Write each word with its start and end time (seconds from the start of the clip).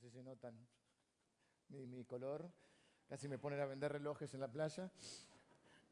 No 0.00 0.08
sé 0.08 0.16
si 0.16 0.22
notan 0.22 0.54
mi, 1.70 2.04
color. 2.04 2.48
Casi 3.08 3.26
me 3.26 3.36
ponen 3.36 3.58
a 3.60 3.66
vender 3.66 3.90
relojes 3.90 4.32
en 4.32 4.38
la 4.38 4.46
playa. 4.46 4.88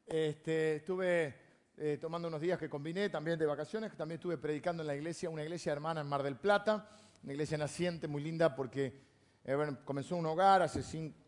Este, 0.05 0.77
estuve 0.77 1.35
eh, 1.75 1.97
tomando 1.99 2.29
unos 2.29 2.39
días 2.39 2.57
que 2.57 2.69
combiné 2.69 3.09
también 3.09 3.37
de 3.37 3.45
vacaciones, 3.45 3.93
también 3.97 4.17
estuve 4.17 4.37
predicando 4.37 4.81
en 4.81 4.87
la 4.87 4.95
iglesia, 4.95 5.29
una 5.29 5.43
iglesia 5.43 5.73
hermana 5.73 5.99
en 5.99 6.07
Mar 6.07 6.23
del 6.23 6.37
Plata, 6.37 6.89
una 7.21 7.33
iglesia 7.33 7.57
naciente 7.57 8.07
muy 8.07 8.23
linda 8.23 8.55
porque 8.55 8.97
eh, 9.43 9.55
bueno, 9.55 9.79
comenzó 9.83 10.15
un 10.15 10.25
hogar 10.25 10.61
hace 10.61 10.83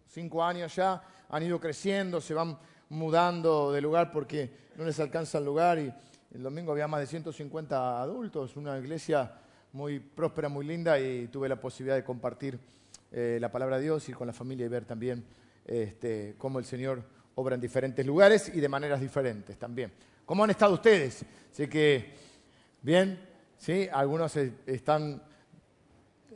cinco 0.07 0.41
años 0.41 0.73
ya, 0.73 1.04
han 1.27 1.43
ido 1.43 1.59
creciendo, 1.59 2.21
se 2.21 2.34
van 2.34 2.57
mudando 2.88 3.73
de 3.73 3.82
lugar 3.82 4.09
porque 4.09 4.70
no 4.77 4.86
les 4.86 4.98
alcanza 5.02 5.39
el 5.39 5.43
lugar 5.43 5.80
y 5.80 5.93
el 6.32 6.43
domingo 6.43 6.71
había 6.71 6.88
más 6.88 7.02
de 7.02 7.07
150 7.07 8.02
adultos, 8.02 8.55
una 8.55 8.77
iglesia 8.77 9.38
muy 9.71 9.99
próspera, 9.99 10.49
muy 10.49 10.65
linda 10.65 10.99
y 10.99 11.27
tuve 11.27 11.47
la 11.47 11.59
posibilidad 11.59 11.95
de 11.95 12.04
compartir 12.04 12.59
eh, 13.11 13.37
la 13.39 13.51
palabra 13.51 13.78
de 13.78 13.83
Dios, 13.83 14.07
ir 14.09 14.15
con 14.15 14.28
la 14.28 14.33
familia 14.33 14.65
y 14.65 14.69
ver 14.69 14.86
también 14.86 15.23
este, 15.65 16.36
cómo 16.37 16.59
el 16.59 16.65
Señor 16.65 17.04
obra 17.36 17.55
en 17.55 17.61
diferentes 17.61 18.05
lugares 18.05 18.51
y 18.54 18.59
de 18.59 18.69
maneras 18.69 19.00
diferentes 19.00 19.57
también. 19.57 19.92
¿Cómo 20.25 20.43
han 20.43 20.50
estado 20.50 20.73
ustedes? 20.73 21.25
Sé 21.51 21.69
que, 21.69 22.14
bien, 22.82 23.19
¿sí? 23.57 23.87
Algunos 23.92 24.36
están 24.36 25.21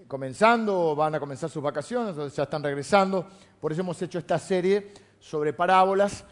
comenzando 0.08 0.92
o 0.92 0.96
van 0.96 1.16
a 1.16 1.20
comenzar 1.20 1.50
sus 1.50 1.62
vacaciones, 1.62 2.36
ya 2.36 2.44
están 2.44 2.64
regresando. 2.64 3.28
Por 3.60 3.72
eso 3.72 3.82
hemos 3.82 4.02
hecho 4.02 4.20
esta 4.20 4.40
serie 4.40 4.92
sobre 5.20 5.54
parábolas, 5.54 6.26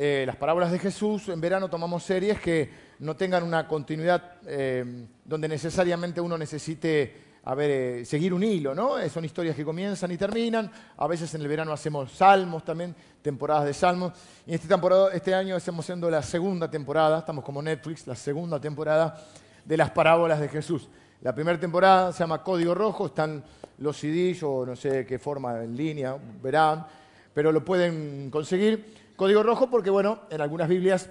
eh, 0.00 0.22
las 0.24 0.36
parábolas 0.36 0.70
de 0.70 0.78
Jesús. 0.78 1.28
En 1.28 1.40
verano 1.40 1.68
tomamos 1.68 2.04
series 2.04 2.38
que 2.40 2.70
no 3.00 3.16
tengan 3.16 3.42
una 3.42 3.66
continuidad 3.66 4.34
eh, 4.46 5.08
donde 5.24 5.48
necesariamente 5.48 6.20
uno 6.20 6.38
necesite 6.38 7.16
eh, 7.44 8.02
seguir 8.04 8.32
un 8.32 8.44
hilo, 8.44 8.76
¿no? 8.76 8.96
Son 9.08 9.24
historias 9.24 9.56
que 9.56 9.64
comienzan 9.64 10.12
y 10.12 10.16
terminan. 10.16 10.70
A 10.98 11.08
veces 11.08 11.34
en 11.34 11.40
el 11.40 11.48
verano 11.48 11.72
hacemos 11.72 12.12
salmos 12.12 12.64
también, 12.64 12.94
temporadas 13.20 13.64
de 13.64 13.74
salmos. 13.74 14.12
Y 14.46 14.54
este, 14.54 14.68
temporada, 14.68 15.12
este 15.12 15.34
año 15.34 15.56
estamos 15.56 15.84
haciendo 15.84 16.08
la 16.08 16.22
segunda 16.22 16.70
temporada, 16.70 17.18
estamos 17.18 17.44
como 17.44 17.60
Netflix, 17.60 18.06
la 18.06 18.14
segunda 18.14 18.60
temporada 18.60 19.20
de 19.64 19.76
las 19.76 19.90
parábolas 19.90 20.38
de 20.38 20.48
Jesús. 20.48 20.88
La 21.22 21.34
primera 21.34 21.58
temporada 21.58 22.12
se 22.12 22.20
llama 22.20 22.44
Código 22.44 22.72
Rojo, 22.72 23.06
están 23.06 23.42
los 23.78 23.96
CDs 23.96 24.44
o 24.44 24.64
no 24.64 24.76
sé 24.76 25.04
qué 25.04 25.18
forma 25.18 25.64
en 25.64 25.76
línea, 25.76 26.16
verán, 26.40 26.86
pero 27.34 27.50
lo 27.50 27.64
pueden 27.64 28.30
conseguir. 28.30 29.07
Código 29.18 29.42
Rojo 29.42 29.68
porque, 29.68 29.90
bueno, 29.90 30.20
en 30.30 30.40
algunas 30.40 30.68
Biblias, 30.68 31.10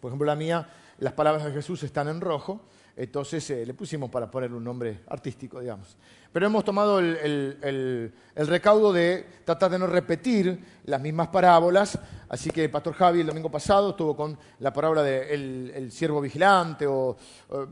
por 0.00 0.10
ejemplo 0.10 0.26
la 0.26 0.36
mía, 0.36 0.68
las 0.98 1.14
palabras 1.14 1.46
de 1.46 1.52
Jesús 1.52 1.82
están 1.82 2.08
en 2.08 2.20
rojo 2.20 2.60
entonces 2.96 3.48
eh, 3.50 3.64
le 3.64 3.72
pusimos 3.72 4.10
para 4.10 4.30
ponerle 4.30 4.56
un 4.56 4.64
nombre 4.64 5.00
artístico, 5.08 5.60
digamos. 5.60 5.96
Pero 6.30 6.46
hemos 6.46 6.64
tomado 6.64 6.98
el, 6.98 8.12
recaudo 8.34 8.92
de 8.92 9.26
tratar 9.44 9.70
de 9.70 9.78
no 9.78 9.86
repetir 9.86 10.62
las 10.84 11.00
mismas 11.00 11.28
parábolas. 11.28 11.98
Así 12.28 12.50
que 12.50 12.68
pastor 12.68 12.94
Javi 12.94 13.20
el 13.20 13.26
domingo 13.26 13.50
pasado 13.50 13.90
estuvo 13.90 14.14
con 14.14 14.38
la 14.58 14.72
parábola 14.72 15.02
del 15.02 15.72
de 15.72 15.78
el 15.78 15.92
siervo 15.92 16.20
vigilante, 16.20 16.86
o, 16.86 17.16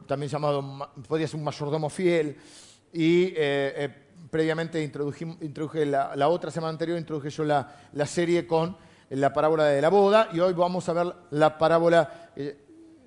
también 0.06 0.30
llamado, 0.30 0.90
podría 1.06 1.28
ser 1.28 1.36
un 1.36 1.44
mayordomo 1.44 1.90
fiel. 1.90 2.36
Y 2.92 3.24
eh, 3.24 3.34
eh, 3.36 3.88
previamente 4.30 4.82
introduje 4.82 5.86
la, 5.86 6.28
otra 6.28 6.50
semana 6.50 6.70
anterior, 6.70 6.98
introduje 6.98 7.30
yo 7.30 7.44
la, 7.44 8.06
serie 8.06 8.46
con 8.46 8.76
la 9.10 9.32
parábola 9.32 9.64
de 9.64 9.82
la 9.82 9.88
boda. 9.88 10.28
Y 10.32 10.40
hoy 10.40 10.52
vamos 10.52 10.88
a 10.88 10.92
ver 10.92 11.14
la 11.30 11.58
parábola 11.58 12.30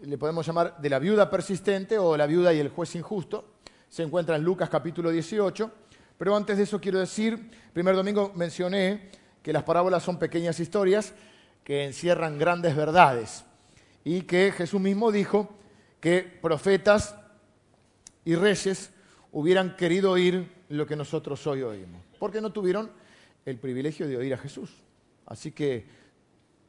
le 0.05 0.17
podemos 0.17 0.45
llamar 0.45 0.77
de 0.79 0.89
la 0.89 0.99
viuda 0.99 1.29
persistente 1.29 1.97
o 1.97 2.17
la 2.17 2.27
viuda 2.27 2.53
y 2.53 2.59
el 2.59 2.69
juez 2.69 2.95
injusto. 2.95 3.53
Se 3.87 4.03
encuentra 4.03 4.35
en 4.35 4.43
Lucas 4.43 4.69
capítulo 4.69 5.09
18. 5.09 5.71
Pero 6.17 6.35
antes 6.35 6.57
de 6.57 6.63
eso 6.63 6.79
quiero 6.79 6.99
decir, 6.99 7.49
primer 7.73 7.95
domingo 7.95 8.31
mencioné 8.35 9.09
que 9.41 9.53
las 9.53 9.63
parábolas 9.63 10.03
son 10.03 10.19
pequeñas 10.19 10.59
historias 10.59 11.13
que 11.63 11.85
encierran 11.85 12.37
grandes 12.37 12.75
verdades 12.75 13.45
y 14.03 14.21
que 14.23 14.51
Jesús 14.51 14.81
mismo 14.81 15.11
dijo 15.11 15.49
que 15.99 16.21
profetas 16.21 17.15
y 18.25 18.35
reyes 18.35 18.91
hubieran 19.31 19.75
querido 19.75 20.11
oír 20.11 20.51
lo 20.69 20.85
que 20.85 20.95
nosotros 20.95 21.45
hoy 21.47 21.61
oímos, 21.61 22.01
porque 22.19 22.41
no 22.41 22.51
tuvieron 22.51 22.91
el 23.45 23.57
privilegio 23.57 24.07
de 24.07 24.17
oír 24.17 24.33
a 24.33 24.37
Jesús. 24.37 24.71
Así 25.25 25.51
que 25.51 25.85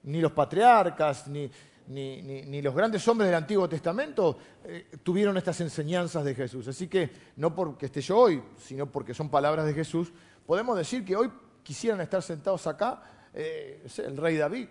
ni 0.05 0.21
los 0.21 0.33
patriarcas, 0.33 1.29
ni, 1.29 1.51
ni, 1.87 2.63
los 2.63 2.75
grandes 2.75 3.07
hombres 3.09 3.29
del 3.29 3.37
Antiguo 3.37 3.69
Testamento 3.69 4.39
eh, 4.65 4.87
tuvieron 5.03 5.37
estas 5.37 5.61
enseñanzas 5.61 6.25
de 6.25 6.35
Jesús. 6.35 6.69
Así 6.69 6.89
que 6.89 7.11
no 7.37 7.55
porque 7.55 7.87
esté 7.87 8.01
yo 8.01 8.19
hoy, 8.19 8.43
sino 8.59 8.87
porque 8.87 9.15
son 9.15 9.29
palabras 9.29 9.67
de 9.67 9.75
Jesús, 9.75 10.13
podemos 10.47 10.77
decir 10.77 11.05
que 11.05 11.17
hoy 11.17 11.31
quisieran 11.63 12.01
estar 12.01 12.23
sentados 12.23 12.67
acá 12.67 13.03
eh, 13.33 13.87
el 13.99 14.17
rey 14.17 14.37
David 14.37 14.69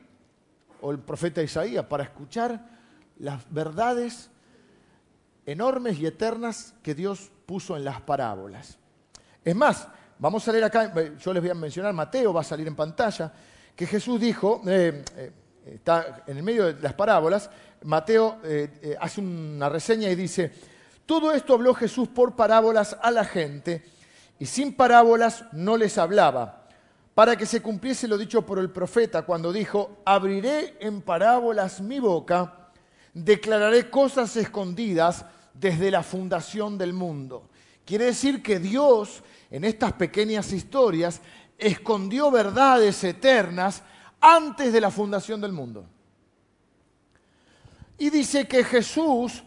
o 0.81 0.91
el 0.91 0.99
profeta 0.99 1.41
Isaías 1.41 1.85
para 1.85 2.03
escuchar 2.03 2.69
las 3.19 3.41
verdades 3.51 4.29
enormes 5.45 5.99
y 5.99 6.05
eternas 6.05 6.73
que 6.81 6.95
Dios 6.95 7.31
puso 7.45 7.75
en 7.75 7.83
las 7.83 8.01
parábolas. 8.01 8.77
Es 9.43 9.55
más, 9.55 9.87
vamos 10.19 10.47
a 10.47 10.51
leer 10.51 10.63
acá, 10.63 10.93
yo 11.17 11.33
les 11.33 11.41
voy 11.41 11.49
a 11.49 11.55
mencionar, 11.55 11.93
Mateo 11.93 12.33
va 12.33 12.41
a 12.41 12.45
salir 12.45 12.67
en 12.67 12.75
pantalla, 12.75 13.31
que 13.75 13.87
Jesús 13.87 14.19
dijo, 14.19 14.61
eh, 14.67 15.03
está 15.65 16.23
en 16.27 16.37
el 16.37 16.43
medio 16.43 16.73
de 16.73 16.81
las 16.81 16.93
parábolas, 16.93 17.49
Mateo 17.83 18.39
eh, 18.43 18.69
eh, 18.81 18.95
hace 18.99 19.21
una 19.21 19.69
reseña 19.69 20.09
y 20.09 20.15
dice, 20.15 20.51
todo 21.05 21.31
esto 21.33 21.53
habló 21.53 21.73
Jesús 21.73 22.07
por 22.07 22.35
parábolas 22.35 22.97
a 23.01 23.11
la 23.11 23.25
gente 23.25 23.83
y 24.39 24.45
sin 24.45 24.73
parábolas 24.73 25.45
no 25.51 25.77
les 25.77 25.97
hablaba, 25.97 26.67
para 27.13 27.35
que 27.35 27.45
se 27.45 27.61
cumpliese 27.61 28.07
lo 28.07 28.17
dicho 28.17 28.45
por 28.45 28.59
el 28.59 28.69
profeta 28.69 29.23
cuando 29.23 29.51
dijo, 29.51 29.97
abriré 30.05 30.77
en 30.79 31.01
parábolas 31.01 31.81
mi 31.81 31.99
boca, 31.99 32.69
declararé 33.13 33.89
cosas 33.89 34.35
escondidas 34.35 35.25
desde 35.53 35.91
la 35.91 36.03
fundación 36.03 36.77
del 36.77 36.93
mundo. 36.93 37.49
Quiere 37.85 38.05
decir 38.05 38.41
que 38.41 38.59
Dios 38.59 39.23
en 39.51 39.65
estas 39.65 39.93
pequeñas 39.93 40.51
historias 40.51 41.21
escondió 41.57 42.31
verdades 42.31 43.03
eternas 43.03 43.83
antes 44.19 44.71
de 44.71 44.81
la 44.81 44.91
fundación 44.91 45.41
del 45.41 45.51
mundo. 45.51 45.85
Y 47.97 48.09
dice 48.09 48.47
que 48.47 48.63
Jesús 48.63 49.43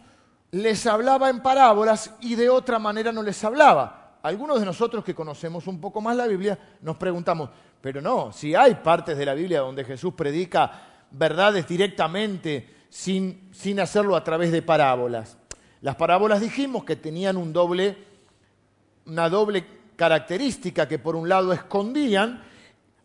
les 0.51 0.85
hablaba 0.85 1.29
en 1.29 1.41
parábolas 1.41 2.15
y 2.21 2.35
de 2.35 2.49
otra 2.49 2.79
manera 2.79 3.11
no 3.11 3.21
les 3.21 3.43
hablaba. 3.43 4.17
Algunos 4.23 4.59
de 4.59 4.65
nosotros 4.65 5.03
que 5.03 5.15
conocemos 5.15 5.67
un 5.67 5.79
poco 5.79 6.01
más 6.01 6.15
la 6.15 6.27
Biblia 6.27 6.57
nos 6.81 6.97
preguntamos, 6.97 7.49
pero 7.81 8.01
no, 8.01 8.31
si 8.31 8.55
hay 8.55 8.75
partes 8.75 9.17
de 9.17 9.25
la 9.25 9.33
Biblia 9.33 9.61
donde 9.61 9.83
Jesús 9.83 10.13
predica 10.13 10.81
verdades 11.11 11.67
directamente 11.67 12.75
sin, 12.89 13.49
sin 13.53 13.79
hacerlo 13.79 14.15
a 14.15 14.23
través 14.23 14.51
de 14.51 14.61
parábolas. 14.61 15.37
Las 15.81 15.95
parábolas 15.95 16.41
dijimos 16.41 16.83
que 16.83 16.95
tenían 16.95 17.37
un 17.37 17.53
doble, 17.53 17.97
una 19.05 19.29
doble 19.29 19.65
característica 19.97 20.87
que 20.87 20.99
por 20.99 21.17
un 21.17 21.27
lado 21.27 21.51
escondían 21.51 22.41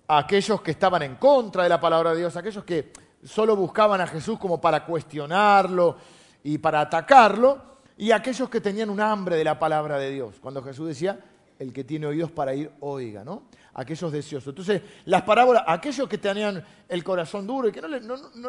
aquellos 0.06 0.60
que 0.60 0.70
estaban 0.70 1.02
en 1.02 1.16
contra 1.16 1.64
de 1.64 1.68
la 1.68 1.80
palabra 1.80 2.12
de 2.12 2.18
Dios, 2.18 2.36
aquellos 2.36 2.62
que 2.62 2.92
solo 3.24 3.56
buscaban 3.56 4.00
a 4.00 4.06
Jesús 4.06 4.38
como 4.38 4.60
para 4.60 4.84
cuestionarlo 4.84 5.96
y 6.44 6.58
para 6.58 6.82
atacarlo, 6.82 7.72
y 7.96 8.10
aquellos 8.10 8.48
que 8.48 8.60
tenían 8.60 8.90
un 8.90 9.00
hambre 9.00 9.36
de 9.36 9.44
la 9.44 9.58
palabra 9.58 9.98
de 9.98 10.10
Dios. 10.10 10.36
Cuando 10.40 10.62
Jesús 10.62 10.88
decía, 10.88 11.18
el 11.58 11.72
que 11.72 11.84
tiene 11.84 12.06
oídos 12.06 12.30
para 12.30 12.54
ir, 12.54 12.70
oiga, 12.80 13.24
¿no? 13.24 13.44
Aquellos 13.74 14.12
deseosos. 14.12 14.48
Entonces, 14.48 14.82
las 15.06 15.22
parábolas, 15.22 15.64
aquellos 15.66 16.08
que 16.08 16.18
tenían 16.18 16.62
el 16.88 17.04
corazón 17.04 17.46
duro 17.46 17.68
y 17.68 17.72
que 17.72 17.80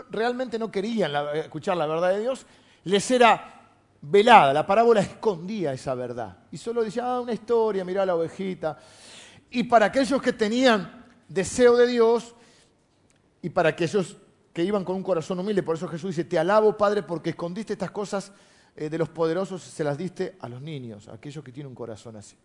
realmente 0.09 0.59
no 0.59 0.71
querían 0.71 1.11
escuchar 1.35 1.77
la 1.77 1.85
verdad 1.85 2.09
de 2.09 2.21
Dios, 2.21 2.45
les 2.83 3.09
era 3.11 3.62
velada. 4.03 4.53
La 4.53 4.65
parábola 4.65 4.99
escondía 5.01 5.73
esa 5.73 5.95
verdad. 5.95 6.37
Y 6.51 6.57
solo 6.57 6.83
decía, 6.83 7.05
ah, 7.05 7.21
una 7.21 7.33
historia, 7.33 7.83
mirá 7.83 8.05
la 8.05 8.15
ovejita. 8.15 8.77
Y 9.49 9.63
para 9.63 9.87
aquellos 9.87 10.21
que 10.21 10.33
tenían 10.33 11.05
deseo 11.27 11.75
de 11.77 11.87
Dios 11.87 12.35
y 13.41 13.49
para 13.49 13.69
aquellos 13.69 14.17
que 14.53 14.63
iban 14.63 14.83
con 14.83 14.95
un 14.95 15.03
corazón 15.03 15.39
humilde. 15.39 15.63
Por 15.63 15.75
eso 15.75 15.87
Jesús 15.87 16.11
dice, 16.11 16.23
te 16.23 16.37
alabo 16.37 16.77
Padre 16.77 17.03
porque 17.03 17.31
escondiste 17.31 17.73
estas 17.73 17.91
cosas 17.91 18.31
eh, 18.75 18.89
de 18.89 18.97
los 18.97 19.09
poderosos 19.09 19.61
se 19.61 19.83
las 19.83 19.97
diste 19.97 20.35
a 20.39 20.49
los 20.49 20.61
niños, 20.61 21.07
a 21.07 21.13
aquellos 21.13 21.43
que 21.43 21.51
tienen 21.51 21.69
un 21.69 21.75
corazón 21.75 22.15
así. 22.15 22.35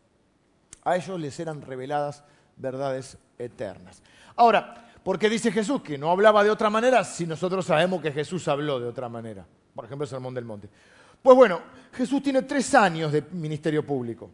A 0.85 0.97
ellos 0.97 1.19
les 1.19 1.39
eran 1.41 1.63
reveladas 1.63 2.25
verdades 2.57 3.19
eternas. 3.39 4.03
Ahora, 4.37 4.91
¿por 5.03 5.19
qué 5.19 5.29
dice 5.29 5.53
Jesús 5.53 5.83
que 5.83 5.97
no 5.97 6.11
hablaba 6.11 6.45
de 6.45 6.51
otra 6.51 6.71
manera 6.71 7.05
si 7.05 7.27
nosotros 7.27 7.65
sabemos 7.67 8.03
que 8.03 8.13
Jesús 8.13 8.47
habló 8.49 8.81
de 8.81 8.87
otra 8.87 9.09
manera? 9.09 9.47
Por 9.75 9.85
ejemplo, 9.85 10.05
el 10.05 10.11
Sermón 10.11 10.35
del 10.35 10.45
Monte. 10.45 10.69
Pues 11.23 11.37
bueno, 11.37 11.61
Jesús 11.93 12.23
tiene 12.23 12.43
tres 12.43 12.75
años 12.75 13.13
de 13.13 13.23
ministerio 13.33 13.85
público. 13.85 14.31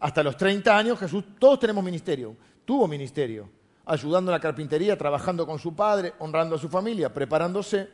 Hasta 0.00 0.22
los 0.22 0.36
30 0.36 0.76
años 0.76 0.98
Jesús, 0.98 1.24
todos 1.38 1.58
tenemos 1.58 1.82
ministerio, 1.82 2.36
tuvo 2.64 2.86
ministerio 2.86 3.48
ayudando 3.86 4.30
en 4.30 4.34
la 4.34 4.40
carpintería, 4.40 4.98
trabajando 4.98 5.46
con 5.46 5.58
su 5.58 5.74
padre, 5.74 6.14
honrando 6.18 6.56
a 6.56 6.58
su 6.58 6.68
familia, 6.68 7.12
preparándose. 7.12 7.90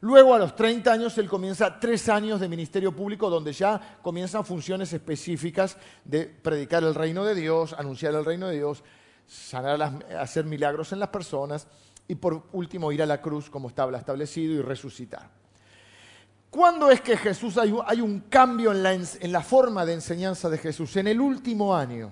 Luego, 0.00 0.34
a 0.34 0.38
los 0.38 0.56
30 0.56 0.92
años, 0.92 1.16
él 1.18 1.28
comienza 1.28 1.78
tres 1.78 2.08
años 2.08 2.40
de 2.40 2.48
ministerio 2.48 2.94
público 2.94 3.30
donde 3.30 3.52
ya 3.52 3.98
comienzan 4.02 4.44
funciones 4.44 4.92
específicas 4.92 5.76
de 6.04 6.26
predicar 6.26 6.82
el 6.84 6.94
reino 6.94 7.24
de 7.24 7.34
Dios, 7.34 7.74
anunciar 7.74 8.14
el 8.14 8.24
reino 8.24 8.48
de 8.48 8.56
Dios, 8.56 8.82
sanar, 9.26 9.80
hacer 10.18 10.44
milagros 10.44 10.92
en 10.92 11.00
las 11.00 11.08
personas 11.08 11.66
y 12.08 12.14
por 12.14 12.44
último 12.52 12.92
ir 12.92 13.02
a 13.02 13.06
la 13.06 13.20
cruz 13.20 13.50
como 13.50 13.68
estaba 13.68 13.96
establecido 13.96 14.54
y 14.54 14.62
resucitar. 14.62 15.45
¿Cuándo 16.56 16.90
es 16.90 17.02
que 17.02 17.18
Jesús 17.18 17.58
hay, 17.58 18.00
un 18.00 18.20
cambio 18.30 18.72
en 18.72 19.30
la, 19.30 19.42
forma 19.42 19.84
de 19.84 19.92
enseñanza 19.92 20.48
de 20.48 20.56
Jesús? 20.56 20.96
En 20.96 21.06
el 21.06 21.20
último 21.20 21.76
año. 21.76 22.10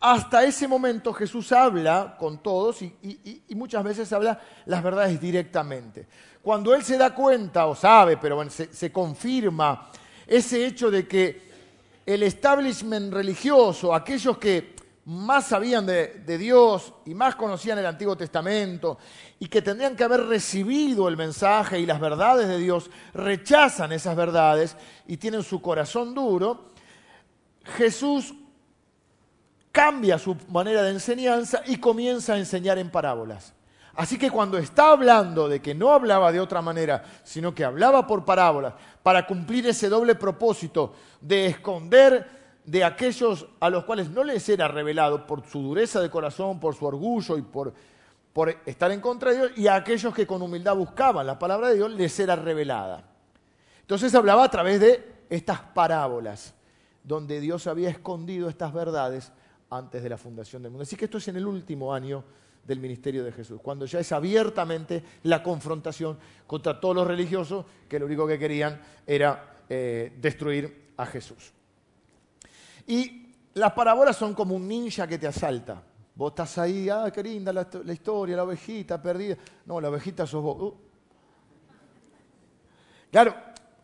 Hasta 0.00 0.42
ese 0.42 0.66
momento 0.66 1.12
Jesús 1.12 1.52
habla 1.52 2.16
con 2.18 2.42
todos 2.42 2.80
y, 2.80 3.42
muchas 3.50 3.84
veces 3.84 4.10
habla 4.14 4.40
las 4.64 4.82
verdades 4.82 5.20
directamente. 5.20 6.06
Cuando 6.40 6.74
Él 6.74 6.82
se 6.82 6.96
da 6.96 7.14
cuenta, 7.14 7.66
o 7.66 7.74
sabe, 7.74 8.16
pero 8.16 8.42
se, 8.48 8.90
confirma 8.90 9.90
ese 10.26 10.64
hecho 10.64 10.90
de 10.90 11.06
que 11.06 11.52
el 12.06 12.22
establishment 12.22 13.12
religioso, 13.12 13.94
aquellos 13.94 14.38
que 14.38 14.74
más 15.04 15.48
sabían 15.48 15.84
de, 15.84 16.38
Dios 16.38 16.92
y 17.04 17.14
más 17.14 17.34
conocían 17.34 17.78
el 17.78 17.86
Antiguo 17.86 18.16
Testamento 18.16 18.98
y 19.40 19.48
que 19.48 19.60
tendrían 19.60 19.96
que 19.96 20.04
haber 20.04 20.26
recibido 20.26 21.08
el 21.08 21.16
mensaje 21.16 21.80
y 21.80 21.86
las 21.86 21.98
verdades 21.98 22.46
de 22.46 22.58
Dios, 22.58 22.88
rechazan 23.12 23.92
esas 23.92 24.14
verdades 24.14 24.76
y 25.06 25.16
tienen 25.16 25.42
su 25.42 25.60
corazón 25.60 26.14
duro, 26.14 26.68
Jesús 27.76 28.34
cambia 29.72 30.18
su 30.18 30.36
manera 30.48 30.82
de 30.82 30.90
enseñanza 30.90 31.62
y 31.66 31.78
comienza 31.78 32.34
a 32.34 32.38
enseñar 32.38 32.78
en 32.78 32.90
parábolas. 32.90 33.54
Así 33.94 34.18
que 34.18 34.30
cuando 34.30 34.56
está 34.56 34.92
hablando 34.92 35.48
de 35.48 35.60
que 35.60 35.74
no 35.74 35.92
hablaba 35.92 36.32
de 36.32 36.40
otra 36.40 36.62
manera, 36.62 37.02
sino 37.24 37.54
que 37.54 37.64
hablaba 37.64 38.06
por 38.06 38.24
parábolas, 38.24 38.74
para 39.02 39.26
cumplir 39.26 39.66
ese 39.66 39.88
doble 39.88 40.14
propósito 40.14 40.94
de 41.20 41.46
esconder 41.46 42.41
de 42.64 42.84
aquellos 42.84 43.46
a 43.60 43.70
los 43.70 43.84
cuales 43.84 44.10
no 44.10 44.22
les 44.22 44.48
era 44.48 44.68
revelado 44.68 45.26
por 45.26 45.44
su 45.46 45.62
dureza 45.62 46.00
de 46.00 46.10
corazón, 46.10 46.60
por 46.60 46.74
su 46.74 46.86
orgullo 46.86 47.36
y 47.36 47.42
por, 47.42 47.74
estar 48.64 48.90
en 48.92 49.00
contra 49.00 49.30
de 49.30 49.36
Dios, 49.36 49.52
y 49.56 49.66
a 49.66 49.76
aquellos 49.76 50.14
que 50.14 50.26
con 50.26 50.40
humildad 50.42 50.76
buscaban 50.76 51.26
la 51.26 51.38
palabra 51.38 51.68
de 51.68 51.76
Dios, 51.76 51.90
les 51.92 52.18
era 52.20 52.36
revelada. 52.36 53.04
Entonces 53.80 54.14
hablaba 54.14 54.44
a 54.44 54.50
través 54.50 54.80
de 54.80 55.12
estas 55.28 55.60
parábolas, 55.60 56.54
donde 57.02 57.40
Dios 57.40 57.66
había 57.66 57.90
escondido 57.90 58.48
estas 58.48 58.72
verdades 58.72 59.32
antes 59.70 60.02
de 60.02 60.08
la 60.08 60.16
fundación 60.16 60.62
del 60.62 60.70
mundo. 60.70 60.82
Así 60.82 60.96
que 60.96 61.06
esto 61.06 61.18
es 61.18 61.28
en 61.28 61.36
el 61.36 61.46
último 61.46 61.92
año 61.92 62.22
del 62.64 62.78
ministerio 62.78 63.24
de 63.24 63.32
Jesús, 63.32 63.60
cuando 63.60 63.86
ya 63.86 63.98
es 63.98 64.12
abiertamente 64.12 65.02
la 65.24 65.42
confrontación 65.42 66.16
contra 66.46 66.78
todos 66.78 66.94
los 66.94 67.06
religiosos 67.06 67.66
que 67.88 67.98
lo 67.98 68.06
único 68.06 68.26
que 68.26 68.38
querían 68.38 68.80
era 69.04 69.56
eh, 69.68 70.16
destruir 70.20 70.92
a 70.96 71.06
Jesús. 71.06 71.52
Y 72.86 73.34
las 73.54 73.72
parábolas 73.72 74.16
son 74.16 74.34
como 74.34 74.54
un 74.54 74.66
ninja 74.66 75.06
que 75.06 75.18
te 75.18 75.26
asalta. 75.26 75.82
Vos 76.14 76.32
estás 76.32 76.58
ahí, 76.58 76.88
ah, 76.88 77.10
qué 77.12 77.22
linda 77.22 77.52
la, 77.52 77.92
historia, 77.92 78.36
la 78.36 78.44
ovejita 78.44 79.00
perdida. 79.00 79.36
No, 79.66 79.80
la 79.80 79.88
ovejita 79.88 80.26
sos 80.26 80.42
vos. 80.42 80.62
Uh. 80.62 80.74
Claro, 83.10 83.34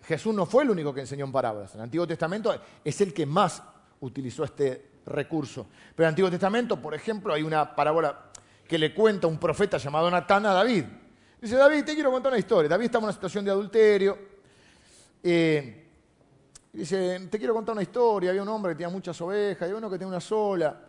Jesús 0.03 0.35
no 0.35 0.47
fue 0.47 0.65
el 0.65 0.71
único 0.71 0.93
que 0.93 1.01
enseñó 1.01 1.25
en 1.25 1.33
parábolas. 1.33 1.75
En 1.75 1.81
el 1.81 1.85
Antiguo 1.85 2.07
Testamento 2.07 2.55
es 2.85 3.01
el 3.01 3.13
que 3.13 3.27
más 3.27 3.63
utilizó 4.01 4.45
este 4.45 4.91
recurso. 5.07 5.67
Pero 5.95 6.05
en 6.05 6.09
el 6.09 6.13
Antiguo 6.13 6.31
Testamento, 6.31 6.81
por 6.81 6.95
ejemplo, 6.95 7.33
hay 7.33 7.43
una 7.43 7.75
parábola 7.75 8.31
que 8.67 8.79
le 8.79 8.95
cuenta 8.95 9.27
un 9.27 9.39
profeta 9.39 9.79
llamado 9.79 10.11
Natán 10.11 10.45
a 10.47 10.53
David. 10.53 10.85
Dice, 11.41 11.57
David, 11.57 11.85
te 11.85 11.95
quiero 11.95 12.11
contar 12.11 12.33
una 12.33 12.39
historia. 12.39 12.69
David 12.69 12.87
estaba 12.87 13.03
en 13.03 13.05
una 13.05 13.13
situación 13.13 13.45
de 13.45 13.51
adulterio. 13.51 14.19
Eh, 15.23 15.88
dice, 16.73 17.29
te 17.31 17.39
quiero 17.39 17.55
contar 17.55 17.73
una 17.73 17.83
historia. 17.83 18.31
Había 18.31 18.43
un 18.43 18.49
hombre 18.49 18.73
que 18.73 18.77
tenía 18.77 18.91
muchas 18.91 19.21
ovejas, 19.21 19.63
había 19.63 19.77
uno 19.77 19.91
que 19.91 19.97
tenía 19.97 20.09
una 20.09 20.21
sola. 20.21 20.81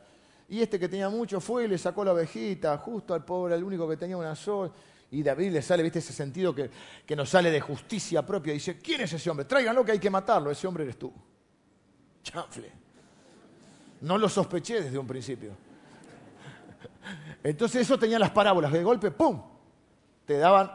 Y 0.49 0.61
este 0.61 0.79
que 0.79 0.89
tenía 0.89 1.09
mucho 1.09 1.39
fue 1.39 1.65
y 1.65 1.67
le 1.67 1.77
sacó 1.77 2.03
la 2.03 2.13
ovejita, 2.13 2.77
justo 2.79 3.13
al 3.13 3.23
pobre, 3.23 3.53
al 3.53 3.63
único 3.63 3.87
que 3.87 3.97
tenía 3.97 4.17
una 4.17 4.35
sola. 4.35 4.71
Y 5.11 5.23
David 5.23 5.53
le 5.53 5.61
sale, 5.61 5.81
viste, 5.83 5.99
ese 5.99 6.13
sentido 6.13 6.53
que, 6.53 6.69
que 7.05 7.15
nos 7.15 7.29
sale 7.29 7.51
de 7.51 7.61
justicia 7.61 8.25
propia. 8.25 8.53
Dice, 8.53 8.77
¿quién 8.77 9.01
es 9.01 9.13
ese 9.13 9.29
hombre? 9.29 9.45
Tráiganlo 9.45 9.83
que 9.83 9.93
hay 9.93 9.99
que 9.99 10.09
matarlo. 10.09 10.51
Ese 10.51 10.67
hombre 10.67 10.83
eres 10.83 10.97
tú. 10.97 11.11
Chanfle. 12.23 12.71
No 14.01 14.17
lo 14.17 14.29
sospeché 14.29 14.81
desde 14.81 14.97
un 14.97 15.07
principio. 15.07 15.51
Entonces 17.43 17.81
eso 17.81 17.97
tenía 17.97 18.19
las 18.19 18.31
parábolas. 18.31 18.71
De 18.71 18.83
golpe, 18.83 19.11
¡pum! 19.11 19.41
Te 20.25 20.37
daban, 20.37 20.71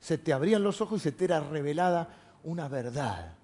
se 0.00 0.18
te 0.18 0.32
abrían 0.32 0.62
los 0.62 0.80
ojos 0.80 1.00
y 1.00 1.04
se 1.04 1.12
te 1.12 1.24
era 1.24 1.40
revelada 1.40 2.08
una 2.44 2.68
verdad. 2.68 3.36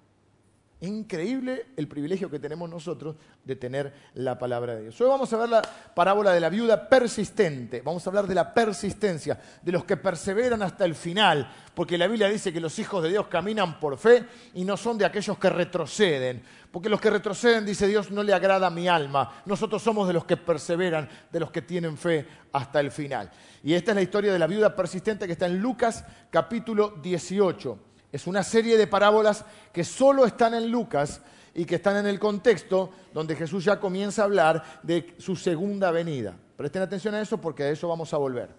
Increíble 0.81 1.67
el 1.75 1.89
privilegio 1.89 2.29
que 2.29 2.39
tenemos 2.39 2.69
nosotros 2.69 3.17
de 3.43 3.57
tener 3.57 3.93
la 4.13 4.39
palabra 4.39 4.75
de 4.75 4.83
Dios. 4.83 5.01
Hoy 5.01 5.09
vamos 5.09 5.31
a 5.33 5.37
ver 5.37 5.49
la 5.49 5.61
parábola 5.61 6.31
de 6.31 6.39
la 6.39 6.47
viuda 6.47 6.87
persistente. 6.87 7.81
Vamos 7.81 8.07
a 8.07 8.09
hablar 8.09 8.27
de 8.27 8.35
la 8.35 8.53
persistencia, 8.53 9.37
de 9.61 9.71
los 9.73 9.83
que 9.83 9.97
perseveran 9.97 10.61
hasta 10.61 10.85
el 10.85 10.95
final, 10.95 11.51
porque 11.73 11.97
la 11.97 12.07
Biblia 12.07 12.29
dice 12.29 12.53
que 12.53 12.61
los 12.61 12.79
hijos 12.79 13.03
de 13.03 13.09
Dios 13.09 13.27
caminan 13.27 13.77
por 13.77 13.97
fe 13.97 14.25
y 14.53 14.63
no 14.63 14.77
son 14.77 14.97
de 14.97 15.03
aquellos 15.03 15.37
que 15.37 15.49
retroceden. 15.49 16.41
Porque 16.71 16.87
los 16.87 17.01
que 17.01 17.09
retroceden, 17.09 17.65
dice 17.65 17.85
Dios, 17.85 18.09
no 18.09 18.23
le 18.23 18.33
agrada 18.33 18.67
a 18.67 18.71
mi 18.71 18.87
alma. 18.87 19.41
Nosotros 19.45 19.83
somos 19.83 20.07
de 20.07 20.13
los 20.13 20.23
que 20.23 20.37
perseveran, 20.37 21.09
de 21.29 21.39
los 21.41 21.51
que 21.51 21.61
tienen 21.61 21.97
fe 21.97 22.25
hasta 22.53 22.79
el 22.79 22.91
final. 22.91 23.29
Y 23.63 23.73
esta 23.73 23.91
es 23.91 23.95
la 23.95 24.01
historia 24.01 24.31
de 24.31 24.39
la 24.39 24.47
viuda 24.47 24.73
persistente 24.73 25.25
que 25.25 25.33
está 25.33 25.45
en 25.45 25.59
Lucas 25.59 26.05
capítulo 26.29 26.91
18. 27.01 27.88
Es 28.11 28.27
una 28.27 28.43
serie 28.43 28.77
de 28.77 28.87
parábolas 28.87 29.45
que 29.71 29.83
solo 29.83 30.25
están 30.25 30.53
en 30.53 30.71
Lucas 30.71 31.21
y 31.53 31.65
que 31.65 31.75
están 31.75 31.97
en 31.97 32.07
el 32.07 32.19
contexto 32.19 32.91
donde 33.13 33.35
Jesús 33.35 33.65
ya 33.65 33.79
comienza 33.79 34.21
a 34.21 34.25
hablar 34.25 34.63
de 34.83 35.15
su 35.17 35.35
segunda 35.35 35.91
venida. 35.91 36.35
Presten 36.55 36.81
atención 36.81 37.13
a 37.15 37.21
eso 37.21 37.39
porque 37.39 37.63
a 37.63 37.69
eso 37.69 37.87
vamos 37.87 38.13
a 38.13 38.17
volver. 38.17 38.49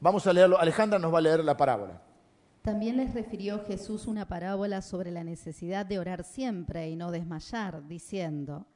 Vamos 0.00 0.26
a 0.26 0.32
leerlo. 0.32 0.58
Alejandra 0.58 0.98
nos 0.98 1.12
va 1.12 1.18
a 1.18 1.22
leer 1.22 1.44
la 1.44 1.56
parábola. 1.56 2.00
También 2.62 2.96
les 2.96 3.14
refirió 3.14 3.64
Jesús 3.64 4.06
una 4.06 4.28
parábola 4.28 4.82
sobre 4.82 5.10
la 5.10 5.24
necesidad 5.24 5.86
de 5.86 5.98
orar 5.98 6.24
siempre 6.24 6.88
y 6.90 6.96
no 6.96 7.10
desmayar, 7.10 7.86
diciendo, 7.86 8.66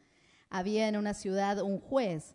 había 0.48 0.88
en 0.88 0.96
una 0.96 1.12
ciudad 1.12 1.60
un 1.60 1.80
juez 1.80 2.34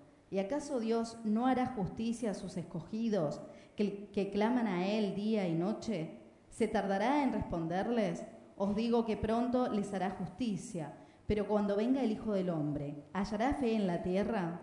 ¿Y 0.31 0.39
acaso 0.39 0.79
Dios 0.79 1.17
no 1.25 1.45
hará 1.45 1.67
justicia 1.75 2.31
a 2.31 2.33
sus 2.33 2.55
escogidos 2.55 3.41
que, 3.75 4.29
claman 4.31 4.65
a 4.65 4.87
Él 4.87 5.13
día 5.13 5.45
y 5.45 5.53
noche? 5.53 6.19
¿Se 6.49 6.69
tardará 6.69 7.21
en 7.21 7.33
responderles? 7.33 8.23
Os 8.55 8.73
digo 8.73 9.05
que 9.05 9.17
pronto 9.17 9.67
les 9.67 9.93
hará 9.93 10.11
justicia, 10.11 10.93
pero 11.27 11.47
cuando 11.47 11.75
venga 11.75 12.01
el 12.01 12.13
Hijo 12.13 12.31
del 12.31 12.49
Hombre, 12.49 13.03
¿hallará 13.11 13.55
fe 13.55 13.75
en 13.75 13.87
la 13.87 14.01
tierra? 14.03 14.61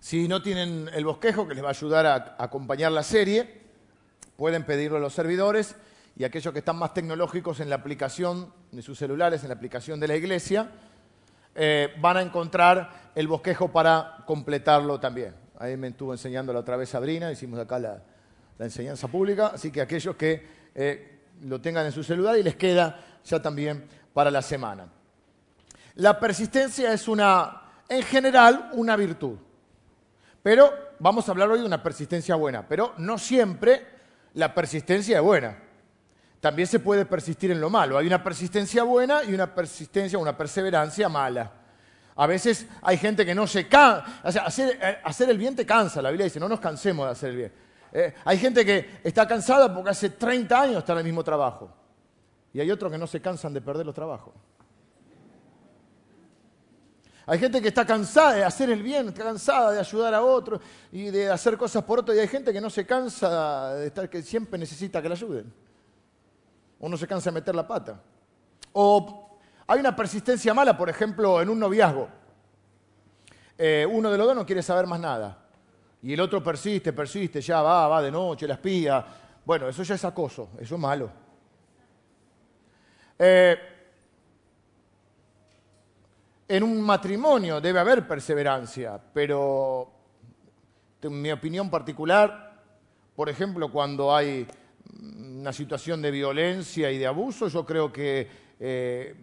Si 0.00 0.28
no 0.28 0.42
tienen 0.42 0.90
el 0.92 1.06
bosquejo 1.06 1.48
que 1.48 1.54
les 1.54 1.64
va 1.64 1.68
a 1.68 1.70
ayudar 1.70 2.06
a 2.06 2.36
acompañar 2.38 2.92
la 2.92 3.02
serie, 3.02 3.62
pueden 4.36 4.66
pedirlo 4.66 4.98
a 4.98 5.00
los 5.00 5.14
servidores 5.14 5.76
y 6.14 6.24
aquellos 6.24 6.52
que 6.52 6.58
están 6.58 6.76
más 6.76 6.92
tecnológicos 6.92 7.58
en 7.60 7.70
la 7.70 7.76
aplicación 7.76 8.52
de 8.70 8.82
sus 8.82 8.98
celulares, 8.98 9.42
en 9.44 9.48
la 9.48 9.54
aplicación 9.54 9.98
de 9.98 10.08
la 10.08 10.16
iglesia, 10.16 10.70
eh, 11.54 11.94
van 12.00 12.16
a 12.16 12.22
encontrar 12.22 13.12
el 13.14 13.28
bosquejo 13.28 13.70
para 13.70 14.18
completarlo 14.26 14.98
también. 14.98 15.34
Ahí 15.58 15.76
me 15.76 15.88
estuvo 15.88 16.12
enseñando 16.12 16.52
la 16.52 16.60
otra 16.60 16.76
vez 16.76 16.88
Sabrina, 16.88 17.30
hicimos 17.30 17.58
acá 17.60 17.78
la, 17.78 18.02
enseñanza 18.58 19.08
pública, 19.08 19.48
así 19.48 19.70
que 19.70 19.80
aquellos 19.80 20.16
que 20.16 20.46
eh, 20.74 21.20
lo 21.42 21.60
tengan 21.60 21.86
en 21.86 21.92
su 21.92 22.04
celular 22.04 22.38
y 22.38 22.42
les 22.42 22.56
queda 22.56 23.00
ya 23.24 23.42
también 23.42 23.84
para 24.12 24.30
la 24.30 24.42
semana. 24.42 24.88
La 25.96 26.18
persistencia 26.18 26.92
es 26.92 27.08
una, 27.08 27.62
en 27.88 28.02
general, 28.02 28.70
una 28.72 28.96
virtud. 28.96 29.38
Pero 30.42 30.72
vamos 30.98 31.28
a 31.28 31.32
hablar 31.32 31.50
hoy 31.50 31.60
de 31.60 31.66
una 31.66 31.82
persistencia 31.82 32.34
buena, 32.36 32.66
pero 32.66 32.94
no 32.98 33.18
siempre 33.18 33.86
la 34.34 34.54
persistencia 34.54 35.16
es 35.16 35.22
buena 35.22 35.63
también 36.44 36.68
se 36.68 36.78
puede 36.78 37.06
persistir 37.06 37.50
en 37.52 37.58
lo 37.58 37.70
malo. 37.70 37.96
Hay 37.96 38.06
una 38.06 38.22
persistencia 38.22 38.82
buena 38.82 39.24
y 39.24 39.32
una 39.32 39.54
persistencia, 39.54 40.18
una 40.18 40.36
perseverancia 40.36 41.08
mala. 41.08 41.50
A 42.16 42.26
veces 42.26 42.66
hay 42.82 42.98
gente 42.98 43.24
que 43.24 43.34
no 43.34 43.46
se 43.46 43.66
cansa, 43.66 44.20
o 44.22 44.30
sea, 44.30 44.42
hacer, 44.42 44.78
eh, 44.78 44.98
hacer, 45.04 45.30
el 45.30 45.38
bien 45.38 45.56
te 45.56 45.64
cansa, 45.64 46.02
la 46.02 46.10
Biblia 46.10 46.24
dice, 46.24 46.38
no 46.38 46.46
nos 46.46 46.60
cansemos 46.60 47.06
de 47.06 47.12
hacer 47.12 47.30
el 47.30 47.36
bien. 47.36 47.52
Eh, 47.90 48.14
hay 48.26 48.36
gente 48.36 48.62
que 48.62 49.00
está 49.02 49.26
cansada 49.26 49.72
porque 49.72 49.88
hace 49.88 50.10
30 50.10 50.60
años 50.60 50.76
está 50.80 50.92
en 50.92 50.98
el 50.98 51.04
mismo 51.04 51.24
trabajo. 51.24 51.70
Y 52.52 52.60
hay 52.60 52.70
otros 52.70 52.92
que 52.92 52.98
no 52.98 53.06
se 53.06 53.22
cansan 53.22 53.54
de 53.54 53.62
perder 53.62 53.86
los 53.86 53.94
trabajos. 53.94 54.34
Hay 57.24 57.38
gente 57.38 57.62
que 57.62 57.68
está 57.68 57.86
cansada 57.86 58.34
de 58.34 58.44
hacer 58.44 58.68
el 58.68 58.82
bien, 58.82 59.08
está 59.08 59.24
cansada 59.24 59.72
de 59.72 59.80
ayudar 59.80 60.12
a 60.12 60.22
otros 60.22 60.60
y 60.92 61.04
de 61.04 61.30
hacer 61.30 61.56
cosas 61.56 61.84
por 61.84 62.00
otros. 62.00 62.14
Y 62.14 62.20
hay 62.20 62.28
gente 62.28 62.52
que 62.52 62.60
no 62.60 62.68
se 62.68 62.84
cansa 62.84 63.76
de 63.76 63.86
estar, 63.86 64.10
que 64.10 64.20
siempre 64.20 64.58
necesita 64.58 65.00
que 65.00 65.08
la 65.08 65.14
ayuden. 65.14 65.64
O 66.80 66.88
no 66.88 66.96
se 66.96 67.06
cansa 67.06 67.30
de 67.30 67.34
meter 67.34 67.54
la 67.54 67.66
pata. 67.66 68.00
O 68.72 69.38
hay 69.66 69.80
una 69.80 69.94
persistencia 69.94 70.52
mala, 70.52 70.76
por 70.76 70.88
ejemplo, 70.88 71.40
en 71.40 71.48
un 71.48 71.58
noviazgo. 71.58 72.08
Eh, 73.56 73.86
uno 73.90 74.10
de 74.10 74.18
los 74.18 74.26
dos 74.26 74.36
no 74.36 74.44
quiere 74.44 74.62
saber 74.62 74.86
más 74.86 75.00
nada. 75.00 75.38
Y 76.02 76.12
el 76.12 76.20
otro 76.20 76.42
persiste, 76.42 76.92
persiste, 76.92 77.40
ya 77.40 77.62
va, 77.62 77.88
va 77.88 78.02
de 78.02 78.10
noche, 78.10 78.46
la 78.46 78.54
espía. 78.54 79.06
Bueno, 79.44 79.68
eso 79.68 79.82
ya 79.82 79.94
es 79.94 80.04
acoso, 80.04 80.50
eso 80.58 80.74
es 80.74 80.80
malo. 80.80 81.10
Eh, 83.18 83.56
en 86.48 86.62
un 86.62 86.80
matrimonio 86.82 87.60
debe 87.60 87.78
haber 87.78 88.06
perseverancia, 88.06 89.00
pero 89.12 89.90
en 91.00 91.22
mi 91.22 91.30
opinión 91.30 91.70
particular, 91.70 92.52
por 93.16 93.28
ejemplo, 93.28 93.70
cuando 93.70 94.14
hay 94.14 94.46
una 95.00 95.52
situación 95.52 96.00
de 96.02 96.10
violencia 96.10 96.90
y 96.90 96.98
de 96.98 97.06
abuso, 97.06 97.48
yo 97.48 97.64
creo 97.64 97.92
que 97.92 98.28
eh, 98.58 99.14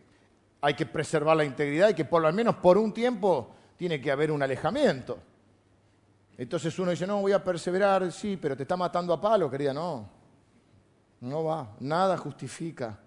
hay 0.62 0.74
que 0.74 0.86
preservar 0.86 1.36
la 1.36 1.46
integridad 1.46 1.90
y 1.90 1.94
que 1.94 2.06
por 2.06 2.22
lo 2.22 2.32
menos 2.32 2.56
por 2.56 2.78
un 2.78 2.94
tiempo 2.94 3.56
tiene 3.78 4.00
que 4.00 4.12
haber 4.12 4.32
un 4.32 4.44
alejamiento. 4.44 5.18
Entonces 6.38 6.78
uno 6.80 6.92
dice, 6.92 7.06
no, 7.06 7.22
voy 7.22 7.32
a 7.32 7.44
perseverar, 7.44 8.12
sí, 8.12 8.38
pero 8.40 8.56
te 8.56 8.64
está 8.64 8.78
matando 8.78 9.14
a 9.14 9.22
palo, 9.22 9.50
querida, 9.50 9.74
no. 9.74 10.10
No 11.22 11.44
va, 11.44 11.76
nada 11.80 12.18
justifica 12.18 12.98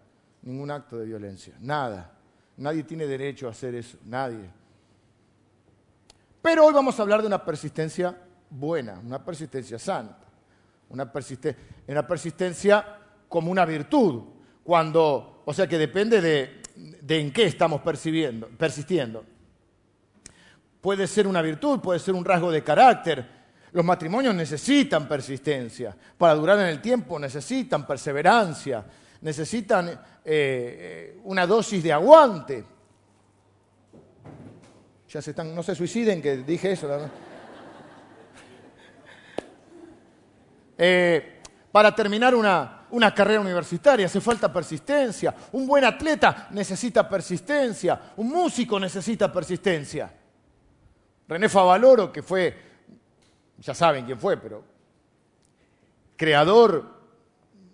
ningún 0.42 0.70
acto 0.70 0.98
de 0.98 1.06
violencia, 1.06 1.54
nada. 1.60 2.12
Nadie 2.56 2.84
tiene 2.84 3.06
derecho 3.06 3.48
a 3.48 3.50
hacer 3.50 3.74
eso, 3.74 3.98
nadie. 4.04 4.48
Pero 6.40 6.66
hoy 6.66 6.74
vamos 6.74 6.98
a 6.98 7.02
hablar 7.02 7.22
de 7.22 7.26
una 7.26 7.44
persistencia 7.44 8.16
buena, 8.50 9.00
una 9.04 9.24
persistencia 9.24 9.78
santa, 9.78 10.23
una, 10.94 12.06
persistencia 12.06 12.98
como 13.28 13.50
una 13.50 13.64
virtud, 13.64 14.22
cuando, 14.62 15.42
o 15.44 15.52
sea 15.52 15.66
que 15.66 15.76
depende 15.76 16.20
de, 16.20 16.62
en 17.08 17.32
qué 17.32 17.44
estamos 17.44 17.80
percibiendo, 17.82 18.48
persistiendo. 18.48 19.24
Puede 20.80 21.06
ser 21.06 21.26
una 21.26 21.42
virtud, 21.42 21.80
puede 21.80 21.98
ser 21.98 22.14
un 22.14 22.24
rasgo 22.24 22.50
de 22.50 22.62
carácter. 22.62 23.26
Los 23.72 23.84
matrimonios 23.84 24.34
necesitan 24.34 25.08
persistencia. 25.08 25.96
Para 26.16 26.34
durar 26.34 26.60
en 26.60 26.66
el 26.66 26.80
tiempo 26.80 27.18
necesitan 27.18 27.86
perseverancia, 27.86 28.84
necesitan 29.22 30.00
eh, 30.24 31.18
una 31.24 31.46
dosis 31.46 31.82
de 31.82 31.92
aguante. 31.92 32.64
Ya 35.08 35.22
se 35.22 35.30
están, 35.30 35.54
no 35.54 35.62
se 35.62 35.74
suiciden, 35.74 36.20
que 36.20 36.38
dije 36.38 36.72
eso. 36.72 36.88
Eh, 40.76 41.42
para 41.70 41.94
terminar 41.94 42.34
una, 42.34 42.86
una 42.90 43.14
carrera 43.14 43.40
universitaria 43.40 44.06
hace 44.06 44.20
falta 44.20 44.52
persistencia. 44.52 45.34
Un 45.52 45.66
buen 45.66 45.84
atleta 45.84 46.48
necesita 46.50 47.08
persistencia. 47.08 48.12
Un 48.16 48.28
músico 48.28 48.78
necesita 48.78 49.32
persistencia. 49.32 50.12
René 51.26 51.48
Favaloro, 51.48 52.12
que 52.12 52.22
fue, 52.22 52.56
ya 53.58 53.74
saben 53.74 54.04
quién 54.04 54.18
fue, 54.18 54.36
pero 54.36 54.62
creador 56.16 56.94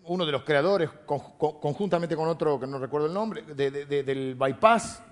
uno 0.04 0.26
de 0.26 0.32
los 0.32 0.42
creadores, 0.42 0.90
conjuntamente 1.06 2.16
con 2.16 2.26
otro 2.26 2.58
que 2.58 2.66
no 2.66 2.78
recuerdo 2.78 3.06
el 3.06 3.14
nombre, 3.14 3.42
del 3.42 4.34
bypass, 4.34 5.02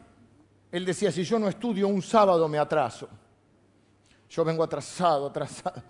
él 0.73 0.85
decía, 0.85 1.13
si 1.13 1.23
yo 1.23 1.39
no 1.39 1.49
estudio 1.49 1.87
un 1.87 2.03
sábado 2.03 2.49
me 2.49 2.59
atraso. 2.59 3.09
Yo 4.29 4.45
vengo 4.45 4.65
atrasado, 4.65 5.27
atrasado. 5.31 5.83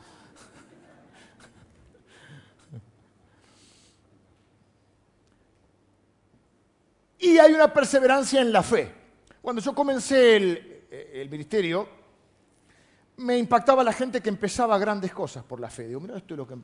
Y 7.18 7.38
hay 7.38 7.52
una 7.52 7.72
perseverancia 7.72 8.40
en 8.40 8.52
la 8.52 8.62
fe. 8.62 8.94
Cuando 9.40 9.60
yo 9.62 9.74
comencé 9.74 10.36
el, 10.36 10.86
el 10.90 11.28
ministerio, 11.30 11.88
me 13.18 13.36
impactaba 13.36 13.82
la 13.82 13.92
gente 13.92 14.20
que 14.20 14.28
empezaba 14.28 14.78
grandes 14.78 15.12
cosas 15.12 15.44
por 15.44 15.60
la 15.60 15.68
fe. 15.70 15.90
Esto 15.92 16.34
es 16.34 16.38
lo 16.38 16.46
que... 16.46 16.56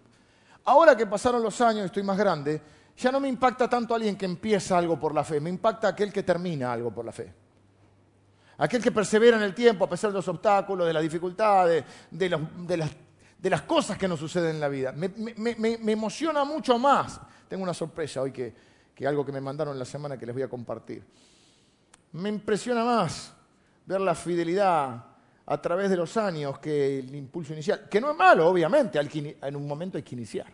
Ahora 0.67 0.97
que 0.97 1.07
pasaron 1.07 1.43
los 1.43 1.61
años 1.61 1.87
estoy 1.87 2.03
más 2.03 2.17
grande, 2.17 2.61
ya 2.97 3.11
no 3.11 3.21
me 3.21 3.29
impacta 3.29 3.69
tanto 3.69 3.95
alguien 3.95 4.17
que 4.17 4.25
empieza 4.25 4.79
algo 4.79 4.99
por 4.99 5.15
la 5.15 5.25
fe, 5.25 5.41
me 5.41 5.51
impacta 5.51 5.89
aquel 5.89 6.13
que 6.13 6.23
termina 6.23 6.73
algo 6.73 6.93
por 6.93 7.05
la 7.05 7.13
fe. 7.13 7.33
Aquel 8.59 8.81
que 8.81 8.93
persevera 8.93 9.37
en 9.37 9.43
el 9.43 9.55
tiempo 9.55 9.85
a 9.85 9.89
pesar 9.89 10.11
de 10.11 10.17
los 10.17 10.29
obstáculos, 10.29 10.87
de 10.87 10.93
las 10.93 11.03
dificultades, 11.03 11.85
de, 12.11 12.79
las, 12.79 13.63
cosas 13.63 13.99
que 13.99 14.07
nos 14.07 14.21
suceden 14.21 14.51
en 14.51 14.61
la 14.61 14.69
vida. 14.69 14.93
Me, 14.93 15.93
emociona 15.93 16.45
mucho 16.45 16.79
más. 16.79 17.21
Tengo 17.49 17.65
una 17.65 17.75
sorpresa 17.75 18.23
hoy 18.23 18.31
que, 18.31 18.55
que 18.95 19.07
algo 19.07 19.25
que 19.25 19.33
me 19.33 19.41
mandaron 19.41 19.79
la 19.79 19.85
semana 19.85 20.17
que 20.17 20.27
les 20.27 20.35
voy 20.35 20.43
a 20.43 20.49
compartir. 20.49 21.05
Me 22.13 22.29
impresiona 22.29 22.85
más 22.85 23.35
ver 23.85 24.01
la 24.01 24.15
fidelidad 24.15 25.05
a 25.47 25.61
través 25.61 25.91
de 25.91 25.97
los 25.97 26.17
años 26.17 26.59
que 26.59 27.01
el 27.01 27.15
impulso 27.15 27.53
inicial, 27.53 27.89
que 27.89 28.01
no 28.01 28.11
es 28.11 28.17
malo, 28.17 28.49
obviamente, 28.49 28.99
en 28.99 29.57
un 29.57 29.67
momento 29.67 29.99
hay 29.99 30.05
que 30.05 30.15
iniciar. 30.15 30.47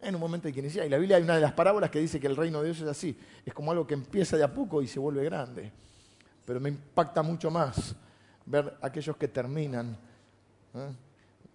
En 0.00 0.14
un 0.14 0.20
momento 0.20 0.46
hay 0.46 0.54
que 0.54 0.60
iniciar. 0.60 0.86
Y 0.86 0.90
la 0.90 0.98
Biblia 0.98 1.16
hay 1.16 1.22
una 1.22 1.34
de 1.34 1.40
las 1.40 1.52
parábolas 1.52 1.90
que 1.90 1.98
dice 1.98 2.20
que 2.20 2.28
el 2.28 2.36
reino 2.36 2.60
de 2.60 2.66
Dios 2.66 2.80
es 2.80 2.88
así. 2.88 3.18
Es 3.44 3.52
como 3.52 3.72
algo 3.72 3.86
que 3.86 3.94
empieza 3.94 4.36
de 4.36 4.44
a 4.44 4.52
poco 4.52 4.80
y 4.80 4.86
se 4.86 5.00
vuelve 5.00 5.24
grande. 5.24 5.72
Pero 6.44 6.60
me 6.60 6.68
impacta 6.68 7.22
mucho 7.22 7.50
más 7.50 7.96
ver 8.46 8.78
aquellos 8.80 9.16
que 9.16 9.26
terminan, 9.28 9.96
¿eh? 10.74 11.07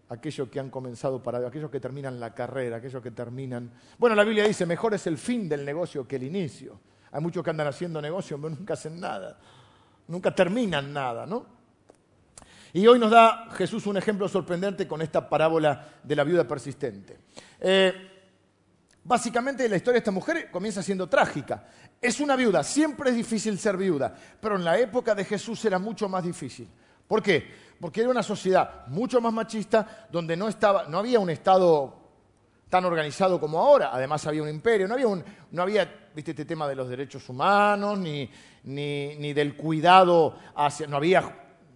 Aquellos 0.10 0.50
que 0.50 0.60
han 0.60 0.70
comenzado 0.70 1.22
para 1.22 1.46
aquellos 1.48 1.72
que 1.72 1.80
terminan 1.80 2.20
la 2.20 2.34
carrera, 2.34 2.78
aquellos 2.78 3.02
que 3.02 3.12
terminan... 3.12 3.72
Bueno, 3.98 4.16
la 4.16 4.24
Biblia 4.24 4.46
dice, 4.46 4.66
mejor 4.66 4.94
es 4.94 5.08
el 5.08 5.18
fin 5.18 5.48
del 5.50 5.66
negocio 5.66 6.08
que 6.08 6.18
el 6.18 6.24
inicio. 6.24 6.80
Hay 7.12 7.22
muchos 7.22 7.44
que 7.44 7.50
andan 7.50 7.68
haciendo 7.68 8.02
negocio, 8.02 8.38
pero 8.38 8.56
nunca 8.56 8.74
hacen 8.74 9.00
nada. 9.00 9.38
Nunca 10.08 10.34
terminan 10.34 10.92
nada, 10.92 11.26
¿no? 11.26 11.46
Y 12.74 12.88
hoy 12.88 12.98
nos 12.98 13.12
da 13.12 13.50
Jesús 13.52 13.86
un 13.86 13.98
ejemplo 13.98 14.28
sorprendente 14.28 14.88
con 14.88 15.02
esta 15.02 15.30
parábola 15.30 15.90
de 16.04 16.16
la 16.16 16.24
viuda 16.24 16.48
persistente. 16.48 17.20
Eh, 17.60 17.94
básicamente 19.04 19.70
la 19.70 19.76
historia 19.76 19.94
de 19.94 20.00
esta 20.00 20.12
mujer 20.12 20.50
comienza 20.50 20.82
siendo 20.82 21.08
trágica. 21.08 21.68
Es 22.02 22.20
una 22.20 22.36
viuda, 22.36 22.64
siempre 22.64 23.12
es 23.12 23.16
difícil 23.16 23.60
ser 23.60 23.78
viuda, 23.78 24.14
pero 24.42 24.56
en 24.56 24.64
la 24.64 24.80
época 24.80 25.14
de 25.14 25.24
Jesús 25.24 25.64
era 25.66 25.78
mucho 25.78 26.10
más 26.10 26.24
difícil. 26.24 26.68
¿Por 27.08 27.22
qué? 27.22 27.48
Porque 27.84 28.00
era 28.00 28.10
una 28.12 28.24
sociedad 28.24 28.88
mucho 28.88 29.20
más 29.20 29.34
machista 29.34 30.08
donde 30.10 30.38
no, 30.38 30.48
estaba, 30.48 30.86
no 30.88 31.00
había 31.00 31.20
un 31.20 31.30
Estado 31.30 31.94
tan 32.70 32.86
organizado 32.86 33.42
como 33.42 33.60
ahora, 33.60 33.90
además 33.92 34.26
había 34.26 34.42
un 34.42 34.48
imperio, 34.48 34.88
no 34.88 35.62
había, 35.62 36.10
¿viste, 36.16 36.32
este 36.32 36.46
tema 36.46 36.66
de 36.66 36.76
los 36.76 36.88
derechos 36.88 37.28
humanos, 37.28 38.00
ni, 38.00 38.30
ni, 38.64 39.18
ni 39.18 39.34
del 39.34 39.58
cuidado 39.58 40.38
hacia, 40.56 40.88
no 40.88 40.96
había 40.96 41.24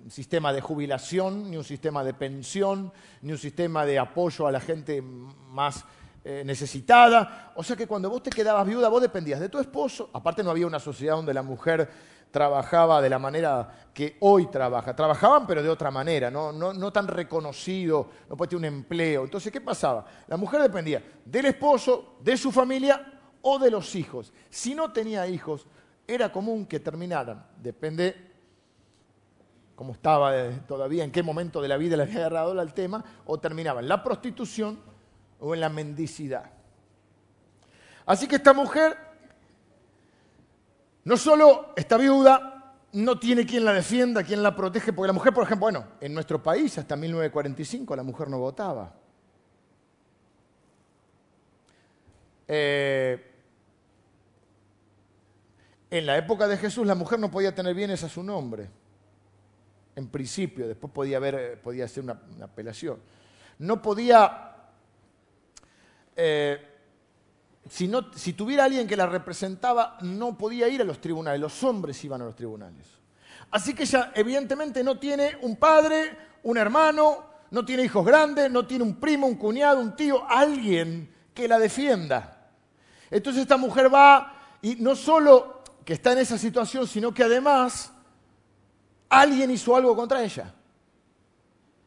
un 0.01 0.09
sistema 0.09 0.53
de 0.53 0.61
jubilación, 0.61 1.51
ni 1.51 1.57
un 1.57 1.65
sistema 1.65 2.05
de 2.05 2.13
pensión, 2.13 2.93
ni 3.21 3.33
un 3.33 3.37
sistema 3.37 3.85
de 3.85 3.99
apoyo 3.99 4.47
a 4.47 4.51
la 4.53 4.61
gente 4.61 5.01
más 5.01 5.83
eh, 6.23 6.43
necesitada. 6.45 7.51
O 7.57 7.63
sea 7.63 7.75
que 7.75 7.85
cuando 7.85 8.09
vos 8.09 8.23
te 8.23 8.29
quedabas 8.29 8.65
viuda, 8.65 8.87
vos 8.87 9.01
dependías 9.01 9.41
de 9.41 9.49
tu 9.49 9.59
esposo. 9.59 10.09
Aparte 10.13 10.41
no 10.41 10.51
había 10.51 10.67
una 10.67 10.79
sociedad 10.79 11.17
donde 11.17 11.33
la 11.33 11.43
mujer 11.43 11.89
trabajaba 12.31 13.01
de 13.01 13.09
la 13.09 13.19
manera 13.19 13.89
que 13.93 14.17
hoy 14.19 14.47
trabaja. 14.47 14.95
Trabajaban 14.95 15.47
pero 15.47 15.63
de 15.63 15.69
otra 15.69 15.91
manera, 15.91 16.29
no, 16.29 16.91
tan 16.91 17.07
reconocido, 17.07 18.09
no 18.29 18.37
podía 18.37 18.49
tener 18.49 18.71
un 18.71 18.77
empleo. 18.77 19.23
Entonces, 19.23 19.51
¿qué 19.51 19.61
pasaba? 19.61 20.05
La 20.27 20.37
mujer 20.37 20.61
dependía 20.61 21.03
del 21.25 21.45
esposo, 21.45 22.17
de 22.21 22.37
su 22.37 22.51
familia 22.51 23.19
o 23.41 23.57
de 23.59 23.71
los 23.71 23.95
hijos. 23.95 24.33
Si 24.49 24.75
no 24.75 24.91
tenía 24.91 25.27
hijos, 25.27 25.65
era 26.05 26.31
común 26.31 26.65
que 26.65 26.79
terminaran, 26.79 27.45
depende 27.61 28.27
como 29.75 29.93
estaba 29.93 30.35
eh, 30.35 30.61
todavía, 30.67 31.03
en 31.03 31.11
qué 31.11 31.21
momento 31.21 31.61
de 31.61 31.67
la 31.67 31.77
vida 31.77 31.95
le 31.95 32.01
había 32.01 32.17
agarrado 32.17 32.59
el 32.59 32.73
tema, 32.73 33.05
o 33.25 33.37
terminaba 33.39 33.79
en 33.79 33.87
la 33.87 34.03
prostitución 34.03 34.79
o 35.39 35.53
en 35.53 35.61
la 35.61 35.69
mendicidad. 35.69 36.49
Así 38.07 38.27
que 38.27 38.37
esta 38.37 38.53
mujer 38.53 38.97
no 41.07 41.15
solo 41.15 41.71
está 41.77 41.95
viuda, 41.95 42.75
no 42.91 43.17
tiene 43.17 43.45
quien 43.45 43.63
la 43.63 43.71
defienda, 43.71 44.23
quien 44.23 44.43
la 44.43 44.53
protege, 44.53 44.91
porque 44.91 45.07
la 45.07 45.13
mujer, 45.13 45.33
por 45.33 45.45
ejemplo, 45.45 45.61
bueno, 45.61 45.87
en 46.01 46.13
nuestro 46.13 46.43
país 46.43 46.77
hasta 46.77 46.97
1945 46.97 47.95
la 47.95 48.03
mujer 48.03 48.27
no 48.27 48.39
votaba. 48.39 48.93
Eh, 52.45 53.31
en 55.89 56.05
la 56.05 56.17
época 56.17 56.45
de 56.45 56.57
Jesús 56.57 56.85
la 56.85 56.95
mujer 56.95 57.19
no 57.19 57.31
podía 57.31 57.55
tener 57.55 57.73
bienes 57.73 58.03
a 58.03 58.09
su 58.09 58.21
nombre 58.21 58.69
en 59.95 60.09
principio, 60.09 60.67
después 60.67 60.91
podía, 60.91 61.15
haber, 61.15 61.61
podía 61.61 61.85
hacer 61.85 62.03
una, 62.03 62.21
apelación. 62.41 62.99
No 63.59 63.81
podía 63.81 64.55
eh, 66.17 66.76
si, 67.69 67.87
no, 67.87 68.13
si 68.13 68.33
tuviera 68.33 68.65
alguien 68.65 68.87
que 68.87 68.95
la 68.95 69.05
representaba, 69.05 69.97
no 70.01 70.37
podía 70.37 70.67
ir 70.67 70.81
a 70.81 70.85
los 70.85 70.99
tribunales, 70.99 71.39
los 71.39 71.63
hombres 71.63 72.03
iban 72.03 72.21
a 72.21 72.25
los 72.25 72.35
tribunales. 72.35 72.87
Así 73.51 73.73
que 73.73 73.83
ella 73.83 74.11
evidentemente 74.15 74.83
no 74.83 74.99
tiene 74.99 75.37
un 75.41 75.55
padre, 75.55 76.17
un 76.43 76.57
hermano, 76.57 77.25
no 77.51 77.63
tiene 77.63 77.83
hijos 77.83 78.05
grandes, 78.05 78.51
no 78.51 78.65
tiene 78.65 78.83
un 78.83 78.95
primo, 78.95 79.27
un 79.27 79.35
cuñado, 79.35 79.79
un 79.79 79.95
tío, 79.95 80.29
alguien 80.29 81.13
que 81.33 81.47
la 81.47 81.59
defienda. 81.59 82.49
Entonces 83.09 83.43
esta 83.43 83.57
mujer 83.57 83.93
va 83.93 84.57
y 84.61 84.75
no 84.75 84.95
solo 84.95 85.63
que 85.85 85.93
está 85.93 86.11
en 86.11 86.19
esa 86.19 86.37
situación, 86.37 86.87
sino 86.87 87.13
que 87.13 87.23
además 87.23 87.91
alguien 89.09 89.49
hizo 89.51 89.75
algo 89.75 89.95
contra 89.95 90.21
ella. 90.21 90.53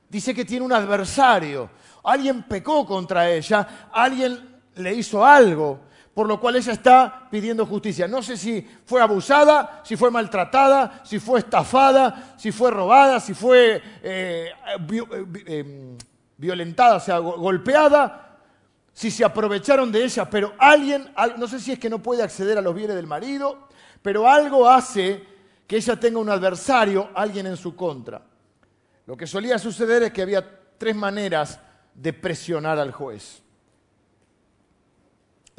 Dice 0.09 0.35
que 0.35 0.45
tiene 0.45 0.65
un 0.65 0.73
adversario, 0.73 1.71
alguien 2.03 2.43
pecó 2.45 2.87
contra 2.87 3.31
ella, 3.31 3.91
alguien 3.93 4.50
le 4.77 4.95
hizo 4.95 5.25
algo, 5.25 5.81
por 6.15 6.27
lo 6.27 6.41
cual 6.41 6.57
ella 6.57 6.73
está 6.73 7.29
pidiendo 7.31 7.65
justicia. 7.67 8.09
No 8.09 8.23
sé 8.23 8.37
si 8.37 8.67
fue 8.85 9.00
abusada, 9.00 9.81
si 9.85 9.97
fue 9.97 10.11
maltratada, 10.11 11.03
si 11.05 11.19
fue 11.19 11.41
estafada, 11.41 12.35
si 12.37 12.53
fue 12.53 12.71
robada, 12.71 13.21
si 13.21 13.35
fue 13.35 13.83
eh, 14.03 14.50
eh, 14.91 15.27
em, 15.47 15.97
violentada, 16.37 16.97
o 16.97 17.00
sea, 17.00 17.19
golpeada, 17.19 18.39
si 18.93 19.11
se 19.11 19.25
aprovecharon 19.25 19.91
de 19.93 20.05
ella, 20.05 20.29
pero 20.29 20.53
alguien, 20.59 21.12
no 21.39 21.47
sé 21.47 21.61
si 21.61 21.73
es 21.73 21.79
que 21.79 21.89
no 21.89 22.03
puede 22.03 22.23
acceder 22.23 22.59
a 22.59 22.62
los 22.62 22.75
bienes 22.75 22.97
del 22.97 23.07
marido, 23.07 23.69
pero 24.03 24.29
algo 24.29 24.69
hace 24.69 25.25
que 25.67 25.77
ella 25.77 25.99
tenga 25.99 26.19
un 26.19 26.29
adversario, 26.29 27.11
alguien 27.15 27.47
en 27.47 27.57
su 27.57 27.77
contra. 27.77 28.21
Lo 29.07 29.17
que 29.17 29.27
solía 29.27 29.59
suceder 29.59 30.03
es 30.03 30.12
que 30.12 30.23
había 30.23 30.45
tres 30.77 30.97
maneras 30.97 31.61
de 31.95 32.12
presionar 32.12 32.79
al 32.79 32.93
juez. 32.93 33.43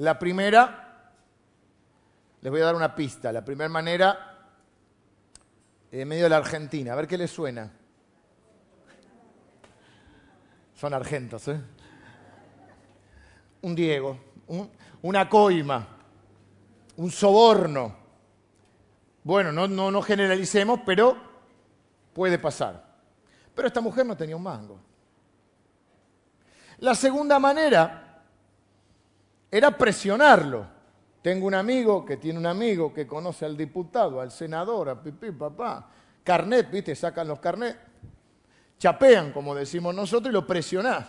La 0.01 0.17
primera, 0.17 1.13
les 2.41 2.51
voy 2.51 2.59
a 2.59 2.65
dar 2.65 2.75
una 2.75 2.95
pista, 2.95 3.31
la 3.31 3.45
primera 3.45 3.69
manera, 3.69 4.35
en 5.91 6.07
medio 6.07 6.23
de 6.23 6.29
la 6.29 6.37
Argentina, 6.37 6.93
a 6.93 6.95
ver 6.95 7.07
qué 7.07 7.19
les 7.19 7.29
suena. 7.29 7.71
Son 10.73 10.91
argentos, 10.95 11.47
¿eh? 11.49 11.61
Un 13.61 13.75
Diego, 13.75 14.17
una 15.03 15.29
coima, 15.29 15.87
un 16.97 17.11
soborno. 17.11 17.95
Bueno, 19.23 19.51
no, 19.51 19.67
no, 19.67 19.91
no 19.91 20.01
generalicemos, 20.01 20.79
pero 20.83 21.15
puede 22.11 22.39
pasar. 22.39 22.83
Pero 23.53 23.67
esta 23.67 23.81
mujer 23.81 24.07
no 24.07 24.17
tenía 24.17 24.35
un 24.35 24.41
mango. 24.41 24.79
La 26.79 26.95
segunda 26.95 27.37
manera 27.37 28.10
era 29.51 29.77
presionarlo. 29.77 30.65
Tengo 31.21 31.45
un 31.45 31.53
amigo 31.53 32.05
que 32.05 32.17
tiene 32.17 32.39
un 32.39 32.45
amigo 32.45 32.93
que 32.93 33.05
conoce 33.05 33.45
al 33.45 33.57
diputado, 33.57 34.21
al 34.21 34.31
senador, 34.31 34.89
a 34.89 35.03
pipí, 35.03 35.31
papá. 35.31 35.89
Carnet, 36.23 36.71
¿viste? 36.71 36.95
Sacan 36.95 37.27
los 37.27 37.39
carnet. 37.39 37.77
Chapean, 38.79 39.31
como 39.31 39.53
decimos 39.53 39.93
nosotros, 39.93 40.31
y 40.31 40.33
lo 40.33 40.47
presionás. 40.47 41.05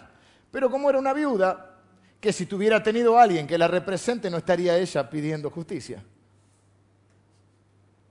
Pero 0.51 0.71
como 0.71 0.91
era 0.91 0.99
una 0.99 1.15
viuda, 1.15 1.79
que 2.21 2.33
si 2.33 2.45
tuviera 2.45 2.83
tenido 2.83 3.19
alguien 3.19 3.47
que 3.47 3.57
la 3.57 3.69
represente, 3.69 4.29
no 4.29 4.37
estaría 4.37 4.77
ella 4.77 5.09
pidiendo 5.09 5.49
justicia. 5.49 6.05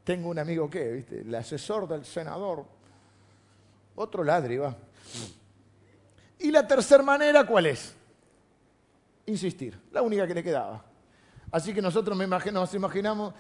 Tengo 0.04 0.30
un 0.30 0.40
amigo 0.40 0.70
que, 0.70 0.92
¿viste? 0.92 1.22
El 1.22 1.36
asesor 1.36 1.88
del 1.88 2.04
senador. 2.04 2.66
Otro 3.96 4.24
ladri, 4.24 4.58
va. 4.58 4.76
Y 6.40 6.50
la 6.50 6.66
tercera 6.66 7.04
manera, 7.04 7.46
¿cuál 7.46 7.68
es? 7.68 7.96
Insistir, 9.32 9.80
la 9.92 10.02
única 10.02 10.28
que 10.28 10.34
le 10.34 10.44
quedaba. 10.44 10.84
Así 11.52 11.74
que 11.74 11.82
nosotros 11.82 12.18
nos 12.18 12.74
imaginamos, 12.74 13.34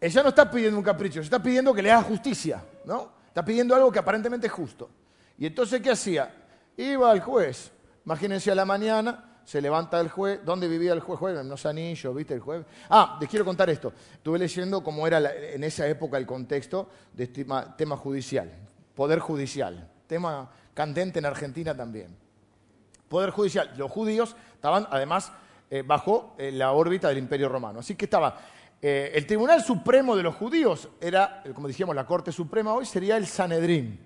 ella 0.00 0.22
no 0.22 0.30
está 0.30 0.50
pidiendo 0.50 0.78
un 0.78 0.84
capricho, 0.84 1.20
está 1.20 1.42
pidiendo 1.42 1.74
que 1.74 1.82
le 1.82 1.90
haga 1.90 2.02
justicia, 2.02 2.64
¿no? 2.84 3.12
Está 3.28 3.44
pidiendo 3.44 3.74
algo 3.74 3.92
que 3.92 3.98
aparentemente 3.98 4.46
es 4.46 4.52
justo. 4.52 4.90
Y 5.38 5.46
entonces, 5.46 5.80
¿qué 5.80 5.90
hacía? 5.90 6.34
Iba 6.76 7.10
al 7.10 7.20
juez. 7.20 7.70
Imagínense 8.04 8.50
a 8.50 8.54
la 8.54 8.64
mañana, 8.64 9.40
se 9.44 9.60
levanta 9.60 10.00
el 10.00 10.08
juez. 10.08 10.40
¿Dónde 10.44 10.68
vivía 10.68 10.92
el 10.92 11.00
juez? 11.00 11.38
En 11.38 11.48
los 11.48 11.64
anillos, 11.66 12.14
¿viste 12.14 12.34
el 12.34 12.40
juez? 12.40 12.64
Ah, 12.88 13.18
les 13.20 13.28
quiero 13.28 13.44
contar 13.44 13.68
esto. 13.70 13.92
Estuve 14.14 14.38
leyendo 14.38 14.82
cómo 14.82 15.06
era 15.06 15.32
en 15.34 15.62
esa 15.64 15.86
época 15.86 16.16
el 16.18 16.26
contexto 16.26 16.88
de 17.12 17.24
este 17.24 17.46
tema 17.76 17.96
judicial, 17.96 18.50
poder 18.94 19.18
judicial, 19.18 19.88
tema 20.06 20.50
candente 20.74 21.18
en 21.18 21.26
Argentina 21.26 21.76
también. 21.76 22.16
Poder 23.10 23.30
judicial. 23.30 23.72
Los 23.76 23.90
judíos 23.90 24.36
estaban 24.54 24.86
además 24.88 25.32
eh, 25.68 25.82
bajo 25.84 26.36
eh, 26.38 26.52
la 26.52 26.70
órbita 26.70 27.08
del 27.08 27.18
Imperio 27.18 27.48
Romano. 27.48 27.80
Así 27.80 27.96
que 27.96 28.04
estaba 28.04 28.38
eh, 28.80 29.10
el 29.12 29.26
Tribunal 29.26 29.64
Supremo 29.64 30.14
de 30.14 30.22
los 30.22 30.36
Judíos, 30.36 30.88
era, 31.00 31.42
como 31.52 31.66
dijimos, 31.66 31.96
la 31.96 32.06
Corte 32.06 32.30
Suprema 32.30 32.72
hoy, 32.72 32.86
sería 32.86 33.16
el 33.16 33.26
Sanedrín. 33.26 33.98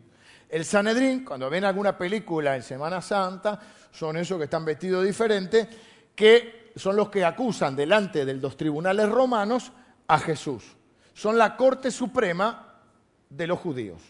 El 0.49 0.64
Sanedrín, 0.64 1.23
cuando 1.23 1.51
ven 1.51 1.67
alguna 1.67 1.99
película 1.99 2.57
en 2.57 2.62
Semana 2.62 3.03
Santa, 3.03 3.61
son 3.93 4.17
esos 4.17 4.38
que 4.38 4.45
están 4.45 4.64
vestidos 4.64 5.05
diferente, 5.05 5.69
que 6.17 6.73
son 6.75 6.97
los 6.97 7.11
que 7.11 7.27
acusan 7.27 7.77
delante 7.77 8.25
de 8.25 8.33
los 8.33 8.57
tribunales 8.57 9.11
romanos 9.11 9.71
a 10.07 10.19
Jesús. 10.19 10.64
Son 11.12 11.37
la 11.37 11.59
Corte 11.59 11.90
Suprema 11.90 12.81
de 13.29 13.47
los 13.47 13.59
judíos, 13.59 14.01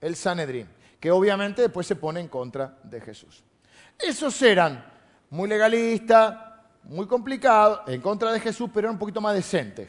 el 0.00 0.14
Sanedrín, 0.14 0.68
que 1.00 1.10
obviamente 1.10 1.62
después 1.62 1.88
se 1.88 1.96
pone 1.96 2.20
en 2.20 2.28
contra 2.28 2.78
de 2.84 3.00
Jesús. 3.00 3.42
Esos 3.98 4.40
eran 4.42 4.84
muy 5.30 5.48
legalistas, 5.48 6.36
muy 6.84 7.06
complicados, 7.06 7.80
en 7.88 8.00
contra 8.00 8.32
de 8.32 8.40
Jesús, 8.40 8.70
pero 8.72 8.86
eran 8.86 8.94
un 8.94 8.98
poquito 8.98 9.20
más 9.20 9.34
decentes. 9.34 9.88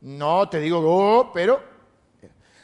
No 0.00 0.48
te 0.48 0.58
digo, 0.60 0.80
oh, 0.82 1.30
pero... 1.32 1.76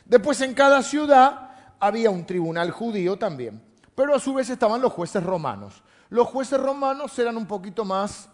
Después 0.06 0.40
en 0.42 0.52
cada 0.54 0.82
ciudad 0.82 1.76
había 1.80 2.10
un 2.10 2.26
tribunal 2.26 2.70
judío 2.70 3.16
también, 3.16 3.62
pero 3.94 4.14
a 4.14 4.18
su 4.18 4.34
vez 4.34 4.50
estaban 4.50 4.80
los 4.82 4.92
jueces 4.92 5.22
romanos. 5.22 5.82
Los 6.10 6.28
jueces 6.28 6.60
romanos 6.60 7.18
eran 7.18 7.36
un 7.38 7.46
poquito 7.46 7.84
más 7.84 8.28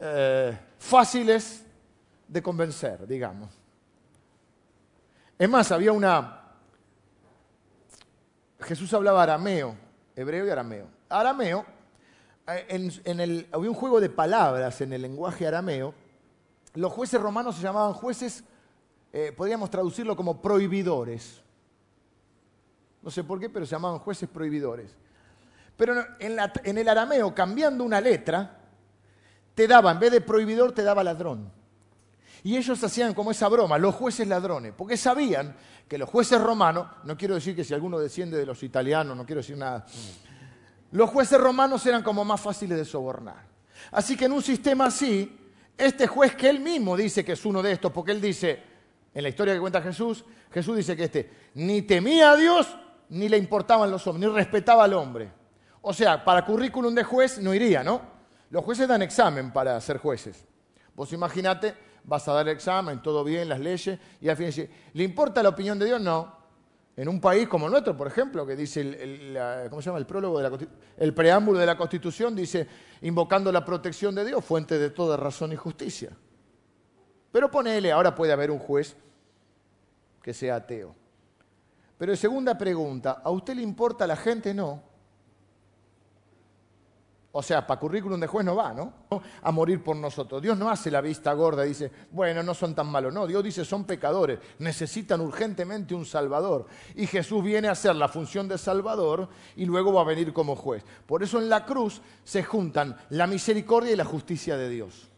eh, 0.00 0.58
fáciles 0.78 1.64
de 2.26 2.42
convencer, 2.42 3.06
digamos. 3.06 3.50
Es 5.38 5.48
más, 5.48 5.70
había 5.70 5.92
una... 5.92 6.42
Jesús 8.60 8.92
hablaba 8.92 9.22
arameo, 9.22 9.76
hebreo 10.16 10.44
y 10.44 10.50
arameo 10.50 10.97
arameo, 11.08 11.64
eh, 12.46 12.66
en, 13.04 13.46
había 13.52 13.70
un 13.70 13.76
juego 13.76 14.00
de 14.00 14.10
palabras 14.10 14.80
en 14.80 14.92
el 14.92 15.02
lenguaje 15.02 15.46
arameo. 15.46 15.94
Los 16.74 16.92
jueces 16.92 17.20
romanos 17.20 17.56
se 17.56 17.62
llamaban 17.62 17.92
jueces, 17.94 18.44
eh, 19.12 19.32
podríamos 19.36 19.70
traducirlo 19.70 20.16
como 20.16 20.40
prohibidores. 20.40 21.42
No 23.02 23.10
sé 23.10 23.24
por 23.24 23.40
qué, 23.40 23.48
pero 23.48 23.64
se 23.66 23.72
llamaban 23.72 23.98
jueces 23.98 24.28
prohibidores. 24.28 24.94
Pero 25.76 25.94
en 26.18 26.78
el 26.78 26.88
arameo, 26.88 27.34
cambiando 27.34 27.84
una 27.84 28.00
letra, 28.00 28.58
te 29.54 29.68
daba, 29.68 29.92
en 29.92 30.00
vez 30.00 30.12
de 30.12 30.20
prohibidor, 30.20 30.72
te 30.72 30.82
daba 30.82 31.04
ladrón. 31.04 31.52
Y 32.42 32.56
ellos 32.56 32.82
hacían 32.82 33.14
como 33.14 33.30
esa 33.30 33.48
broma, 33.48 33.78
los 33.78 33.94
jueces 33.94 34.26
ladrones, 34.28 34.72
porque 34.76 34.96
sabían 34.96 35.56
que 35.88 35.98
los 35.98 36.08
jueces 36.08 36.40
romanos, 36.40 36.86
no 37.04 37.16
quiero 37.16 37.34
decir 37.34 37.56
que 37.56 37.64
si 37.64 37.74
alguno 37.74 37.98
desciende 37.98 38.38
de 38.38 38.46
los 38.46 38.62
italianos, 38.62 39.16
no 39.16 39.26
quiero 39.26 39.40
decir 39.40 39.56
nada, 39.56 39.84
los 40.90 41.10
jueces 41.10 41.40
romanos 41.40 41.84
eran 41.86 42.02
como 42.02 42.24
más 42.24 42.40
fáciles 42.40 42.78
de 42.78 42.84
sobornar. 42.84 43.46
Así 43.90 44.16
que 44.16 44.24
en 44.24 44.32
un 44.32 44.42
sistema 44.42 44.86
así, 44.86 45.38
este 45.76 46.06
juez 46.06 46.34
que 46.34 46.48
él 46.48 46.60
mismo 46.60 46.96
dice 46.96 47.24
que 47.24 47.32
es 47.32 47.44
uno 47.44 47.62
de 47.62 47.72
estos, 47.72 47.92
porque 47.92 48.12
él 48.12 48.20
dice, 48.20 48.62
en 49.14 49.22
la 49.22 49.28
historia 49.28 49.54
que 49.54 49.60
cuenta 49.60 49.80
Jesús, 49.80 50.24
Jesús 50.50 50.76
dice 50.76 50.96
que 50.96 51.04
este 51.04 51.30
ni 51.54 51.82
temía 51.82 52.32
a 52.32 52.36
Dios, 52.36 52.76
ni 53.10 53.28
le 53.28 53.36
importaban 53.36 53.90
los 53.90 54.06
hombres, 54.06 54.28
ni 54.28 54.34
respetaba 54.34 54.84
al 54.84 54.94
hombre. 54.94 55.30
O 55.82 55.92
sea, 55.92 56.24
para 56.24 56.44
currículum 56.44 56.94
de 56.94 57.04
juez 57.04 57.38
no 57.38 57.54
iría, 57.54 57.82
¿no? 57.82 58.00
Los 58.50 58.64
jueces 58.64 58.88
dan 58.88 59.02
examen 59.02 59.52
para 59.52 59.80
ser 59.80 59.98
jueces. 59.98 60.46
Vos 60.94 61.12
imaginate, 61.12 61.74
vas 62.04 62.26
a 62.28 62.32
dar 62.32 62.48
examen, 62.48 63.02
todo 63.02 63.22
bien, 63.22 63.48
las 63.48 63.60
leyes, 63.60 63.98
y 64.20 64.28
al 64.28 64.36
fin 64.36 64.46
dice, 64.46 64.70
¿le 64.94 65.04
importa 65.04 65.42
la 65.42 65.50
opinión 65.50 65.78
de 65.78 65.86
Dios? 65.86 66.00
No. 66.00 66.37
En 66.98 67.08
un 67.08 67.20
país 67.20 67.46
como 67.46 67.66
el 67.66 67.70
nuestro, 67.70 67.96
por 67.96 68.08
ejemplo, 68.08 68.44
que 68.44 68.56
dice 68.56 68.80
el, 68.80 69.38
¿cómo 69.70 69.80
se 69.80 69.86
llama? 69.86 70.00
el 70.00 70.06
prólogo 70.06 70.40
de 70.40 70.50
la 70.50 70.58
el 70.96 71.14
preámbulo 71.14 71.56
de 71.56 71.64
la 71.64 71.76
Constitución 71.76 72.34
dice 72.34 72.66
invocando 73.02 73.52
la 73.52 73.64
protección 73.64 74.16
de 74.16 74.24
Dios, 74.24 74.44
fuente 74.44 74.80
de 74.80 74.90
toda 74.90 75.16
razón 75.16 75.52
y 75.52 75.56
justicia. 75.56 76.10
Pero 77.30 77.52
ponele, 77.52 77.92
ahora 77.92 78.16
puede 78.16 78.32
haber 78.32 78.50
un 78.50 78.58
juez 78.58 78.96
que 80.20 80.34
sea 80.34 80.56
ateo. 80.56 80.92
Pero 81.96 82.16
segunda 82.16 82.58
pregunta, 82.58 83.22
¿a 83.22 83.30
usted 83.30 83.54
le 83.54 83.62
importa 83.62 84.04
la 84.04 84.16
gente? 84.16 84.52
No. 84.52 84.82
O 87.30 87.42
sea, 87.42 87.66
para 87.66 87.78
currículum 87.78 88.18
de 88.18 88.26
juez 88.26 88.44
no 88.44 88.56
va, 88.56 88.72
¿no? 88.72 88.92
A 89.42 89.52
morir 89.52 89.84
por 89.84 89.94
nosotros. 89.96 90.40
Dios 90.40 90.56
no 90.56 90.70
hace 90.70 90.90
la 90.90 91.02
vista 91.02 91.32
gorda 91.34 91.66
y 91.66 91.68
dice, 91.68 91.90
bueno, 92.10 92.42
no 92.42 92.54
son 92.54 92.74
tan 92.74 92.86
malos. 92.86 93.12
No, 93.12 93.26
Dios 93.26 93.44
dice, 93.44 93.64
son 93.66 93.84
pecadores, 93.84 94.38
necesitan 94.58 95.20
urgentemente 95.20 95.94
un 95.94 96.06
Salvador. 96.06 96.66
Y 96.94 97.06
Jesús 97.06 97.44
viene 97.44 97.68
a 97.68 97.72
hacer 97.72 97.94
la 97.96 98.08
función 98.08 98.48
de 98.48 98.56
Salvador 98.56 99.28
y 99.56 99.66
luego 99.66 99.92
va 99.92 100.00
a 100.00 100.04
venir 100.04 100.32
como 100.32 100.56
juez. 100.56 100.82
Por 101.06 101.22
eso 101.22 101.38
en 101.38 101.50
la 101.50 101.66
cruz 101.66 102.00
se 102.24 102.42
juntan 102.42 102.96
la 103.10 103.26
misericordia 103.26 103.92
y 103.92 103.96
la 103.96 104.06
justicia 104.06 104.56
de 104.56 104.70
Dios. 104.70 105.08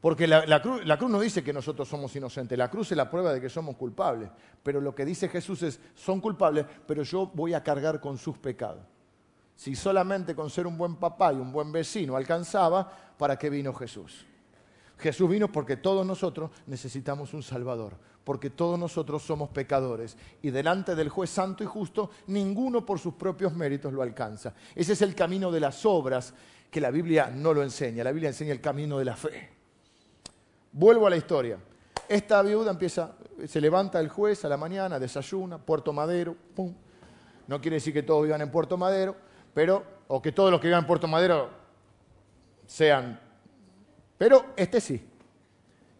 Porque 0.00 0.28
la, 0.28 0.60
cruz, 0.62 0.82
cruz, 0.98 1.10
no 1.10 1.18
dice 1.18 1.42
que 1.42 1.52
nosotros 1.52 1.88
somos 1.88 2.14
inocentes, 2.14 2.56
la 2.58 2.70
cruz 2.70 2.92
es 2.92 2.96
la 2.96 3.10
prueba 3.10 3.32
de 3.32 3.40
que 3.40 3.48
somos 3.48 3.74
culpables. 3.74 4.30
Pero 4.62 4.80
lo 4.80 4.94
que 4.94 5.04
dice 5.04 5.28
Jesús 5.28 5.62
es, 5.62 5.80
son 5.94 6.20
culpables, 6.20 6.66
pero 6.86 7.02
yo 7.02 7.30
voy 7.34 7.54
a 7.54 7.62
cargar 7.62 8.00
con 8.00 8.18
sus 8.18 8.38
pecados. 8.38 8.93
Si 9.56 9.74
solamente 9.74 10.34
con 10.34 10.50
ser 10.50 10.66
un 10.66 10.76
buen 10.76 10.96
papá 10.96 11.32
y 11.32 11.36
un 11.36 11.52
buen 11.52 11.70
vecino 11.70 12.16
alcanzaba, 12.16 12.90
¿para 13.16 13.38
qué 13.38 13.50
vino 13.50 13.72
Jesús? 13.72 14.26
Jesús 14.98 15.28
vino 15.28 15.50
porque 15.50 15.76
todos 15.76 16.06
nosotros 16.06 16.50
necesitamos 16.66 17.34
un 17.34 17.42
Salvador, 17.42 17.94
porque 18.24 18.50
todos 18.50 18.78
nosotros 18.78 19.22
somos 19.22 19.50
pecadores 19.50 20.16
y 20.42 20.50
delante 20.50 20.94
del 20.94 21.08
juez 21.08 21.30
santo 21.30 21.62
y 21.62 21.66
justo 21.66 22.10
ninguno 22.28 22.86
por 22.86 22.98
sus 22.98 23.14
propios 23.14 23.54
méritos 23.54 23.92
lo 23.92 24.02
alcanza. 24.02 24.54
Ese 24.74 24.92
es 24.94 25.02
el 25.02 25.14
camino 25.14 25.50
de 25.50 25.60
las 25.60 25.84
obras 25.84 26.34
que 26.70 26.80
la 26.80 26.90
Biblia 26.90 27.30
no 27.30 27.52
lo 27.54 27.62
enseña, 27.62 28.02
la 28.02 28.12
Biblia 28.12 28.30
enseña 28.30 28.52
el 28.52 28.60
camino 28.60 28.98
de 28.98 29.04
la 29.04 29.16
fe. 29.16 29.50
Vuelvo 30.72 31.06
a 31.06 31.10
la 31.10 31.16
historia. 31.16 31.58
Esta 32.08 32.42
viuda 32.42 32.70
empieza, 32.70 33.12
se 33.46 33.60
levanta 33.60 34.00
el 34.00 34.08
juez 34.08 34.44
a 34.44 34.48
la 34.48 34.56
mañana, 34.56 34.98
desayuna, 34.98 35.58
Puerto 35.58 35.92
Madero, 35.92 36.36
pum. 36.54 36.74
No 37.46 37.60
quiere 37.60 37.76
decir 37.76 37.92
que 37.92 38.02
todos 38.02 38.24
vivan 38.24 38.40
en 38.40 38.50
Puerto 38.50 38.76
Madero, 38.76 39.16
pero, 39.54 39.84
o 40.08 40.20
que 40.20 40.32
todos 40.32 40.50
los 40.50 40.60
que 40.60 40.66
vivan 40.66 40.82
en 40.82 40.86
Puerto 40.86 41.06
Madero 41.06 41.48
sean, 42.66 43.18
pero 44.18 44.46
este 44.56 44.80
sí. 44.80 45.08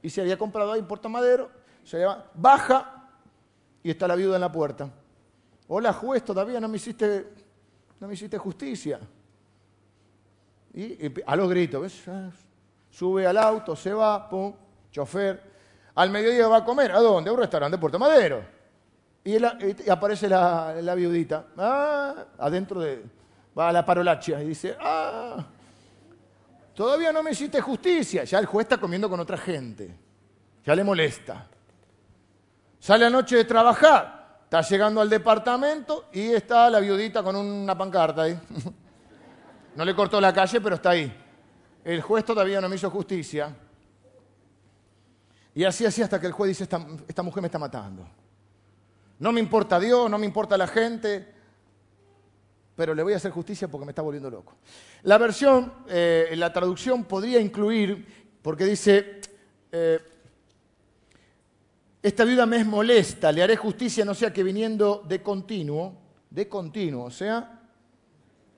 Y 0.03 0.11
se 0.11 0.21
había 0.21 0.37
comprado 0.37 0.73
ahí 0.73 0.81
en 0.81 0.87
Puerto 0.87 1.09
Madero, 1.09 1.51
se 1.85 2.01
llama, 2.01 2.25
baja 2.35 3.11
y 3.83 3.91
está 3.91 4.09
la 4.09 4.17
viuda 4.17 4.35
en 4.35 4.41
la 4.41 4.53
puerta. 4.53 4.91
Hola 5.69 5.93
juez, 5.93 6.25
todavía 6.25 6.61
no 6.61 6.69
me 6.69 6.77
hiciste, 6.77 7.27
no 8.01 8.09
me 8.09 8.15
hiciste 8.15 8.37
justicia. 8.37 9.01
Y, 10.75 11.13
a 11.25 11.37
los 11.37 11.49
gritos, 11.49 11.83
¿ves? 11.83 12.03
Sube 12.91 13.27
al 13.27 13.39
auto, 13.39 13.77
se 13.77 13.93
va, 13.93 14.29
pum, 14.29 14.53
chofer. 14.91 15.55
Al 15.95 16.11
mediodía 16.11 16.49
va 16.49 16.59
a 16.59 16.65
comer, 16.65 16.91
¿a 16.93 16.99
dónde? 16.99 17.31
A 17.31 17.33
un 17.33 17.39
restaurante 17.39 17.77
de 17.77 17.81
Puerto 17.81 17.99
Madero. 17.99 18.43
Y, 19.23 19.37
aparece 19.89 20.29
la, 20.29 20.75
la 20.83 20.95
viudita, 20.95 21.47
ah, 21.57 22.27
adentro 22.39 22.81
de, 22.81 23.03
va 23.59 23.69
a 23.69 23.73
la 23.73 23.85
parolacha 23.85 24.43
y 24.43 24.49
dice, 24.49 24.77
ah, 24.81 25.45
todavía 26.75 27.13
no 27.13 27.23
me 27.23 27.31
hiciste 27.31 27.61
justicia. 27.61 28.25
Ya 28.25 28.39
el 28.39 28.47
juez 28.47 28.65
está 28.65 28.79
comiendo 28.79 29.09
con 29.09 29.21
otra 29.21 29.37
gente. 29.37 29.97
Ya 30.65 30.75
le 30.75 30.83
molesta. 30.83 31.47
Sale 32.81 33.07
anoche 33.07 33.37
de 33.37 33.45
trabajar, 33.45 34.41
está 34.45 34.61
llegando 34.61 35.01
al 35.01 35.09
departamento 35.09 36.07
y 36.13 36.33
está 36.33 36.69
la 36.69 36.81
viudita 36.81 37.23
con 37.23 37.37
una 37.37 37.77
pancarta 37.77 38.23
ahí. 38.23 38.39
No 39.77 39.85
le 39.85 39.93
cortó 39.93 40.21
la 40.21 40.33
calle, 40.33 40.61
pero 40.61 40.77
está 40.77 40.91
ahí. 40.91 41.13
El 41.83 42.01
juez 42.01 42.25
todavía 42.25 42.61
no 42.61 42.69
me 42.69 42.77
hizo 42.77 42.89
justicia. 42.91 43.53
Y 45.53 45.65
así, 45.65 45.85
así 45.85 46.01
hasta 46.01 46.21
que 46.21 46.29
el 46.29 46.33
juez 46.33 46.51
dice, 46.51 46.63
esta, 46.63 46.87
esta 47.09 47.25
mujer 47.25 47.43
me 47.43 47.49
está 47.49 47.59
matando. 47.59 48.07
No 49.19 49.33
me 49.33 49.41
importa 49.41 49.81
Dios, 49.81 50.09
no 50.09 50.17
me 50.17 50.27
importa 50.27 50.57
la 50.57 50.69
gente, 50.69 51.34
pero 52.77 52.95
le 52.95 53.03
voy 53.03 53.13
a 53.13 53.17
hacer 53.17 53.31
justicia 53.31 53.69
porque 53.69 53.85
me 53.85 53.93
está 53.93 54.03
volviendo 54.03 54.31
loco. 54.31 54.57
La 55.03 55.19
versión, 55.19 55.73
eh, 55.89 56.33
la 56.37 56.53
traducción 56.53 57.05
podría 57.05 57.41
incluir, 57.41 58.27
porque 58.43 58.65
dice, 58.65 59.21
eh, 59.71 60.01
esta 62.03 62.25
viuda 62.25 62.47
me 62.47 62.59
es 62.59 62.67
molesta, 62.67 63.31
le 63.31 63.43
haré 63.43 63.57
justicia, 63.57 64.05
no 64.05 64.15
sea 64.15 64.33
que 64.33 64.43
viniendo 64.43 65.05
de 65.07 65.23
continuo, 65.23 65.97
de 66.31 66.49
continuo, 66.49 67.05
o 67.05 67.11
sea, 67.11 67.61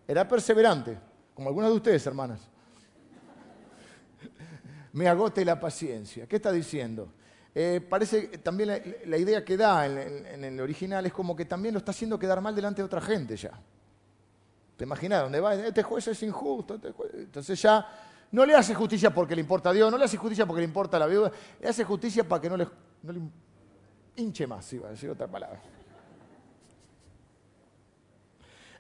era 0.09 0.27
perseverante, 0.27 0.99
como 1.35 1.49
algunos 1.49 1.71
de 1.71 1.77
ustedes, 1.77 2.07
hermanas. 2.07 2.41
me 4.93 5.09
agote 5.09 5.45
la 5.45 5.61
paciencia. 5.61 6.27
¿Qué 6.27 6.37
está 6.37 6.51
diciendo? 6.51 7.13
Eh, 7.55 7.81
parece 7.87 8.39
también 8.39 8.83
la, 9.07 9.17
idea 9.17 9.45
que 9.45 9.57
da 9.57 9.87
en, 9.87 10.27
en 10.27 10.45
el 10.45 10.61
original 10.61 11.05
es 11.07 11.13
como 11.13 11.35
que 11.35 11.45
también 11.45 11.75
lo 11.75 11.79
está 11.79 11.91
haciendo 11.91 12.19
quedar 12.19 12.41
mal 12.41 12.55
delante 12.55 12.83
de 12.83 12.87
otra 12.87 13.01
gente 13.01 13.37
ya. 13.37 13.59
¿Te 14.77 14.85
imaginas 14.85 15.23
dónde 15.23 15.41
va? 15.41 15.55
Este 15.55 15.83
juez 15.83 16.07
es 16.09 16.23
injusto. 16.23 16.75
Este 16.75 16.93
Entonces 17.15 17.61
ya 17.61 17.87
no 18.31 18.45
le 18.45 18.55
hace 18.55 18.75
justicia 18.75 19.13
porque 19.13 19.35
le 19.35 19.41
importa 19.41 19.71
a 19.71 19.73
Dios, 19.73 19.91
no 19.91 19.99
le 19.99 20.05
hace 20.05 20.17
justicia 20.17 20.47
porque 20.47 20.61
le 20.61 20.67
importa 20.67 20.97
a 20.97 21.01
la 21.01 21.07
viuda, 21.07 21.31
le 21.61 21.69
hace 21.69 21.85
justicia 21.85 22.25
para 22.29 22.43
que 22.43 22.51
no 22.51 22.57
le, 22.57 22.67
hinche 24.17 24.47
más, 24.47 24.71
iba 24.73 24.89
a 24.89 24.91
decir 24.91 25.09
otra 25.09 25.27
palabra. 25.27 25.61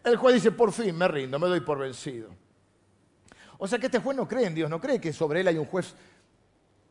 El 0.04 0.16
juez 0.16 0.34
dice, 0.34 0.52
por 0.52 0.72
fin 0.72 0.96
me 0.96 1.08
rindo, 1.08 1.38
me 1.38 1.48
doy 1.48 1.60
por 1.60 1.78
vencido. 1.78 2.30
O 3.58 3.66
sea 3.66 3.78
que 3.78 3.86
este 3.86 3.98
juez 3.98 4.16
no 4.16 4.28
cree 4.28 4.46
en 4.46 4.54
Dios, 4.54 4.68
no 4.68 4.80
cree 4.80 5.00
que 5.00 5.12
sobre 5.12 5.40
él 5.40 5.48
hay 5.48 5.58
un 5.58 5.64
juez 5.64 5.94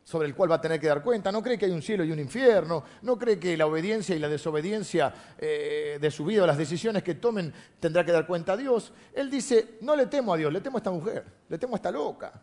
sobre 0.06 0.28
el 0.28 0.36
cual 0.36 0.52
va 0.52 0.56
a 0.56 0.62
tener 0.62 0.80
que 0.80 0.86
dar 0.86 1.02
cuenta, 1.02 1.32
no 1.32 1.42
cree 1.42 1.58
que 1.58 1.66
hay 1.66 1.72
un 1.72 1.82
cielo 1.82 2.04
y 2.04 2.12
un 2.12 2.20
infierno, 2.20 2.84
no 3.02 3.18
cree 3.18 3.40
que 3.40 3.58
la 3.58 3.66
obediencia 3.66 4.16
y 4.16 4.20
la 4.20 4.30
desobediencia 4.30 5.12
eh, 5.36 5.98
de 6.00 6.12
su 6.12 6.24
vida, 6.24 6.46
las 6.46 6.60
decisiones 6.60 7.02
que 7.02 7.16
tomen, 7.16 7.52
tendrá 7.80 8.06
que 8.06 8.12
dar 8.12 8.28
cuenta 8.28 8.54
a 8.54 8.58
Dios. 8.58 8.94
Él 9.14 9.32
dice, 9.32 9.80
no 9.82 9.96
le 9.96 10.06
temo 10.06 10.32
a 10.32 10.38
Dios, 10.38 10.54
le 10.54 10.62
temo 10.62 10.78
a 10.78 10.80
esta 10.80 10.92
mujer, 10.92 11.26
le 11.50 11.58
temo 11.58 11.74
a 11.74 11.78
esta 11.78 11.90
loca. 11.90 12.40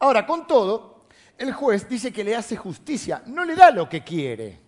Ahora, 0.00 0.26
con 0.26 0.46
todo, 0.46 1.06
el 1.38 1.54
juez 1.54 1.88
dice 1.88 2.12
que 2.12 2.22
le 2.22 2.36
hace 2.36 2.54
justicia, 2.54 3.22
no 3.26 3.46
le 3.46 3.56
da 3.56 3.70
lo 3.70 3.88
que 3.88 4.04
quiere. 4.04 4.67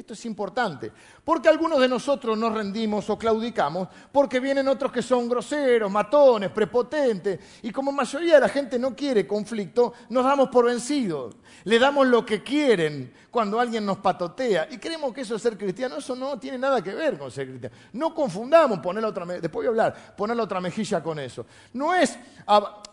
Esto 0.00 0.14
es 0.14 0.24
importante, 0.24 0.90
porque 1.22 1.48
algunos 1.48 1.78
de 1.78 1.86
nosotros 1.86 2.36
nos 2.36 2.54
rendimos 2.54 3.08
o 3.10 3.18
claudicamos 3.18 3.88
porque 4.10 4.40
vienen 4.40 4.66
otros 4.66 4.90
que 4.90 5.02
son 5.02 5.28
groseros, 5.28 5.90
matones, 5.90 6.50
prepotentes, 6.50 7.38
y 7.62 7.70
como 7.70 7.92
mayoría 7.92 8.36
de 8.36 8.40
la 8.40 8.48
gente 8.48 8.78
no 8.78 8.96
quiere 8.96 9.26
conflicto, 9.26 9.92
nos 10.08 10.24
damos 10.24 10.48
por 10.48 10.64
vencidos. 10.64 11.36
Le 11.64 11.78
damos 11.78 12.06
lo 12.06 12.24
que 12.24 12.42
quieren 12.42 13.12
cuando 13.30 13.60
alguien 13.60 13.84
nos 13.84 13.98
patotea 13.98 14.68
y 14.70 14.78
creemos 14.78 15.12
que 15.12 15.20
eso 15.20 15.36
es 15.36 15.42
ser 15.42 15.58
cristiano. 15.58 15.96
Eso 15.96 16.16
no 16.16 16.38
tiene 16.38 16.56
nada 16.56 16.82
que 16.82 16.94
ver 16.94 17.18
con 17.18 17.30
ser 17.30 17.48
cristiano. 17.48 17.76
No 17.92 18.14
confundamos 18.14 18.78
poner 18.78 19.04
después 19.04 19.52
voy 19.52 19.66
a 19.66 19.68
hablar, 19.68 20.16
poner 20.16 20.40
otra 20.40 20.62
mejilla 20.62 21.02
con 21.02 21.18
eso. 21.18 21.44
No 21.74 21.94
es, 21.94 22.18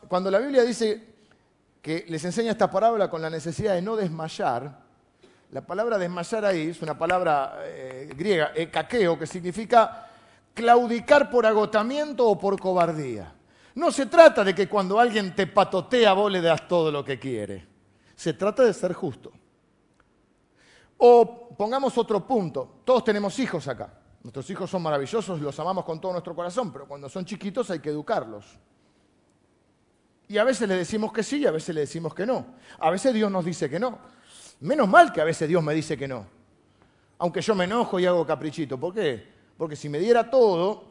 cuando 0.10 0.30
la 0.30 0.40
Biblia 0.40 0.64
dice 0.64 1.16
que 1.82 2.06
les 2.10 2.26
enseña 2.26 2.52
esta 2.52 2.70
parábola 2.70 3.10
con 3.10 3.22
la 3.22 3.30
necesidad 3.30 3.76
de 3.76 3.82
no 3.82 3.96
desmayar, 3.96 4.87
la 5.52 5.62
palabra 5.66 5.98
desmayar 5.98 6.46
ahí 6.46 6.70
es 6.70 6.82
una 6.82 6.98
palabra 6.98 7.60
eh, 7.64 8.10
griega, 8.16 8.52
caqueo, 8.72 9.18
que 9.18 9.26
significa 9.26 10.10
claudicar 10.54 11.30
por 11.30 11.46
agotamiento 11.46 12.28
o 12.28 12.38
por 12.38 12.60
cobardía. 12.60 13.34
No 13.76 13.92
se 13.92 14.08
trata 14.08 14.44
de 14.44 14.56
que 14.56 14.68
cuando 14.68 15.00
alguien 15.00 15.36
te 15.36 15.48
patotea 15.48 16.14
vos 16.14 16.32
le 16.32 16.42
das 16.42 16.68
todo 16.68 16.92
lo 16.92 17.06
que 17.06 17.20
quiere. 17.20 17.66
Se 18.16 18.34
trata 18.34 18.64
de 18.64 18.74
ser 18.74 18.94
justo. 18.94 19.32
O 20.98 21.50
pongamos 21.56 21.98
otro 21.98 22.26
punto. 22.26 22.80
Todos 22.84 23.04
tenemos 23.04 23.38
hijos 23.38 23.68
acá. 23.68 23.94
Nuestros 24.24 24.50
hijos 24.50 24.70
son 24.70 24.82
maravillosos, 24.82 25.40
los 25.40 25.60
amamos 25.60 25.86
con 25.86 26.02
todo 26.02 26.12
nuestro 26.12 26.36
corazón, 26.36 26.74
pero 26.74 26.88
cuando 26.88 27.08
son 27.08 27.24
chiquitos 27.24 27.70
hay 27.70 27.80
que 27.80 27.90
educarlos. 27.90 28.46
Y 30.28 30.38
a 30.38 30.44
veces 30.44 30.68
le 30.68 30.76
decimos 30.76 31.14
que 31.14 31.24
sí 31.24 31.38
y 31.38 31.46
a 31.46 31.52
veces 31.52 31.74
le 31.74 31.82
decimos 31.82 32.14
que 32.14 32.26
no. 32.26 32.46
A 32.80 32.90
veces 32.90 33.14
Dios 33.14 33.32
nos 33.32 33.46
dice 33.46 33.70
que 33.70 33.80
no. 33.80 34.00
Menos 34.60 34.88
mal 34.88 35.12
que 35.12 35.22
a 35.22 35.24
veces 35.24 35.48
Dios 35.48 35.64
me 35.64 35.74
dice 35.74 35.98
que 35.98 36.08
no. 36.08 36.26
Aunque 37.20 37.42
yo 37.42 37.56
me 37.56 37.66
enojo 37.66 38.00
y 38.00 38.06
hago 38.06 38.26
caprichito. 38.26 38.80
¿Por 38.80 38.94
qué? 38.94 39.28
Porque 39.58 39.76
si 39.76 39.90
me 39.90 40.00
diera 40.00 40.30
todo, 40.30 40.84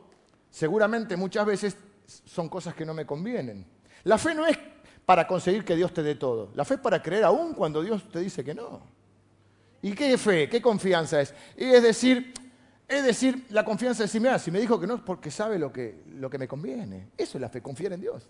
seguramente 0.51 1.17
muchas 1.17 1.47
veces 1.47 1.77
son 2.25 2.49
cosas 2.49 2.75
que 2.75 2.85
no 2.85 2.95
me 2.95 3.07
convienen. 3.07 3.67
La 4.05 4.19
fe 4.19 4.35
no 4.35 4.47
es 4.47 4.59
para 5.05 5.27
conseguir 5.27 5.65
que 5.65 5.77
Dios 5.77 5.93
te 5.93 6.03
dé 6.03 6.15
todo. 6.17 6.51
La 6.55 6.65
fe 6.65 6.75
es 6.75 6.81
para 6.81 7.03
creer 7.03 7.25
aún 7.25 7.55
cuando 7.55 7.83
Dios 7.83 8.09
te 8.11 8.21
dice 8.21 8.45
que 8.45 8.55
no. 8.55 8.83
¿Y 9.83 9.93
qué 9.93 10.17
fe? 10.19 10.49
¿Qué 10.49 10.61
confianza 10.61 11.21
es? 11.21 11.35
es 11.57 11.83
decir, 11.83 12.35
es 12.89 13.05
decir, 13.05 13.47
la 13.51 13.65
confianza 13.65 14.03
de 14.03 14.09
decir, 14.09 14.41
si 14.41 14.51
me 14.51 14.61
dijo 14.61 14.81
que 14.81 14.87
no 14.87 14.95
es 14.95 15.01
porque 15.01 15.31
sabe 15.31 15.59
lo 15.59 15.73
que, 15.73 16.03
lo 16.19 16.31
que 16.31 16.39
me 16.39 16.49
conviene. 16.49 17.09
Eso 17.17 17.39
es 17.39 17.43
la 17.43 17.49
fe, 17.49 17.63
confiar 17.63 17.93
en 17.93 18.01
Dios. 18.01 18.29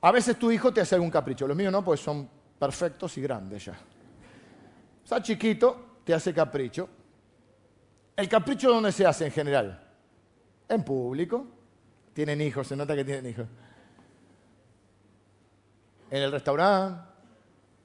A 0.00 0.12
veces 0.12 0.38
tu 0.38 0.50
hijo 0.50 0.72
te 0.72 0.80
hace 0.80 0.94
algún 0.94 1.10
capricho, 1.10 1.46
los 1.46 1.56
míos 1.56 1.72
no, 1.72 1.84
pues 1.84 2.00
son 2.00 2.28
perfectos 2.58 3.16
y 3.18 3.22
grandes 3.22 3.64
ya. 3.64 3.78
Está 5.02 5.22
chiquito, 5.22 6.00
te 6.04 6.12
hace 6.12 6.34
capricho. 6.34 6.88
¿El 8.16 8.28
capricho 8.28 8.70
dónde 8.70 8.92
se 8.92 9.06
hace 9.06 9.26
en 9.26 9.32
general? 9.32 9.80
En 10.68 10.82
público. 10.84 11.46
Tienen 12.12 12.40
hijos, 12.40 12.66
se 12.66 12.76
nota 12.76 12.96
que 12.96 13.04
tienen 13.04 13.26
hijos. 13.26 13.46
En 16.10 16.22
el 16.22 16.32
restaurante, 16.32 17.00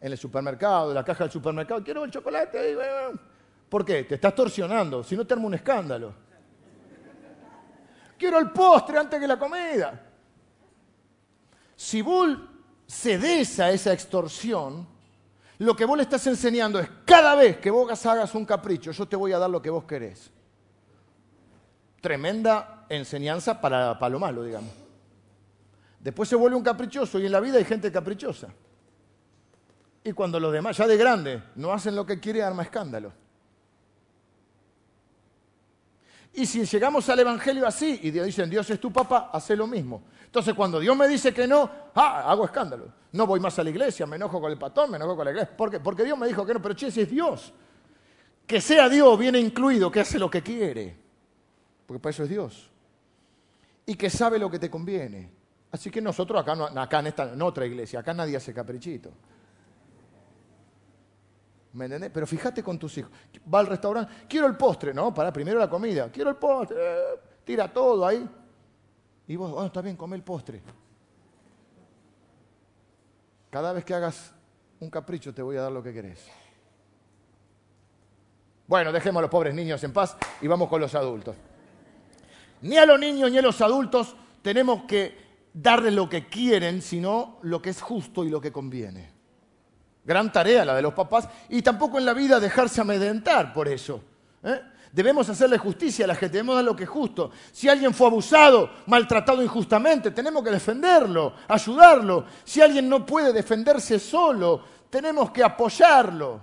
en 0.01 0.11
el 0.11 0.17
supermercado, 0.17 0.89
en 0.89 0.95
la 0.95 1.03
caja 1.03 1.25
del 1.25 1.31
supermercado. 1.31 1.83
Quiero 1.83 2.03
el 2.03 2.11
chocolate. 2.11 2.75
¿Por 3.69 3.85
qué? 3.85 4.03
Te 4.03 4.15
estás 4.15 4.33
torsionando, 4.33 5.03
si 5.03 5.15
no 5.15 5.25
te 5.25 5.33
arma 5.33 5.45
un 5.45 5.53
escándalo. 5.53 6.13
Quiero 8.17 8.39
el 8.39 8.51
postre 8.51 8.97
antes 8.97 9.19
que 9.19 9.27
la 9.27 9.37
comida. 9.37 10.01
Si 11.75 12.01
vos 12.01 12.37
cedes 12.93 13.59
a 13.59 13.71
esa 13.71 13.91
extorsión, 13.91 14.87
lo 15.59 15.75
que 15.75 15.85
vos 15.85 15.97
le 15.97 16.03
estás 16.03 16.25
enseñando 16.27 16.79
es 16.79 16.89
cada 17.05 17.35
vez 17.35 17.57
que 17.57 17.71
vos 17.71 18.05
hagas 18.05 18.33
un 18.35 18.45
capricho, 18.45 18.91
yo 18.91 19.07
te 19.07 19.15
voy 19.15 19.33
a 19.33 19.39
dar 19.39 19.49
lo 19.49 19.61
que 19.61 19.69
vos 19.69 19.83
querés. 19.83 20.31
Tremenda 22.01 22.85
enseñanza 22.89 23.59
para, 23.59 23.97
para 23.97 24.09
lo 24.09 24.19
malo, 24.19 24.43
digamos. 24.43 24.71
Después 25.99 26.27
se 26.27 26.35
vuelve 26.35 26.57
un 26.57 26.63
caprichoso 26.63 27.19
y 27.19 27.25
en 27.25 27.31
la 27.31 27.39
vida 27.39 27.57
hay 27.57 27.65
gente 27.65 27.91
caprichosa. 27.91 28.49
Y 30.03 30.11
cuando 30.11 30.39
los 30.39 30.51
demás, 30.51 30.75
ya 30.75 30.85
de 30.85 30.97
grande, 30.97 31.43
no 31.55 31.71
hacen 31.71 31.95
lo 31.95 32.05
que 32.05 32.19
quiere, 32.19 32.43
arma 32.43 32.63
escándalo. 32.63 33.13
Y 36.33 36.45
si 36.45 36.65
llegamos 36.65 37.07
al 37.09 37.19
Evangelio 37.19 37.65
así 37.65 37.99
y 38.01 38.11
dicen 38.11 38.49
Dios 38.49 38.69
es 38.69 38.79
tu 38.79 38.91
papá, 38.91 39.29
hace 39.31 39.55
lo 39.55 39.67
mismo. 39.67 40.03
Entonces 40.33 40.55
cuando 40.55 40.79
Dios 40.79 40.97
me 40.97 41.07
dice 41.07 41.31
que 41.31 41.45
no, 41.45 41.69
ah, 41.93 42.23
hago 42.31 42.45
escándalo. 42.45 42.91
No 43.11 43.27
voy 43.27 43.39
más 43.39 43.59
a 43.59 43.63
la 43.63 43.69
iglesia, 43.69 44.07
me 44.07 44.15
enojo 44.15 44.41
con 44.41 44.51
el 44.51 44.57
patón, 44.57 44.89
me 44.89 44.97
enojo 44.97 45.15
con 45.15 45.25
la 45.25 45.29
iglesia. 45.29 45.55
Porque 45.55 46.03
Dios 46.03 46.17
me 46.17 46.25
dijo 46.25 46.43
que 46.43 46.55
no, 46.55 46.59
pero 46.59 46.73
che, 46.73 46.89
si 46.89 47.01
es 47.01 47.11
Dios. 47.11 47.53
Que 48.47 48.59
sea 48.59 48.89
Dios 48.89 49.19
viene 49.19 49.39
incluido, 49.39 49.91
que 49.91 49.99
hace 49.99 50.17
lo 50.17 50.31
que 50.31 50.41
quiere. 50.41 50.97
Porque 51.85 52.01
para 52.01 52.09
eso 52.09 52.23
es 52.23 52.29
Dios. 52.29 52.71
Y 53.85 53.93
que 53.93 54.09
sabe 54.09 54.39
lo 54.39 54.49
que 54.49 54.57
te 54.57 54.71
conviene. 54.71 55.29
Así 55.69 55.91
que 55.91 56.01
nosotros 56.01 56.41
acá, 56.41 56.81
acá 56.81 56.99
en, 57.01 57.07
esta, 57.07 57.31
otra 57.39 57.67
iglesia, 57.67 57.99
acá 57.99 58.11
nadie 58.15 58.35
hace 58.35 58.55
caprichito. 58.55 59.11
¿Me 61.73 61.85
entendés? 61.85 62.09
Pero 62.11 62.25
fíjate 62.25 62.63
con 62.63 62.79
tus 62.79 62.97
hijos. 62.97 63.11
Va 63.53 63.59
al 63.59 63.67
restaurante, 63.67 64.11
quiero 64.27 64.47
el 64.47 64.57
postre. 64.57 64.95
No, 64.95 65.13
para 65.13 65.31
primero 65.31 65.59
la 65.59 65.69
comida. 65.69 66.09
Quiero 66.11 66.31
el 66.31 66.37
postre. 66.37 66.77
Tira 67.45 67.71
todo 67.71 68.03
ahí. 68.03 68.27
Y 69.27 69.35
vos, 69.35 69.51
bueno, 69.51 69.67
está 69.67 69.81
bien, 69.81 69.95
come 69.95 70.15
el 70.15 70.23
postre. 70.23 70.61
Cada 73.49 73.71
vez 73.71 73.85
que 73.85 73.93
hagas 73.93 74.33
un 74.79 74.89
capricho 74.89 75.33
te 75.33 75.41
voy 75.41 75.57
a 75.57 75.61
dar 75.61 75.71
lo 75.71 75.83
que 75.83 75.93
querés. 75.93 76.27
Bueno, 78.67 78.91
dejemos 78.91 79.19
a 79.19 79.21
los 79.21 79.29
pobres 79.29 79.53
niños 79.53 79.83
en 79.83 79.93
paz 79.93 80.17
y 80.41 80.47
vamos 80.47 80.67
con 80.67 80.81
los 80.81 80.95
adultos. 80.95 81.35
Ni 82.61 82.77
a 82.77 82.85
los 82.85 82.99
niños 82.99 83.29
ni 83.29 83.37
a 83.37 83.41
los 83.41 83.61
adultos 83.61 84.15
tenemos 84.41 84.83
que 84.85 85.15
darles 85.53 85.93
lo 85.93 86.09
que 86.09 86.27
quieren, 86.27 86.81
sino 86.81 87.37
lo 87.43 87.61
que 87.61 87.69
es 87.69 87.81
justo 87.81 88.23
y 88.23 88.29
lo 88.29 88.41
que 88.41 88.51
conviene. 88.51 89.11
Gran 90.03 90.31
tarea 90.31 90.65
la 90.65 90.75
de 90.75 90.81
los 90.81 90.93
papás 90.93 91.29
y 91.49 91.61
tampoco 91.61 91.97
en 91.97 92.05
la 92.05 92.13
vida 92.13 92.39
dejarse 92.39 92.81
amedrentar 92.81 93.53
por 93.53 93.67
eso. 93.67 94.01
¿eh? 94.43 94.61
Debemos 94.93 95.27
hacerle 95.27 95.57
justicia 95.57 96.05
a 96.05 96.07
la 96.07 96.13
gente, 96.13 96.37
debemos 96.37 96.53
dar 96.53 96.63
lo 96.63 96.75
que 96.75 96.83
es 96.83 96.89
justo. 96.89 97.31
Si 97.51 97.67
alguien 97.67 97.95
fue 97.95 98.05
abusado, 98.05 98.69
maltratado 98.85 99.41
injustamente, 99.41 100.11
tenemos 100.11 100.43
que 100.43 100.51
defenderlo, 100.51 101.33
ayudarlo. 101.47 102.27
Si 102.43 102.61
alguien 102.61 102.87
no 102.87 103.03
puede 103.03 103.33
defenderse 103.33 103.97
solo, 103.97 104.63
tenemos 104.91 105.31
que 105.31 105.43
apoyarlo. 105.43 106.39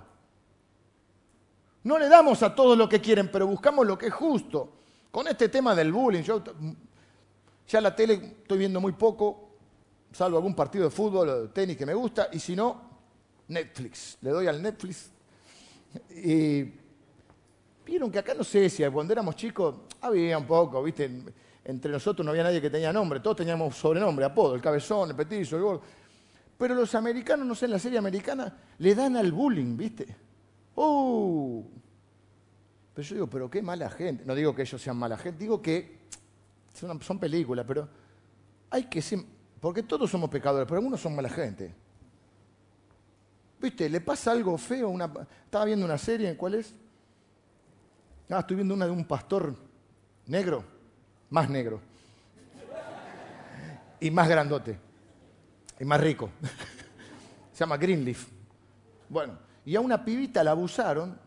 No 1.83 1.97
le 1.97 2.09
damos 2.09 2.43
a 2.43 2.53
todos 2.53 2.77
lo 2.77 2.89
que 2.89 2.99
quieren, 2.99 3.31
pero 3.31 3.47
buscamos 3.47 3.87
lo 3.87 3.97
que 3.97 4.07
es 4.07 4.13
justo. 4.13 4.73
Con 5.09 5.29
este 5.29 5.47
tema 5.47 5.73
del 5.73 5.93
bullying, 5.93 6.21
yo 6.21 6.43
ya 7.69 7.79
la 7.79 7.95
tele 7.95 8.15
estoy 8.41 8.57
viendo 8.57 8.81
muy 8.81 8.91
poco, 8.91 9.51
salvo 10.11 10.35
algún 10.35 10.55
partido 10.55 10.83
de 10.83 10.89
fútbol 10.89 11.29
o 11.29 11.41
de 11.43 11.47
tenis 11.47 11.77
que 11.77 11.85
me 11.85 11.93
gusta, 11.93 12.27
y 12.33 12.39
si 12.39 12.53
no, 12.53 12.81
Netflix. 13.47 14.17
Le 14.19 14.31
doy 14.31 14.47
al 14.47 14.61
Netflix. 14.61 15.09
Y 16.09 16.81
vieron 17.85 18.11
que 18.11 18.19
acá 18.19 18.33
no 18.33 18.43
sé 18.43 18.69
si 18.69 18.83
cuando 18.89 19.13
éramos 19.13 19.35
chicos 19.35 19.75
había 20.01 20.37
un 20.37 20.45
poco, 20.45 20.81
¿viste? 20.83 21.09
Entre 21.63 21.91
nosotros 21.91 22.25
no 22.25 22.31
había 22.31 22.43
nadie 22.43 22.61
que 22.61 22.69
tenía 22.69 22.91
nombre, 22.91 23.19
todos 23.19 23.37
teníamos 23.37 23.75
sobrenombre, 23.75 24.25
apodo, 24.25 24.55
el 24.55 24.61
cabezón, 24.61 25.09
el 25.09 25.15
petizo, 25.15 25.57
el 25.57 25.61
gordo. 25.61 25.81
Pero 26.57 26.75
los 26.75 26.93
americanos, 26.95 27.45
no 27.45 27.55
sé, 27.55 27.65
en 27.65 27.71
la 27.71 27.79
serie 27.79 27.97
americana 27.97 28.55
le 28.77 28.95
dan 28.95 29.15
al 29.17 29.31
bullying, 29.31 29.75
¿viste? 29.75 30.15
¡Uh! 30.75 31.63
Pero 32.93 33.07
yo 33.07 33.15
digo, 33.15 33.27
pero 33.27 33.49
qué 33.49 33.61
mala 33.61 33.89
gente. 33.89 34.25
No 34.25 34.35
digo 34.35 34.53
que 34.53 34.63
ellos 34.63 34.81
sean 34.81 34.97
mala 34.97 35.17
gente, 35.17 35.39
digo 35.39 35.61
que 35.61 36.01
son, 36.73 37.19
películas, 37.19 37.65
pero 37.67 37.87
hay 38.69 38.83
que 38.85 39.01
ser. 39.01 39.19
Porque 39.59 39.83
todos 39.83 40.09
somos 40.09 40.29
pecadores, 40.29 40.67
pero 40.67 40.77
algunos 40.77 40.99
son 40.99 41.15
mala 41.15 41.29
gente. 41.29 41.73
¿Viste? 43.59 43.89
Le 43.89 44.01
pasa 44.01 44.31
algo 44.31 44.57
feo. 44.57 44.89
Una, 44.89 45.11
estaba 45.45 45.65
viendo 45.65 45.85
una 45.85 45.97
serie, 45.97 46.35
¿cuál 46.35 46.55
es? 46.55 46.73
Ah, 48.33 48.39
estoy 48.39 48.55
viendo 48.55 48.73
una 48.73 48.85
de 48.85 48.91
un 48.91 49.03
pastor 49.03 49.53
negro, 50.27 50.63
más 51.29 51.49
negro. 51.49 51.81
Y 53.99 54.09
más 54.09 54.29
grandote. 54.29 54.79
Y 55.77 55.83
más 55.83 55.99
rico. 55.99 56.29
Se 57.51 57.59
llama 57.59 57.75
Greenleaf. 57.75 58.29
Bueno, 59.09 59.37
y 59.65 59.75
a 59.75 59.81
una 59.81 60.03
pibita 60.03 60.43
la 60.45 60.51
abusaron 60.51 61.19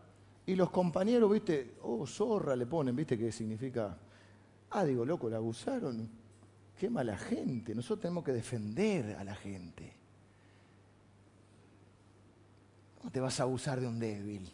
y 0.47 0.55
los 0.55 0.71
compañeros, 0.71 1.31
viste, 1.31 1.75
oh, 1.83 2.07
zorra 2.07 2.55
le 2.55 2.65
ponen, 2.65 2.95
viste, 2.95 3.17
qué 3.17 3.31
significa. 3.31 3.95
Ah, 4.71 4.83
digo, 4.83 5.05
loco, 5.05 5.29
la 5.29 5.37
abusaron. 5.37 6.09
Qué 6.75 6.89
mala 6.89 7.17
gente. 7.17 7.75
Nosotros 7.75 8.01
tenemos 8.01 8.23
que 8.23 8.33
defender 8.33 9.15
a 9.15 9.23
la 9.23 9.35
gente. 9.35 9.93
¿Cómo 12.97 13.11
te 13.11 13.19
vas 13.19 13.39
a 13.39 13.43
abusar 13.43 13.79
de 13.79 13.87
un 13.87 13.99
débil? 13.99 14.51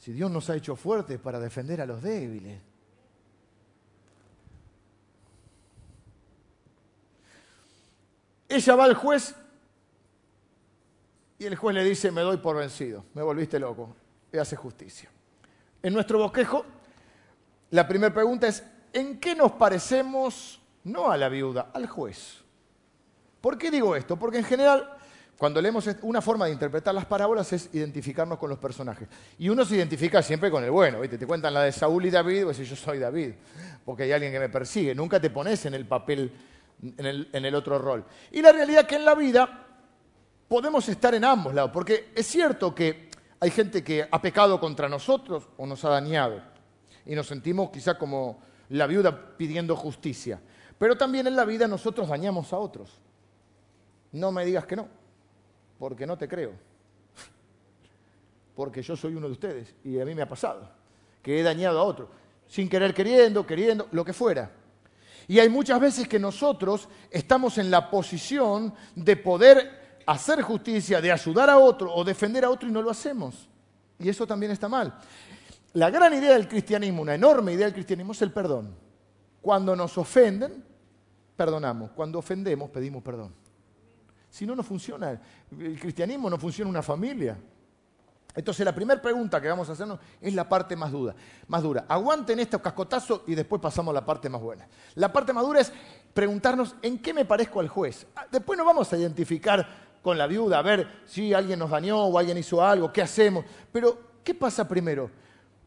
Si 0.00 0.12
Dios 0.12 0.30
nos 0.30 0.48
ha 0.48 0.56
hecho 0.56 0.76
fuertes 0.76 1.20
para 1.20 1.38
defender 1.38 1.80
a 1.82 1.86
los 1.86 2.02
débiles. 2.02 2.58
Ella 8.48 8.74
va 8.74 8.84
al 8.84 8.94
juez 8.94 9.34
y 11.38 11.44
el 11.44 11.54
juez 11.54 11.74
le 11.74 11.84
dice, 11.84 12.10
me 12.10 12.22
doy 12.22 12.38
por 12.38 12.56
vencido, 12.56 13.04
me 13.14 13.22
volviste 13.22 13.58
loco, 13.58 13.94
y 14.32 14.38
hace 14.38 14.56
justicia. 14.56 15.08
En 15.82 15.94
nuestro 15.94 16.18
bosquejo, 16.18 16.64
la 17.70 17.86
primera 17.86 18.12
pregunta 18.12 18.48
es, 18.48 18.64
¿en 18.92 19.20
qué 19.20 19.34
nos 19.34 19.52
parecemos 19.52 20.60
no 20.84 21.10
a 21.10 21.16
la 21.16 21.28
viuda, 21.28 21.70
al 21.72 21.86
juez? 21.86 22.42
¿Por 23.40 23.56
qué 23.56 23.70
digo 23.70 23.96
esto? 23.96 24.18
Porque 24.18 24.38
en 24.38 24.44
general 24.44 24.98
cuando 25.40 25.62
leemos 25.62 25.88
una 26.02 26.20
forma 26.20 26.44
de 26.44 26.52
interpretar 26.52 26.94
las 26.94 27.06
parábolas 27.06 27.50
es 27.54 27.70
identificarnos 27.72 28.36
con 28.36 28.50
los 28.50 28.58
personajes. 28.58 29.08
Y 29.38 29.48
uno 29.48 29.64
se 29.64 29.74
identifica 29.74 30.20
siempre 30.20 30.50
con 30.50 30.62
el 30.62 30.70
bueno, 30.70 31.00
¿viste? 31.00 31.16
Te 31.16 31.26
cuentan 31.26 31.54
la 31.54 31.62
de 31.62 31.72
Saúl 31.72 32.04
y 32.04 32.10
David, 32.10 32.44
pues 32.44 32.58
yo 32.58 32.76
soy 32.76 32.98
David, 32.98 33.32
porque 33.82 34.02
hay 34.02 34.12
alguien 34.12 34.32
que 34.32 34.38
me 34.38 34.50
persigue. 34.50 34.94
Nunca 34.94 35.18
te 35.18 35.30
pones 35.30 35.64
en 35.64 35.72
el 35.72 35.86
papel, 35.86 36.30
en 36.82 37.44
el, 37.46 37.54
otro 37.54 37.78
rol. 37.78 38.04
Y 38.30 38.42
la 38.42 38.52
realidad 38.52 38.82
es 38.82 38.86
que 38.86 38.96
en 38.96 39.04
la 39.06 39.14
vida 39.14 39.66
podemos 40.46 40.86
estar 40.90 41.14
en 41.14 41.24
ambos 41.24 41.54
lados, 41.54 41.70
porque 41.72 42.12
es 42.14 42.26
cierto 42.26 42.74
que 42.74 43.08
hay 43.40 43.50
gente 43.50 43.82
que 43.82 44.06
ha 44.10 44.20
pecado 44.20 44.60
contra 44.60 44.90
nosotros 44.90 45.48
o 45.56 45.66
nos 45.66 45.82
ha 45.86 45.88
dañado. 45.88 46.42
Y 47.06 47.14
nos 47.14 47.26
sentimos 47.26 47.70
quizá 47.70 47.96
como 47.96 48.42
la 48.68 48.86
viuda 48.86 49.38
pidiendo 49.38 49.74
justicia. 49.74 50.38
Pero 50.76 50.98
también 50.98 51.26
en 51.26 51.34
la 51.34 51.46
vida 51.46 51.66
nosotros 51.66 52.10
dañamos 52.10 52.52
a 52.52 52.58
otros. 52.58 53.00
No 54.12 54.32
me 54.32 54.44
digas 54.44 54.66
que 54.66 54.76
no 54.76 54.99
porque 55.80 56.06
no 56.06 56.18
te 56.18 56.28
creo. 56.28 56.52
Porque 58.54 58.82
yo 58.82 58.94
soy 58.94 59.14
uno 59.14 59.26
de 59.26 59.32
ustedes 59.32 59.74
y 59.82 59.98
a 59.98 60.04
mí 60.04 60.14
me 60.14 60.20
ha 60.20 60.28
pasado, 60.28 60.70
que 61.22 61.40
he 61.40 61.42
dañado 61.42 61.80
a 61.80 61.84
otro, 61.84 62.10
sin 62.46 62.68
querer 62.68 62.92
queriendo, 62.92 63.46
queriendo, 63.46 63.88
lo 63.90 64.04
que 64.04 64.12
fuera. 64.12 64.52
Y 65.26 65.38
hay 65.38 65.48
muchas 65.48 65.80
veces 65.80 66.06
que 66.06 66.18
nosotros 66.18 66.86
estamos 67.10 67.56
en 67.56 67.70
la 67.70 67.90
posición 67.90 68.74
de 68.94 69.16
poder 69.16 70.02
hacer 70.04 70.42
justicia, 70.42 71.00
de 71.00 71.10
ayudar 71.10 71.48
a 71.48 71.58
otro 71.58 71.94
o 71.94 72.04
defender 72.04 72.44
a 72.44 72.50
otro 72.50 72.68
y 72.68 72.72
no 72.72 72.82
lo 72.82 72.90
hacemos. 72.90 73.48
Y 73.98 74.10
eso 74.10 74.26
también 74.26 74.52
está 74.52 74.68
mal. 74.68 74.94
La 75.72 75.88
gran 75.88 76.12
idea 76.12 76.34
del 76.34 76.46
cristianismo, 76.46 77.00
una 77.00 77.14
enorme 77.14 77.54
idea 77.54 77.64
del 77.64 77.74
cristianismo 77.74 78.12
es 78.12 78.20
el 78.20 78.32
perdón. 78.32 78.74
Cuando 79.40 79.74
nos 79.74 79.96
ofenden, 79.96 80.62
perdonamos. 81.36 81.92
Cuando 81.92 82.18
ofendemos, 82.18 82.68
pedimos 82.68 83.02
perdón. 83.02 83.39
Si 84.30 84.46
no, 84.46 84.54
no 84.54 84.62
funciona. 84.62 85.20
El 85.58 85.78
cristianismo 85.78 86.30
no 86.30 86.38
funciona 86.38 86.70
una 86.70 86.82
familia. 86.82 87.36
Entonces 88.34 88.64
la 88.64 88.72
primera 88.72 89.02
pregunta 89.02 89.40
que 89.40 89.48
vamos 89.48 89.68
a 89.68 89.72
hacernos 89.72 89.98
es 90.20 90.32
la 90.34 90.48
parte 90.48 90.76
más 90.76 90.92
dura. 90.92 91.14
Más 91.48 91.62
dura. 91.62 91.84
Aguanten 91.88 92.38
estos 92.38 92.60
cascotazos 92.60 93.22
y 93.26 93.34
después 93.34 93.60
pasamos 93.60 93.90
a 93.92 93.94
la 93.94 94.06
parte 94.06 94.28
más 94.28 94.40
buena. 94.40 94.68
La 94.94 95.12
parte 95.12 95.32
más 95.32 95.44
dura 95.44 95.60
es 95.60 95.72
preguntarnos 96.14 96.76
en 96.80 96.98
qué 97.00 97.12
me 97.12 97.24
parezco 97.24 97.60
al 97.60 97.68
juez. 97.68 98.06
Ah, 98.14 98.26
después 98.30 98.56
nos 98.56 98.66
vamos 98.66 98.92
a 98.92 98.96
identificar 98.96 99.66
con 100.00 100.16
la 100.16 100.26
viuda, 100.26 100.58
a 100.58 100.62
ver 100.62 101.02
si 101.04 101.34
alguien 101.34 101.58
nos 101.58 101.70
dañó 101.70 102.04
o 102.04 102.18
alguien 102.18 102.38
hizo 102.38 102.64
algo, 102.64 102.92
qué 102.92 103.02
hacemos. 103.02 103.44
Pero, 103.72 103.98
¿qué 104.24 104.34
pasa 104.34 104.66
primero? 104.66 105.10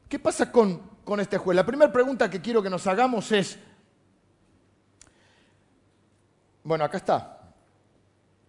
¿Qué 0.08 0.18
pasa 0.18 0.52
con, 0.52 0.82
con 1.04 1.20
este 1.20 1.38
juez? 1.38 1.56
La 1.56 1.66
primera 1.66 1.92
pregunta 1.92 2.30
que 2.30 2.42
quiero 2.42 2.64
que 2.64 2.70
nos 2.70 2.88
hagamos 2.88 3.32
es, 3.32 3.60
bueno, 6.64 6.84
acá 6.86 6.98
está, 6.98 7.33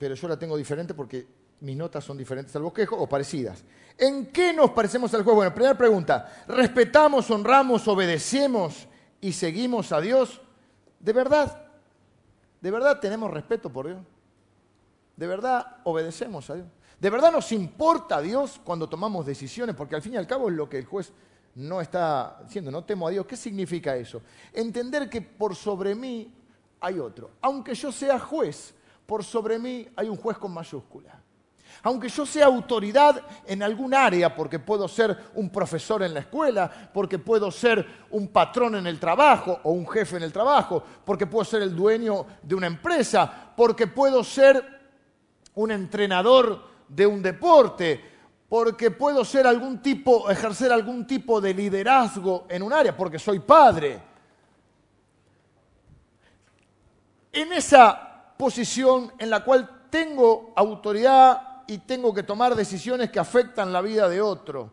pero 0.05 0.17
yo 0.17 0.29
la 0.29 0.39
tengo 0.39 0.55
diferente 0.55 0.93
porque 0.93 1.27
mis 1.61 1.75
notas 1.75 2.05
son 2.05 2.19
diferentes 2.19 2.55
al 2.55 2.61
bosquejo 2.61 2.95
o 2.95 3.09
parecidas. 3.09 3.65
¿En 3.97 4.27
qué 4.27 4.53
nos 4.53 4.69
parecemos 4.73 5.15
al 5.15 5.25
juez? 5.25 5.35
Bueno, 5.35 5.55
primera 5.55 5.79
pregunta, 5.79 6.45
¿respetamos, 6.47 7.31
honramos, 7.31 7.89
obedecemos 7.89 8.87
y 9.23 9.33
seguimos 9.33 9.93
a 9.93 10.03
Dios? 10.03 10.43
¿De 11.01 11.15
verdad? 11.15 11.69
¿De 12.61 12.71
verdad 12.71 13.01
tenemos 13.01 13.31
respeto 13.31 13.73
por 13.73 13.87
Dios? 13.87 14.01
¿De 15.17 15.27
verdad 15.27 15.79
obedecemos 15.85 16.51
a 16.51 16.57
Dios? 16.57 16.67
¿De 17.01 17.09
verdad 17.09 17.33
nos 17.33 17.51
importa 17.51 18.17
a 18.17 18.21
Dios 18.21 18.61
cuando 18.63 18.87
tomamos 18.87 19.25
decisiones? 19.25 19.75
Porque 19.75 19.95
al 19.95 20.03
fin 20.03 20.13
y 20.13 20.17
al 20.19 20.27
cabo 20.27 20.51
es 20.51 20.55
lo 20.55 20.69
que 20.69 20.77
el 20.77 20.85
juez 20.85 21.15
no 21.55 21.81
está 21.81 22.43
diciendo, 22.45 22.71
no 22.71 22.85
temo 22.85 23.09
a 23.09 23.11
Dios. 23.11 23.25
¿Qué 23.25 23.39
significa 23.39 23.97
eso? 23.97 24.21
Entender 24.53 25.09
que 25.09 25.23
por 25.23 25.57
sobre 25.57 25.95
mí 25.95 26.31
hay 26.79 26.99
otro. 26.99 27.31
Aunque 27.41 27.75
yo 27.75 27.91
sea 27.91 28.19
juez, 28.19 28.75
por 29.07 29.25
sobre 29.25 29.59
mí 29.59 29.87
hay 29.97 30.09
un 30.09 30.17
juez 30.17 30.39
con 30.39 30.53
mayúscula. 30.53 31.21
Aunque 31.83 32.09
yo 32.09 32.25
sea 32.25 32.47
autoridad 32.47 33.21
en 33.47 33.63
algún 33.63 33.93
área, 33.93 34.35
porque 34.35 34.59
puedo 34.59 34.89
ser 34.89 35.17
un 35.35 35.51
profesor 35.51 36.03
en 36.03 36.15
la 36.15 36.21
escuela, 36.21 36.71
porque 36.93 37.19
puedo 37.19 37.51
ser 37.51 37.87
un 38.11 38.29
patrón 38.29 38.77
en 38.77 38.87
el 38.87 38.99
trabajo 38.99 39.61
o 39.65 39.73
un 39.73 39.87
jefe 39.87 40.17
en 40.17 40.23
el 40.23 40.33
trabajo, 40.33 40.83
porque 41.05 41.27
puedo 41.27 41.45
ser 41.45 41.63
el 41.63 41.77
dueño 41.77 42.25
de 42.43 42.55
una 42.55 42.69
empresa, 42.69 43.53
porque 43.55 43.87
puedo 43.87 44.25
ser 44.25 44.65
un 45.57 45.71
entrenador 45.71 46.65
de 46.89 47.07
un 47.07 47.21
deporte, 47.21 48.01
porque 48.49 48.91
puedo 48.91 49.25
ser 49.25 49.47
algún 49.47 49.83
tipo, 49.83 50.31
ejercer 50.31 50.73
algún 50.73 51.07
tipo 51.07 51.41
de 51.41 51.53
liderazgo 51.53 52.47
en 52.49 52.63
un 52.63 52.73
área, 52.73 52.97
porque 52.97 53.19
soy 53.19 53.41
padre. 53.41 54.01
En 57.33 57.53
esa 57.53 58.14
posición 58.37 59.13
en 59.19 59.31
la 59.31 59.45
cual 59.45 59.89
tengo 59.91 60.53
autoridad 60.57 61.63
y 61.67 61.79
tengo 61.79 62.13
que 62.13 62.23
tomar 62.23 62.55
decisiones 62.55 63.11
que 63.11 63.19
afectan 63.19 63.73
la 63.73 63.81
vida 63.81 64.09
de 64.09 64.21
otro. 64.21 64.73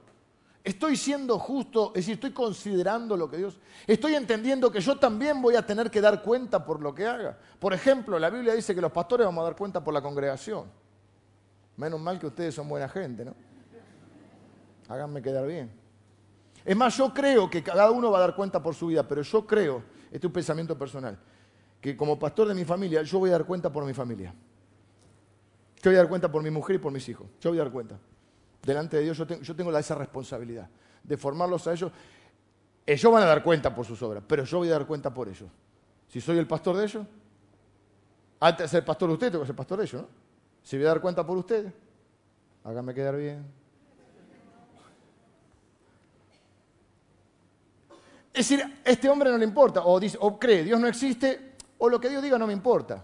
Estoy 0.64 0.96
siendo 0.96 1.40
justo, 1.40 1.88
es 1.90 2.02
decir, 2.02 2.16
estoy 2.16 2.32
considerando 2.32 3.18
lo 3.18 3.30
que 3.30 3.38
Dios... 3.38 3.58
Estoy 3.88 4.14
entendiendo 4.14 4.72
que 4.72 4.80
yo 4.80 4.98
también 4.98 5.42
voy 5.42 5.56
a 5.56 5.66
tener 5.66 5.90
que 5.90 6.02
dar 6.02 6.22
cuenta 6.22 6.64
por 6.64 6.82
lo 6.82 6.94
que 6.94 7.08
haga. 7.08 7.38
Por 7.60 7.74
ejemplo, 7.74 8.20
la 8.20 8.30
Biblia 8.30 8.54
dice 8.54 8.76
que 8.76 8.82
los 8.82 8.92
pastores 8.92 9.26
vamos 9.26 9.42
a 9.42 9.46
dar 9.46 9.56
cuenta 9.56 9.84
por 9.84 9.94
la 9.94 10.02
congregación. 10.02 10.66
Menos 11.78 12.00
mal 12.00 12.20
que 12.20 12.28
ustedes 12.28 12.54
son 12.54 12.70
buena 12.70 12.88
gente, 12.88 13.26
¿no? 13.26 13.34
Háganme 14.88 15.22
quedar 15.22 15.48
bien. 15.48 15.72
Es 16.64 16.76
más, 16.76 16.96
yo 16.96 17.12
creo 17.12 17.50
que 17.50 17.64
cada 17.64 17.90
uno 17.90 18.12
va 18.12 18.20
a 18.20 18.22
dar 18.22 18.36
cuenta 18.36 18.62
por 18.62 18.76
su 18.76 18.88
vida, 18.88 19.08
pero 19.08 19.24
yo 19.24 19.48
creo, 19.48 19.84
este 20.06 20.18
es 20.18 20.26
un 20.26 20.34
pensamiento 20.34 20.78
personal, 20.78 21.18
que 21.82 21.98
como 21.98 22.18
pastor 22.20 22.48
de 22.48 22.54
mi 22.54 22.64
familia, 22.64 23.02
yo 23.02 23.18
voy 23.18 23.32
a 23.32 23.34
dar 23.34 23.46
cuenta 23.46 23.72
por 23.72 23.84
mi 23.84 23.94
familia. 23.94 24.34
Yo 25.82 25.90
voy 25.90 25.96
a 25.96 25.98
dar 25.98 26.08
cuenta 26.08 26.32
por 26.32 26.44
mi 26.44 26.52
mujer 26.52 26.76
y 26.76 26.80
por 26.80 26.92
mis 26.92 27.10
hijos. 27.10 27.28
Yo 27.42 27.50
voy 27.50 27.60
a 27.60 27.64
dar 27.64 27.72
cuenta. 27.72 28.00
Delante 28.62 28.98
de 28.98 29.04
Dios 29.04 29.18
yo, 29.18 29.56
tengo, 29.56 29.76
esa 29.76 29.96
responsabilidad 29.96 30.70
de 31.04 31.18
formarlos 31.18 31.66
a 31.66 31.74
ellos. 31.74 31.92
Ellos 32.86 33.12
van 33.12 33.24
a 33.24 33.26
dar 33.26 33.44
cuenta 33.44 33.74
por 33.74 33.86
sus 33.86 34.00
obras, 34.04 34.24
pero 34.28 34.44
yo 34.44 34.60
voy 34.60 34.70
a 34.70 34.74
dar 34.74 34.86
cuenta 34.86 35.12
por 35.12 35.28
ellos. 35.28 35.50
Si 36.08 36.22
soy 36.22 36.38
el 36.38 36.46
pastor 36.46 36.78
de 36.78 36.84
ellos, 36.84 37.08
antes 38.40 38.66
de 38.66 38.68
ser 38.68 38.86
pastor 38.86 39.10
de 39.10 39.14
ustedes, 39.14 39.32
tengo 39.32 39.44
que 39.44 39.48
ser 39.48 39.56
pastor 39.56 39.80
de 39.80 39.86
ellos, 39.86 40.02
¿no? 40.04 40.08
Si 40.62 40.78
voy 40.78 40.86
a 40.86 40.90
dar 40.90 41.02
cuenta 41.02 41.26
por 41.26 41.38
ustedes, 41.38 41.74
háganme 42.64 42.94
quedar 42.94 43.16
bien. 43.16 43.44
Es 48.34 48.48
decir, 48.50 48.64
a 48.64 48.90
este 48.90 49.10
hombre 49.10 49.30
no 49.30 49.38
le 49.38 49.46
importa, 49.46 49.84
o, 49.84 50.00
dice, 50.00 50.18
o 50.22 50.40
cree, 50.40 50.64
Dios 50.64 50.80
no 50.80 50.88
existe, 50.88 51.51
o 51.82 51.90
lo 51.90 52.00
que 52.00 52.10
Dios 52.10 52.24
diga 52.24 52.38
no 52.38 52.48
me 52.48 52.54
importa 52.54 53.04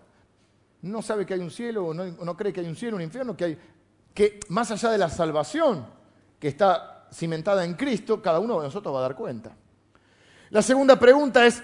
no 0.82 1.02
sabe 1.02 1.26
que 1.26 1.34
hay 1.34 1.40
un 1.40 1.52
cielo 1.52 1.88
o 1.88 1.94
no, 1.94 2.38
cree 2.38 2.54
que 2.54 2.62
hay 2.62 2.68
un 2.68 2.76
cielo, 2.76 2.98
un 2.98 3.02
infierno, 3.02 3.36
que 3.36 3.46
hay 3.46 3.58
que 4.14 4.40
más 4.50 4.72
allá 4.72 4.90
de 4.90 4.98
la 4.98 5.10
salvación 5.10 5.86
que 6.40 6.48
está 6.48 7.08
cimentada 7.12 7.64
en 7.64 7.76
Cristo, 7.76 8.22
cada 8.22 8.40
uno 8.40 8.58
de 8.58 8.66
nosotros 8.66 8.94
va 8.94 9.00
a 9.00 9.04
dar 9.04 9.16
cuenta. 9.16 9.56
La 10.50 10.62
segunda 10.62 10.98
pregunta 10.98 11.46
es, 11.46 11.62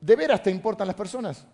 ¿de 0.00 0.16
veras 0.16 0.42
te 0.42 0.50
importan 0.50 0.86
las 0.86 0.96
personas? 0.96 1.46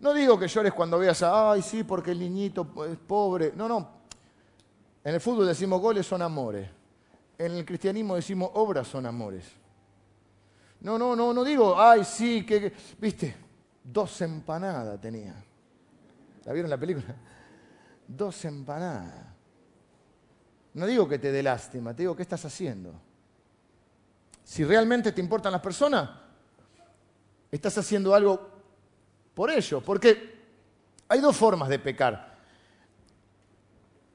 No 0.00 0.12
digo 0.12 0.38
que 0.38 0.48
llores 0.48 0.72
cuando 0.72 0.98
veas 0.98 1.22
a, 1.22 1.52
ay, 1.52 1.62
sí, 1.62 1.84
porque 1.84 2.10
el 2.10 2.18
niñito 2.18 2.66
es 2.90 2.98
pobre. 2.98 3.52
No, 3.54 3.68
no. 3.68 3.88
En 5.02 5.14
el 5.14 5.20
fútbol 5.20 5.46
decimos 5.46 5.80
goles 5.80 6.06
son 6.06 6.22
amores. 6.22 6.68
En 7.38 7.52
el 7.52 7.64
cristianismo 7.64 8.16
decimos 8.16 8.50
obras 8.54 8.88
son 8.88 9.06
amores. 9.06 9.44
No, 10.84 10.96
no, 10.96 11.16
no, 11.16 11.34
no 11.34 11.42
digo, 11.42 11.80
ay, 11.80 12.04
sí, 12.04 12.46
que, 12.46 12.72
viste, 12.98 13.44
Dos 13.84 14.18
empanadas 14.22 14.98
tenía. 14.98 15.34
¿La 16.44 16.52
vieron 16.54 16.70
la 16.70 16.78
película? 16.78 17.14
Dos 18.08 18.42
empanadas. 18.46 19.26
No 20.72 20.86
digo 20.86 21.06
que 21.06 21.18
te 21.18 21.30
dé 21.30 21.42
lástima, 21.42 21.94
te 21.94 22.02
digo 22.02 22.16
qué 22.16 22.22
estás 22.22 22.42
haciendo. 22.46 22.94
Si 24.42 24.64
realmente 24.64 25.12
te 25.12 25.20
importan 25.20 25.52
las 25.52 25.60
personas, 25.60 26.10
estás 27.50 27.76
haciendo 27.76 28.14
algo 28.14 28.50
por 29.34 29.50
ello. 29.50 29.82
Porque 29.82 30.34
hay 31.06 31.20
dos 31.20 31.36
formas 31.36 31.68
de 31.68 31.78
pecar. 31.78 32.38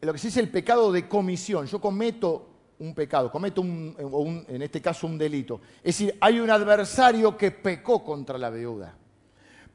Lo 0.02 0.12
que 0.12 0.20
se 0.20 0.28
dice 0.28 0.40
el 0.40 0.50
pecado 0.50 0.92
de 0.92 1.08
comisión. 1.08 1.68
Yo 1.68 1.80
cometo 1.80 2.49
un 2.80 2.96
pecado, 2.96 3.30
cometo 3.32 3.62
un, 3.62 4.46
en 4.48 4.62
este 4.62 4.82
caso 4.82 5.06
un 5.06 5.18
delito. 5.18 5.62
Es 5.78 5.98
decir, 5.98 6.18
hay 6.20 6.40
un 6.40 6.50
adversario 6.50 7.38
que 7.38 7.52
pecó 7.52 8.04
contra 8.04 8.38
la 8.38 8.50
viuda. 8.50 8.96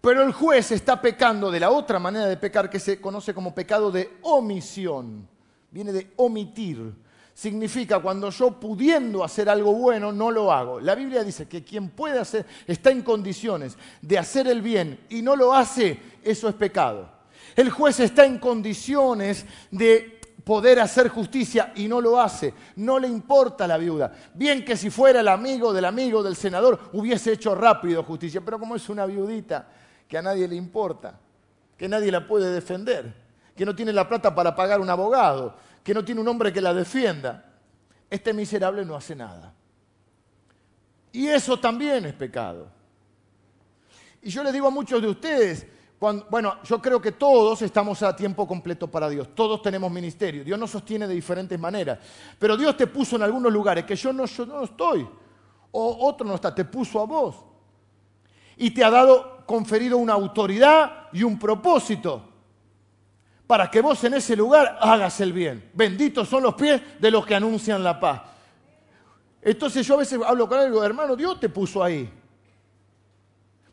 Pero 0.01 0.23
el 0.23 0.33
juez 0.33 0.71
está 0.71 1.01
pecando 1.01 1.51
de 1.51 1.61
la 1.61 1.71
otra 1.71 1.99
manera 1.99 2.27
de 2.27 2.37
pecar 2.37 2.69
que 2.69 2.79
se 2.79 3.01
conoce 3.01 3.33
como 3.33 3.55
pecado 3.55 3.91
de 3.91 4.19
omisión. 4.23 5.27
Viene 5.71 5.93
de 5.93 6.13
omitir. 6.17 6.95
Significa 7.33 7.99
cuando 8.01 8.31
yo 8.31 8.61
pudiendo 8.61 9.25
hacer 9.25 9.49
algo 9.49 9.73
bueno 9.73 10.13
no 10.13 10.31
lo 10.31 10.53
hago. 10.53 10.79
La 10.79 10.95
Biblia 10.95 11.25
dice 11.25 11.49
que 11.49 11.65
quien 11.65 11.91
puede 11.91 12.19
hacer, 12.19 12.47
está 12.67 12.91
en 12.91 13.03
condiciones 13.03 13.77
de 14.01 14.19
hacer 14.19 14.47
el 14.47 14.63
bien 14.63 15.01
y 15.09 15.21
no 15.21 15.37
lo 15.37 15.53
hace, 15.53 15.99
eso 16.23 16.49
es 16.49 16.55
pecado. 16.55 17.11
El 17.57 17.71
juez 17.71 17.99
está 18.01 18.25
en 18.25 18.39
condiciones 18.39 19.47
de 19.71 20.21
poder 20.45 20.79
hacer 20.79 21.09
justicia 21.09 21.73
y 21.75 21.89
no 21.89 22.01
lo 22.01 22.21
hace. 22.21 22.55
No 22.77 22.99
le 22.99 23.09
importa 23.09 23.65
a 23.65 23.69
la 23.69 23.79
viuda. 23.79 24.13
Bien 24.35 24.65
que 24.65 24.77
si 24.77 24.91
fuera 24.91 25.21
el 25.21 25.29
amigo 25.29 25.73
del 25.73 25.87
amigo 25.87 26.23
del 26.23 26.37
senador 26.37 26.91
hubiese 26.93 27.33
hecho 27.33 27.55
rápido 27.55 28.03
justicia, 28.05 28.43
pero 28.45 28.59
como 28.59 28.77
es 28.77 28.89
una 28.89 29.07
viudita, 29.07 29.67
que 30.07 30.19
a 30.19 30.23
nadie 30.23 30.47
le 30.47 30.55
importa, 30.55 31.19
que 31.77 31.89
nadie 31.89 32.13
la 32.13 32.27
puede 32.27 32.53
defender, 32.53 33.13
que 33.57 33.65
no 33.65 33.75
tiene 33.75 33.93
la 33.93 34.09
plata 34.09 34.35
para 34.35 34.55
pagar 34.55 34.81
un 34.81 34.91
abogado, 34.91 35.57
que 35.83 35.95
no 35.95 36.05
tiene 36.05 36.21
un 36.21 36.29
hombre 36.29 36.53
que 36.53 36.61
la 36.61 36.75
defienda. 36.75 37.53
Este 38.11 38.33
miserable 38.33 38.85
no 38.85 38.95
hace 38.95 39.17
nada. 39.17 39.55
Y 41.11 41.29
eso 41.29 41.59
también 41.59 42.05
es 42.05 42.13
pecado. 42.13 42.69
Y 44.23 44.31
yo 44.31 44.43
les 44.43 44.53
digo 44.53 44.67
a 44.67 44.71
muchos 44.71 45.01
de 45.01 45.09
ustedes, 45.09 45.67
bueno, 46.29 46.57
yo 46.65 46.81
creo 46.81 47.01
que 47.01 47.13
todos 47.13 47.63
estamos 47.63 48.03
a 48.03 48.15
tiempo 48.15 48.47
completo 48.47 48.91
para 48.91 49.09
Dios, 49.09 49.29
todos 49.35 49.63
tenemos 49.63 49.91
ministerio, 49.91 50.45
Dios 50.45 50.59
nos 50.59 50.71
sostiene 50.71 51.07
de 51.07 51.15
diferentes 51.15 51.59
maneras, 51.59 51.99
pero 52.39 52.57
Dios 52.57 52.77
te 52.77 52.87
puso 52.87 53.17
en 53.17 53.23
algunos 53.23 53.53
lugares 53.53 53.85
que 53.85 53.97
yo 53.97 54.13
no, 54.13 54.25
estoy, 54.25 55.09
o 55.71 56.09
otro 56.09 56.27
no 56.27 56.35
está, 56.35 56.55
te 56.55 56.65
puso 56.65 57.01
a 57.01 57.07
vos 57.07 57.37
y 58.57 58.71
te 58.71 58.85
ha 58.85 58.91
dado 58.91 59.45
conferido 59.47 59.99
una 59.99 60.13
autoridad 60.13 61.09
y 61.13 61.23
un 61.23 61.39
propósito 61.39 62.31
para 63.47 63.71
que 63.71 63.81
vos 63.81 64.03
en 64.05 64.15
ese 64.15 64.37
lugar 64.37 64.79
hagas 64.81 65.21
el 65.21 65.33
bien. 65.33 65.71
Benditos 65.75 66.29
son 66.29 66.45
los 66.45 66.55
pies 66.55 66.81
de 66.99 67.11
los 67.11 67.27
que 67.27 67.35
anuncian 67.35 67.83
la 67.85 68.01
paz. 68.01 68.23
Entonces 69.43 69.87
yo 69.87 69.95
a 69.95 69.99
veces 69.99 70.19
hablo 70.25 70.49
con 70.49 70.59
él 70.59 70.67
y 70.67 70.71
digo, 70.71 70.83
hermano, 70.83 71.15
Dios 71.15 71.39
te 71.39 71.51
puso 71.51 71.85
ahí. 71.85 72.11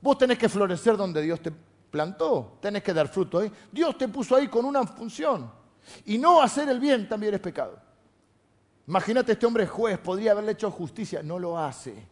Vos 0.02 0.17
tenés 0.17 0.38
que 0.38 0.50
florecer 0.50 0.98
donde 0.98 1.22
Dios 1.22 1.39
te 1.39 1.54
plantó, 1.91 2.58
tenés 2.62 2.82
que 2.82 2.93
dar 2.93 3.08
fruto 3.10 3.39
ahí. 3.39 3.51
Dios 3.71 3.97
te 3.97 4.08
puso 4.08 4.36
ahí 4.36 4.47
con 4.47 4.65
una 4.65 4.88
función. 4.88 5.51
Y 6.06 6.17
no 6.17 6.41
hacer 6.41 6.69
el 6.69 6.80
bien 6.80 7.08
también 7.08 7.34
es 7.34 7.39
pecado. 7.39 7.77
Imagínate, 8.88 9.34
este 9.34 9.45
hombre 9.45 9.67
juez, 9.67 9.99
podría 9.99 10.32
haberle 10.32 10.54
hecho 10.54 10.71
justicia, 10.71 11.21
no 11.21 11.38
lo 11.38 11.60
hace. 11.60 12.08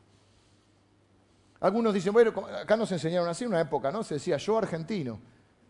Algunos 1.61 1.93
dicen, 1.93 2.13
bueno, 2.13 2.31
acá 2.61 2.77
nos 2.77 2.91
enseñaron 2.91 3.27
así 3.27 3.43
en 3.43 3.49
una 3.49 3.61
época, 3.61 3.91
¿no? 3.91 4.03
Se 4.03 4.15
decía 4.15 4.37
yo 4.37 4.57
argentino. 4.57 5.19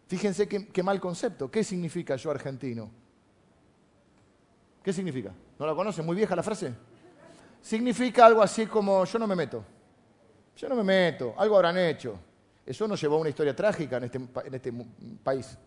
Fíjense 0.07 0.47
qué, 0.47 0.83
mal 0.83 0.99
concepto. 0.99 1.49
¿Qué 1.49 1.63
significa 1.63 2.15
yo 2.15 2.31
argentino? 2.31 2.89
¿Qué 4.83 4.93
significa? 4.93 5.31
¿No 5.57 5.65
la 5.65 5.75
conocen? 5.75 6.05
¿Muy 6.05 6.15
vieja 6.15 6.35
la 6.35 6.43
frase? 6.43 6.73
Significa 7.61 8.25
algo 8.25 8.41
así 8.41 8.65
como 8.65 9.05
yo 9.05 9.19
no 9.19 9.27
me 9.27 9.35
meto. 9.35 9.63
Yo 10.55 10.69
no 10.69 10.75
me 10.75 10.83
meto. 10.83 11.33
Algo 11.37 11.55
habrán 11.55 11.77
hecho. 11.77 12.19
Eso 12.69 12.87
nos 12.87 13.01
llevó 13.01 13.15
a 13.15 13.19
una 13.19 13.29
historia 13.29 13.55
trágica 13.55 13.97
en 13.97 14.03
este, 14.03 14.19
este 14.51 14.73
país. 15.23 15.57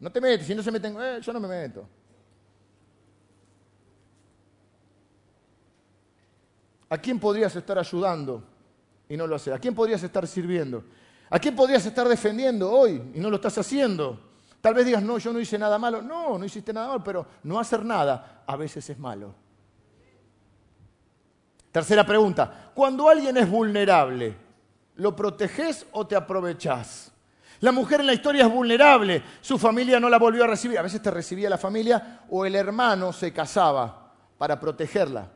No 0.00 0.10
te 0.10 0.20
metes, 0.20 0.46
si 0.46 0.54
no 0.54 0.62
se 0.62 0.72
meten, 0.72 0.96
eh, 0.98 1.20
yo 1.20 1.32
no 1.34 1.40
me 1.40 1.48
meto. 1.48 1.86
¿A 6.88 6.96
quién 6.96 7.20
podrías 7.20 7.54
estar 7.54 7.78
ayudando? 7.78 8.54
y 9.06 9.16
no 9.18 9.26
lo 9.26 9.36
haces? 9.36 9.52
¿A 9.52 9.58
quién 9.58 9.74
podrías 9.74 10.02
estar 10.02 10.26
sirviendo? 10.26 10.82
¿A 11.28 11.38
quién 11.38 11.54
podrías 11.54 11.84
estar 11.84 12.08
defendiendo 12.08 12.70
hoy 12.70 13.02
y 13.14 13.20
no 13.20 13.28
lo 13.28 13.36
estás 13.36 13.58
haciendo? 13.58 14.18
Tal 14.60 14.72
vez 14.72 14.86
digas, 14.86 15.02
no, 15.02 15.18
yo 15.18 15.30
no 15.30 15.40
hice 15.40 15.58
nada 15.58 15.78
malo. 15.78 16.00
No, 16.00 16.38
no 16.38 16.44
hiciste 16.46 16.72
nada 16.72 16.88
malo, 16.88 17.04
pero 17.04 17.26
no 17.42 17.58
hacer 17.60 17.84
nada 17.84 18.44
a 18.46 18.56
veces 18.56 18.88
es 18.88 18.98
malo. 18.98 19.34
Tercera 21.70 22.06
pregunta, 22.06 22.70
cuando 22.74 23.08
alguien 23.08 23.36
es 23.36 23.50
vulnerable, 23.50 24.43
¿lo 24.96 25.14
proteges 25.14 25.86
o 25.92 26.06
te 26.06 26.16
aprovechás? 26.16 27.12
La 27.60 27.72
mujer 27.72 28.00
en 28.00 28.06
la 28.06 28.14
historia 28.14 28.44
es 28.44 28.52
vulnerable, 28.52 29.22
su 29.40 29.58
familia 29.58 29.98
no 29.98 30.08
la 30.08 30.18
volvió 30.18 30.44
a 30.44 30.48
recibir, 30.48 30.78
a 30.78 30.82
veces 30.82 31.00
te 31.00 31.10
recibía 31.10 31.48
la 31.48 31.58
familia 31.58 32.20
o 32.28 32.44
el 32.44 32.54
hermano 32.54 33.12
se 33.12 33.32
casaba 33.32 34.12
para 34.36 34.58
protegerla. 34.58 35.30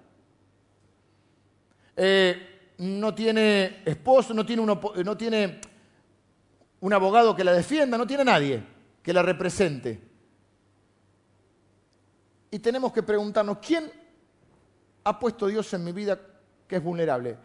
Eh, 1.97 2.73
no 2.79 3.15
tiene 3.15 3.83
esposo, 3.85 4.35
no 4.35 4.45
tiene, 4.45 4.65
no 4.65 5.17
tiene 5.17 5.61
un 6.81 6.93
abogado 6.93 7.35
que 7.35 7.45
la 7.45 7.53
defienda, 7.53 7.99
no 7.99 8.07
tiene 8.07 8.25
nadie 8.25 8.63
que 9.03 9.13
la 9.13 9.23
represente. 9.23 10.01
Y 12.51 12.59
tenemos 12.59 12.93
que 12.93 13.03
preguntarnos, 13.03 13.59
¿quién 13.59 13.91
ha 15.05 15.19
puesto 15.19 15.47
Dios 15.47 15.73
en 15.75 15.85
mi 15.85 15.93
vida 15.93 16.19
que 16.67 16.77
es 16.77 16.83
vulnerable? 16.83 17.37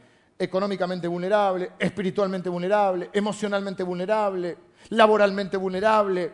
Económicamente 0.44 1.08
vulnerable, 1.08 1.72
espiritualmente 1.80 2.50
vulnerable, 2.50 3.10
emocionalmente 3.14 3.82
vulnerable, 3.82 4.58
laboralmente 4.90 5.56
vulnerable, 5.56 6.34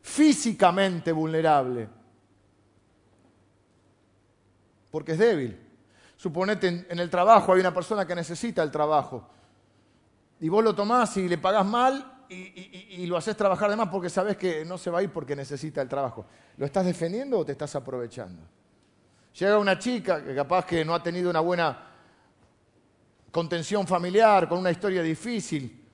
físicamente 0.00 1.10
vulnerable. 1.10 1.88
Porque 4.92 5.12
es 5.12 5.18
débil. 5.18 5.60
Suponete 6.16 6.86
en, 6.88 6.98
el 7.00 7.10
trabajo 7.10 7.52
hay 7.52 7.58
una 7.58 7.74
persona 7.74 8.06
que 8.06 8.14
necesita 8.14 8.62
el 8.62 8.70
trabajo. 8.70 9.28
Y 10.38 10.48
vos 10.48 10.62
lo 10.62 10.72
tomás 10.72 11.16
y 11.16 11.28
le 11.28 11.38
pagás 11.38 11.66
mal 11.66 12.26
y, 12.28 13.06
lo 13.06 13.16
haces 13.16 13.36
trabajar 13.36 13.70
de 13.70 13.76
más 13.76 13.88
porque 13.88 14.08
sabes 14.08 14.36
que 14.36 14.64
no 14.64 14.78
se 14.78 14.90
va 14.90 15.00
a 15.00 15.02
ir 15.02 15.10
porque 15.10 15.34
necesita 15.34 15.82
el 15.82 15.88
trabajo. 15.88 16.26
¿Lo 16.58 16.64
estás 16.64 16.86
defendiendo 16.86 17.40
o 17.40 17.44
te 17.44 17.52
estás 17.52 17.74
aprovechando? 17.74 18.42
Llega 19.38 19.58
una 19.58 19.78
chica 19.78 20.22
que 20.22 20.32
capaz 20.32 20.64
que 20.64 20.84
no 20.84 20.94
ha 20.94 21.02
tenido 21.02 21.28
una 21.28 21.40
buena 21.40 21.93
contención 23.34 23.84
familiar, 23.84 24.48
con 24.48 24.60
una 24.60 24.70
historia 24.70 25.02
difícil, 25.02 25.84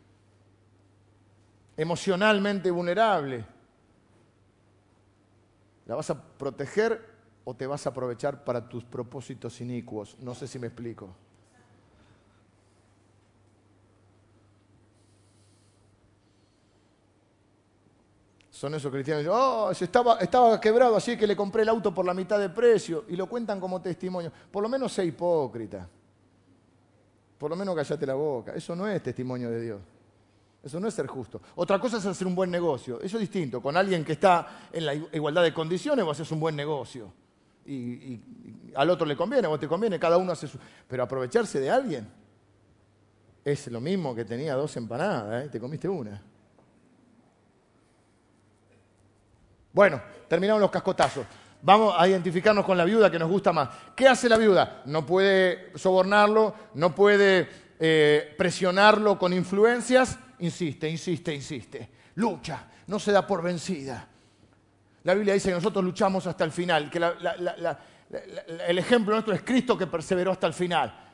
emocionalmente 1.75 2.71
vulnerable. 2.71 3.43
¿La 5.87 5.95
vas 5.95 6.11
a 6.11 6.23
proteger 6.23 7.03
o 7.43 7.55
te 7.55 7.67
vas 7.67 7.87
a 7.87 7.89
aprovechar 7.89 8.45
para 8.45 8.69
tus 8.69 8.85
propósitos 8.85 9.59
inicuos? 9.63 10.19
No 10.21 10.35
sé 10.35 10.47
si 10.47 10.59
me 10.59 10.67
explico. 10.67 11.09
Son 18.51 18.75
esos 18.75 18.93
cristianos 18.93 19.25
que 19.25 19.31
oh, 19.31 19.71
estaba, 19.71 20.19
estaba 20.19 20.61
quebrado, 20.61 20.95
así 20.95 21.17
que 21.17 21.27
le 21.27 21.35
compré 21.35 21.63
el 21.63 21.71
auto 21.71 21.95
por 21.95 22.05
la 22.05 22.13
mitad 22.13 22.39
de 22.39 22.51
precio. 22.51 23.07
Y 23.09 23.17
lo 23.17 23.27
cuentan 23.27 23.59
como 23.59 23.81
testimonio. 23.81 24.31
Por 24.51 24.63
lo 24.63 24.69
menos 24.69 24.93
sé 24.93 25.07
hipócrita. 25.07 25.89
Por 27.41 27.49
lo 27.49 27.57
menos 27.57 27.75
callate 27.75 28.05
la 28.05 28.13
boca. 28.13 28.53
Eso 28.55 28.77
no 28.77 28.87
es 28.87 29.03
testimonio 29.03 29.49
de 29.49 29.63
Dios. 29.63 29.81
Eso 30.63 30.79
no 30.79 30.87
es 30.87 30.93
ser 30.93 31.07
justo. 31.07 31.41
Otra 31.55 31.81
cosa 31.81 31.97
es 31.97 32.05
hacer 32.05 32.27
un 32.27 32.35
buen 32.35 32.51
negocio. 32.51 33.01
Eso 33.01 33.17
es 33.17 33.23
distinto. 33.23 33.63
Con 33.63 33.79
alguien 33.79 34.05
que 34.05 34.13
está 34.13 34.69
en 34.71 34.85
la 34.85 34.93
igualdad 34.95 35.43
de 35.43 35.55
condiciones, 35.55 36.05
vos 36.05 36.21
haces 36.21 36.31
un 36.33 36.39
buen 36.39 36.55
negocio. 36.55 37.11
Y, 37.65 38.21
al 38.75 38.91
otro 38.91 39.07
le 39.07 39.17
conviene, 39.17 39.49
vos 39.49 39.59
te 39.59 39.67
conviene, 39.67 39.99
cada 39.99 40.19
uno 40.19 40.33
hace 40.33 40.49
su... 40.49 40.59
Pero 40.87 41.03
aprovecharse 41.03 41.59
de 41.61 41.71
alguien 41.71 42.13
es 43.43 43.69
lo 43.69 43.81
mismo 43.81 44.15
que 44.15 44.27
tenía 44.27 44.55
dos 44.55 44.77
empanadas, 44.77 45.47
¿eh? 45.47 45.49
te 45.49 45.59
comiste 45.59 45.89
una. 45.89 46.23
Bueno, 49.73 49.99
terminamos 50.29 50.61
los 50.61 50.71
cascotazos. 50.71 51.25
Vamos 51.63 51.95
a 51.97 52.09
identificarnos 52.09 52.65
con 52.65 52.79
la 52.79 52.85
viuda 52.85 53.11
que 53.11 53.19
nos 53.19 53.29
gusta 53.29 53.53
más. 53.53 53.69
¿Qué 53.95 54.09
hace 54.09 54.29
la 54.29 54.39
viuda? 54.39 54.83
No 54.87 55.05
puede 55.05 55.73
sobornarlo, 55.77 56.55
no 56.75 56.95
puede 56.95 57.49
eh, 57.79 58.35
presionarlo 58.39 59.19
con 59.19 59.33
influencias. 59.33 60.19
Insiste, 60.39 60.89
insiste, 60.89 61.35
insiste. 61.35 61.91
Lucha, 62.15 62.67
no 62.87 62.99
se 62.99 63.13
da 63.13 63.27
por 63.27 63.43
vencida. 63.43 64.07
La 65.05 65.15
Biblia 65.15 65.35
dice 65.35 65.51
que 65.51 65.55
nosotros 65.55 65.85
luchamos 65.85 66.27
hasta 66.27 66.45
el 66.45 66.53
final, 66.53 66.91
que 66.91 66.99
el 68.67 68.79
ejemplo 68.79 69.15
nuestro 69.15 69.35
es 69.35 69.43
Cristo 69.43 69.77
que 69.77 69.87
perseveró 69.87 70.33
hasta 70.33 70.47
el 70.47 70.55
final. 70.55 71.09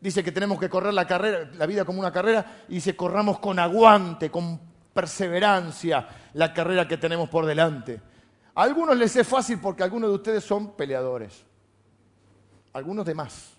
Dice 0.00 0.22
que 0.22 0.30
tenemos 0.30 0.60
que 0.60 0.68
correr 0.68 0.94
la 0.94 1.06
carrera, 1.06 1.50
la 1.54 1.66
vida 1.66 1.84
como 1.84 2.00
una 2.00 2.12
carrera, 2.12 2.64
y 2.68 2.74
dice 2.74 2.94
corramos 2.94 3.40
con 3.40 3.58
aguante, 3.58 4.30
con 4.30 4.60
perseverancia 4.92 6.08
la 6.34 6.52
carrera 6.52 6.86
que 6.86 6.96
tenemos 6.96 7.28
por 7.28 7.46
delante. 7.46 8.00
A 8.58 8.64
algunos 8.64 8.96
les 8.96 9.14
es 9.14 9.24
fácil 9.24 9.60
porque 9.60 9.84
algunos 9.84 10.10
de 10.10 10.16
ustedes 10.16 10.42
son 10.42 10.72
peleadores. 10.72 11.44
Algunos 12.72 13.06
de 13.06 13.14
más. 13.14 13.52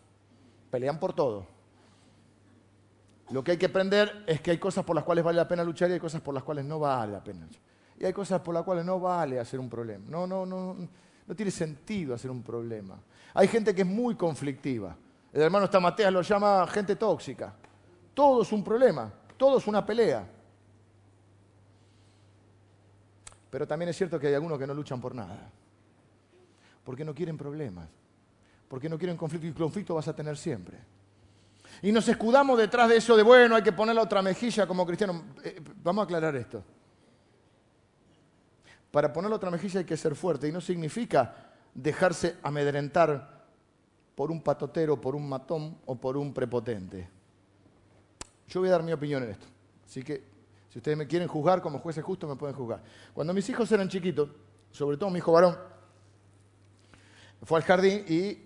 Pelean 0.69 0.99
por 0.99 1.13
todo. 1.13 1.45
Lo 3.29 3.41
que 3.41 3.51
hay 3.51 3.57
que 3.57 3.67
aprender 3.67 4.25
es 4.27 4.41
que 4.41 4.51
hay 4.51 4.57
cosas 4.57 4.83
por 4.83 4.97
las 4.97 5.05
cuales 5.05 5.23
vale 5.23 5.37
la 5.37 5.47
pena 5.47 5.63
luchar 5.63 5.89
y 5.89 5.93
hay 5.93 6.01
cosas 6.01 6.19
por 6.19 6.33
las 6.33 6.43
cuales 6.43 6.65
no 6.65 6.79
vale 6.79 7.13
la 7.13 7.23
pena. 7.23 7.47
Y 7.97 8.03
hay 8.03 8.11
cosas 8.11 8.41
por 8.41 8.53
las 8.53 8.65
cuales 8.65 8.83
no 8.83 8.99
vale 8.99 9.39
hacer 9.39 9.57
un 9.57 9.69
problema. 9.69 10.03
No, 10.09 10.27
no, 10.27 10.45
no, 10.45 10.75
no 11.25 11.33
tiene 11.33 11.51
sentido 11.51 12.13
hacer 12.13 12.29
un 12.29 12.43
problema. 12.43 12.99
Hay 13.35 13.47
gente 13.47 13.73
que 13.73 13.83
es 13.83 13.87
muy 13.87 14.15
conflictiva. 14.15 14.97
El 15.31 15.43
hermano 15.43 15.67
Stamateas 15.67 16.11
lo 16.11 16.23
llama 16.23 16.67
gente 16.67 16.97
tóxica. 16.97 17.53
Todo 18.13 18.41
es 18.41 18.51
un 18.51 18.65
problema, 18.65 19.09
todo 19.37 19.59
es 19.59 19.65
una 19.65 19.85
pelea. 19.85 20.27
Pero 23.49 23.67
también 23.67 23.89
es 23.89 23.97
cierto 23.97 24.19
que 24.19 24.27
hay 24.27 24.33
algunos 24.33 24.59
que 24.59 24.67
no 24.67 24.73
luchan 24.73 25.01
por 25.01 25.15
nada. 25.15 25.49
Porque 26.83 27.03
no 27.03 27.13
quieren 27.13 27.37
problemas. 27.37 27.89
Porque 28.67 28.87
no 28.87 28.97
quieren 28.97 29.17
conflicto 29.17 29.47
y 29.47 29.51
conflicto 29.51 29.95
vas 29.95 30.07
a 30.07 30.15
tener 30.15 30.37
siempre. 30.37 30.77
Y 31.81 31.91
nos 31.91 32.07
escudamos 32.07 32.57
detrás 32.57 32.89
de 32.89 32.97
eso 32.97 33.15
de, 33.15 33.23
bueno, 33.23 33.55
hay 33.55 33.63
que 33.63 33.71
poner 33.71 33.95
la 33.95 34.01
otra 34.01 34.21
mejilla 34.21 34.67
como 34.67 34.85
cristiano. 34.85 35.23
Eh, 35.43 35.61
vamos 35.83 36.03
a 36.03 36.05
aclarar 36.05 36.35
esto. 36.35 36.63
Para 38.91 39.13
poner 39.13 39.29
la 39.29 39.35
otra 39.37 39.51
mejilla 39.51 39.79
hay 39.79 39.85
que 39.85 39.97
ser 39.97 40.15
fuerte 40.15 40.47
y 40.47 40.51
no 40.51 40.61
significa 40.61 41.51
dejarse 41.73 42.37
amedrentar 42.41 43.45
por 44.15 44.31
un 44.31 44.41
patotero, 44.41 44.99
por 44.99 45.15
un 45.15 45.29
matón 45.29 45.77
o 45.85 45.95
por 45.95 46.17
un 46.17 46.33
prepotente. 46.33 47.07
Yo 48.47 48.59
voy 48.59 48.69
a 48.69 48.73
dar 48.73 48.83
mi 48.83 48.91
opinión 48.91 49.23
en 49.23 49.29
esto. 49.29 49.45
Así 49.85 50.03
que 50.03 50.23
si 50.69 50.77
ustedes 50.77 50.97
me 50.97 51.07
quieren 51.07 51.27
juzgar 51.27 51.61
como 51.61 51.79
jueces 51.79 52.03
justos, 52.03 52.29
me 52.29 52.35
pueden 52.35 52.55
juzgar. 52.55 52.81
Cuando 53.13 53.33
mis 53.33 53.49
hijos 53.49 53.71
eran 53.71 53.89
chiquitos, 53.89 54.29
sobre 54.71 54.97
todo 54.97 55.09
mi 55.09 55.17
hijo 55.17 55.31
varón, 55.31 55.57
fue 57.43 57.57
al 57.57 57.63
jardín 57.63 58.05
y 58.07 58.37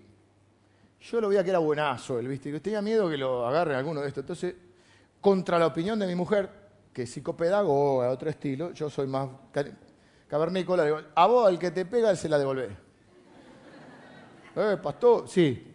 yo 1.00 1.20
lo 1.20 1.28
veía 1.28 1.44
que 1.44 1.50
era 1.50 1.58
buenazo 1.58 2.18
él, 2.18 2.28
¿viste? 2.28 2.48
Y 2.48 2.60
tenía 2.60 2.80
miedo 2.80 3.10
que 3.10 3.18
lo 3.18 3.46
agarren 3.46 3.76
alguno 3.76 4.00
de 4.00 4.08
estos. 4.08 4.22
Entonces, 4.22 4.54
contra 5.20 5.58
la 5.58 5.66
opinión 5.66 5.98
de 5.98 6.06
mi 6.06 6.14
mujer, 6.14 6.48
que 6.92 7.02
es 7.02 7.10
psicopedagoga, 7.10 8.10
otro 8.10 8.30
estilo, 8.30 8.72
yo 8.72 8.88
soy 8.88 9.06
más 9.06 9.28
cavernícola, 10.26 10.84
digo, 10.84 11.00
a 11.14 11.26
vos 11.26 11.46
al 11.46 11.58
que 11.58 11.70
te 11.70 11.84
pega, 11.84 12.14
se 12.16 12.28
la 12.28 12.38
devolvé. 12.38 12.74
¿Eh, 14.56 14.78
pastor? 14.82 15.28
Sí. 15.28 15.72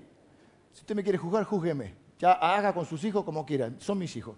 Si 0.72 0.82
usted 0.82 0.96
me 0.96 1.04
quiere 1.04 1.18
juzgar, 1.18 1.44
júzgueme. 1.44 1.94
Ya 2.18 2.34
haga 2.34 2.74
con 2.74 2.86
sus 2.86 3.04
hijos 3.04 3.24
como 3.24 3.46
quieran, 3.46 3.80
son 3.80 4.00
mis 4.00 4.16
hijos. 4.16 4.36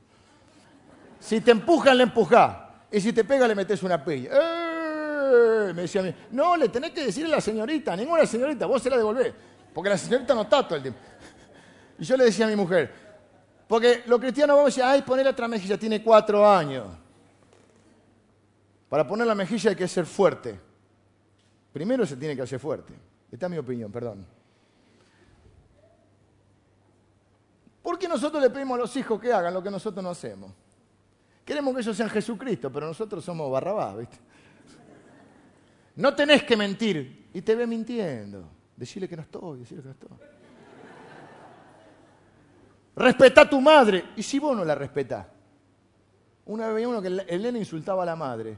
Si 1.21 1.39
te 1.39 1.51
empujan, 1.51 1.97
le 1.97 2.03
empujás. 2.03 2.57
Y 2.91 2.99
si 2.99 3.13
te 3.13 3.23
pega, 3.23 3.47
le 3.47 3.55
metes 3.55 3.81
una 3.83 4.03
pella. 4.03 4.31
¡Eh! 4.33 5.71
Me 5.73 5.83
decía 5.83 6.01
a 6.01 6.03
mí, 6.03 6.13
no, 6.31 6.57
le 6.57 6.67
tenés 6.67 6.91
que 6.91 7.05
decir 7.05 7.25
a 7.27 7.29
la 7.29 7.39
señorita, 7.39 7.95
ninguna 7.95 8.25
señorita, 8.25 8.65
vos 8.65 8.81
se 8.81 8.89
la 8.89 8.97
devolvés. 8.97 9.33
Porque 9.73 9.89
la 9.91 9.97
señorita 9.97 10.33
no 10.33 10.41
está 10.41 10.67
todo 10.67 10.75
el 10.75 10.81
tiempo. 10.81 10.99
Y 11.99 12.03
yo 12.03 12.17
le 12.17 12.25
decía 12.25 12.47
a 12.47 12.49
mi 12.49 12.55
mujer, 12.55 12.91
porque 13.67 14.03
los 14.07 14.19
cristianos 14.19 14.55
vamos 14.55 14.65
a 14.65 14.69
decir, 14.71 14.83
ay, 14.83 15.03
poner 15.03 15.27
otra 15.27 15.47
mejilla, 15.47 15.77
tiene 15.77 16.03
cuatro 16.03 16.49
años. 16.49 16.87
Para 18.89 19.07
poner 19.07 19.27
la 19.27 19.35
mejilla 19.35 19.69
hay 19.69 19.75
que 19.75 19.87
ser 19.87 20.05
fuerte. 20.05 20.59
Primero 21.71 22.05
se 22.05 22.17
tiene 22.17 22.35
que 22.35 22.41
hacer 22.41 22.59
fuerte. 22.59 22.93
Esta 23.31 23.45
es 23.45 23.51
mi 23.51 23.57
opinión, 23.59 23.91
perdón. 23.91 24.25
¿Por 27.81 27.97
qué 27.97 28.07
nosotros 28.07 28.41
le 28.41 28.49
pedimos 28.49 28.75
a 28.75 28.81
los 28.81 28.95
hijos 28.97 29.21
que 29.21 29.31
hagan 29.31 29.53
lo 29.53 29.63
que 29.63 29.71
nosotros 29.71 30.03
no 30.03 30.09
hacemos? 30.09 30.51
Queremos 31.45 31.73
que 31.73 31.81
ellos 31.81 31.97
sean 31.97 32.09
Jesucristo, 32.09 32.71
pero 32.71 32.87
nosotros 32.87 33.23
somos 33.23 33.51
Barrabás, 33.51 33.97
¿viste? 33.97 34.17
No 35.95 36.15
tenés 36.15 36.43
que 36.43 36.55
mentir. 36.55 37.29
Y 37.33 37.41
te 37.41 37.55
ve 37.55 37.65
mintiendo. 37.65 38.49
Decirle 38.75 39.07
que 39.07 39.15
no 39.15 39.21
estoy, 39.21 39.59
decirle 39.59 39.83
que 39.83 39.87
no 39.87 39.93
estoy. 39.93 40.27
Respeta 42.95 43.41
a 43.41 43.49
tu 43.49 43.61
madre. 43.61 44.05
¿Y 44.15 44.23
si 44.23 44.39
vos 44.39 44.55
no 44.55 44.65
la 44.65 44.75
respetás? 44.75 45.27
Una 46.45 46.67
vez 46.67 46.75
veía 46.75 46.87
uno 46.87 47.01
que 47.01 47.07
el 47.07 47.41
nene 47.41 47.59
insultaba 47.59 48.03
a 48.03 48.05
la 48.05 48.15
madre. 48.15 48.57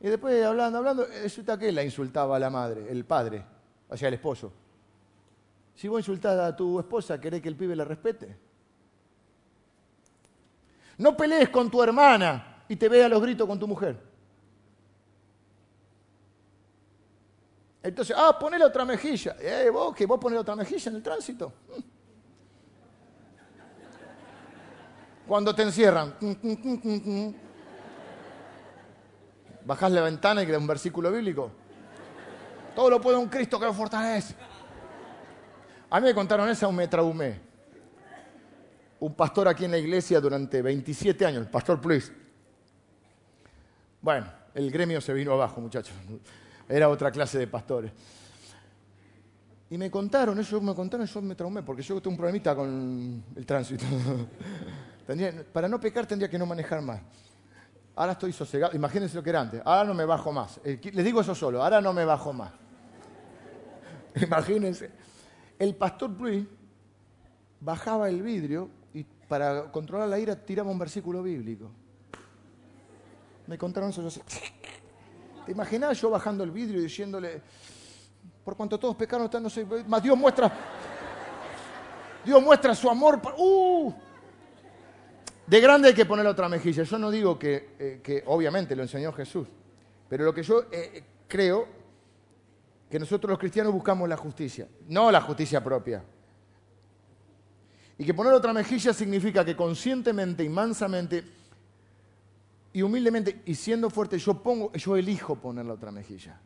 Y 0.00 0.08
después, 0.08 0.44
hablando, 0.44 0.78
hablando, 0.78 1.06
resulta 1.22 1.58
que 1.58 1.68
él 1.68 1.74
la 1.74 1.84
insultaba 1.84 2.36
a 2.36 2.38
la 2.38 2.48
madre, 2.48 2.90
el 2.90 3.04
padre, 3.04 3.44
o 3.88 3.96
sea, 3.96 4.08
el 4.08 4.14
esposo. 4.14 4.50
Si 5.74 5.88
vos 5.88 6.00
insultás 6.00 6.38
a 6.38 6.56
tu 6.56 6.80
esposa, 6.80 7.20
¿querés 7.20 7.42
que 7.42 7.48
el 7.48 7.56
pibe 7.56 7.76
la 7.76 7.84
respete? 7.84 8.36
No 11.00 11.16
pelees 11.16 11.48
con 11.48 11.70
tu 11.70 11.82
hermana 11.82 12.62
y 12.68 12.76
te 12.76 12.86
vea 12.86 13.08
los 13.08 13.22
gritos 13.22 13.46
con 13.46 13.58
tu 13.58 13.66
mujer. 13.66 13.98
Entonces, 17.82 18.14
ah, 18.18 18.38
ponele 18.38 18.66
otra 18.66 18.84
mejilla. 18.84 19.34
Eh, 19.40 19.70
vos, 19.70 19.96
que 19.96 20.04
vos 20.04 20.20
ponés 20.20 20.40
otra 20.40 20.54
mejilla 20.54 20.90
en 20.90 20.96
el 20.96 21.02
tránsito. 21.02 21.54
Cuando 25.26 25.54
te 25.54 25.62
encierran. 25.62 26.14
Bajás 29.64 29.92
la 29.92 30.02
ventana 30.02 30.42
y 30.42 30.46
creas 30.46 30.60
un 30.60 30.66
versículo 30.66 31.10
bíblico. 31.10 31.50
Todo 32.74 32.90
lo 32.90 33.00
puede 33.00 33.16
un 33.16 33.30
Cristo 33.30 33.58
que 33.58 33.64
lo 33.64 33.72
fortalece. 33.72 34.34
A 35.88 35.98
mí 35.98 36.08
me 36.08 36.14
contaron 36.14 36.46
esa, 36.50 36.70
me 36.70 36.86
traumé. 36.88 37.49
Un 39.00 39.14
pastor 39.14 39.48
aquí 39.48 39.64
en 39.64 39.70
la 39.70 39.78
iglesia 39.78 40.20
durante 40.20 40.60
27 40.60 41.24
años, 41.24 41.42
el 41.42 41.50
pastor 41.50 41.80
Pluis. 41.80 42.12
Bueno, 44.02 44.26
el 44.54 44.70
gremio 44.70 45.00
se 45.00 45.12
vino 45.14 45.32
abajo, 45.32 45.60
muchachos. 45.60 45.94
Era 46.68 46.88
otra 46.88 47.10
clase 47.10 47.38
de 47.38 47.46
pastores. 47.46 47.92
Y 49.70 49.78
me 49.78 49.90
contaron, 49.90 50.38
ellos 50.38 50.62
me 50.62 50.74
contaron, 50.74 51.06
yo 51.06 51.22
me 51.22 51.34
traumé, 51.34 51.62
porque 51.62 51.82
yo 51.82 52.00
tengo 52.00 52.10
un 52.10 52.16
problemita 52.16 52.54
con 52.54 53.24
el 53.34 53.46
tránsito. 53.46 53.84
para 55.52 55.68
no 55.68 55.80
pecar 55.80 56.06
tendría 56.06 56.28
que 56.28 56.38
no 56.38 56.44
manejar 56.44 56.82
más. 56.82 57.00
Ahora 57.96 58.12
estoy 58.12 58.32
sosegado. 58.32 58.74
Imagínense 58.74 59.14
lo 59.16 59.22
que 59.22 59.30
era 59.30 59.40
antes. 59.40 59.62
Ahora 59.64 59.84
no 59.84 59.94
me 59.94 60.04
bajo 60.04 60.32
más. 60.32 60.60
Les 60.64 61.04
digo 61.04 61.20
eso 61.20 61.34
solo. 61.34 61.62
Ahora 61.62 61.80
no 61.80 61.92
me 61.92 62.04
bajo 62.04 62.32
más. 62.32 62.52
Imagínense. 64.14 64.90
El 65.58 65.74
pastor 65.74 66.16
Pluy 66.16 66.48
bajaba 67.60 68.08
el 68.08 68.22
vidrio 68.22 68.70
para 69.30 69.70
controlar 69.70 70.08
la 70.08 70.18
ira 70.18 70.34
tiraba 70.34 70.72
un 70.72 70.78
versículo 70.80 71.22
bíblico. 71.22 71.70
Me 73.46 73.56
contaron 73.56 73.90
eso. 73.90 74.02
Yo 74.08 74.20
¿Te 75.46 75.52
imaginas 75.52 76.00
yo 76.00 76.10
bajando 76.10 76.42
el 76.42 76.50
vidrio 76.50 76.80
y 76.80 76.82
diciéndole, 76.82 77.40
por 78.44 78.56
cuanto 78.56 78.76
todos 78.76 78.96
pecaron, 78.96 79.30
no 79.40 79.48
sé, 79.48 79.64
más 79.86 80.02
Dios 80.02 80.18
muestra, 80.18 80.52
Dios 82.24 82.42
muestra 82.42 82.74
su 82.74 82.90
amor. 82.90 83.20
¡Uh! 83.38 83.92
De 85.46 85.60
grande 85.60 85.88
hay 85.88 85.94
que 85.94 86.06
poner 86.06 86.26
otra 86.26 86.48
mejilla. 86.48 86.82
Yo 86.82 86.98
no 86.98 87.08
digo 87.08 87.38
que, 87.38 87.76
eh, 87.78 88.24
obviamente 88.26 88.74
lo 88.74 88.82
enseñó 88.82 89.12
Jesús, 89.12 89.46
pero 90.08 90.24
lo 90.24 90.34
que 90.34 90.42
yo 90.42 90.64
eh, 90.72 91.04
creo 91.28 91.68
que 92.90 92.98
nosotros 92.98 93.30
los 93.30 93.38
cristianos 93.38 93.72
buscamos 93.72 94.08
la 94.08 94.16
justicia, 94.16 94.66
no 94.88 95.12
la 95.12 95.20
justicia 95.20 95.62
propia. 95.62 96.02
Y 98.00 98.06
que 98.06 98.14
poner 98.14 98.32
otra 98.32 98.54
mejilla 98.54 98.94
significa 98.94 99.44
que 99.44 99.54
conscientemente 99.54 100.42
y 100.42 100.48
mansamente 100.48 101.22
y 102.72 102.80
humildemente 102.80 103.42
y 103.44 103.54
siendo 103.54 103.90
fuerte 103.90 104.18
yo 104.18 104.42
pongo, 104.42 104.72
yo 104.72 104.96
elijo 104.96 105.36
poner 105.36 105.66
la 105.66 105.74
otra 105.74 105.92
mejilla. 105.92 106.40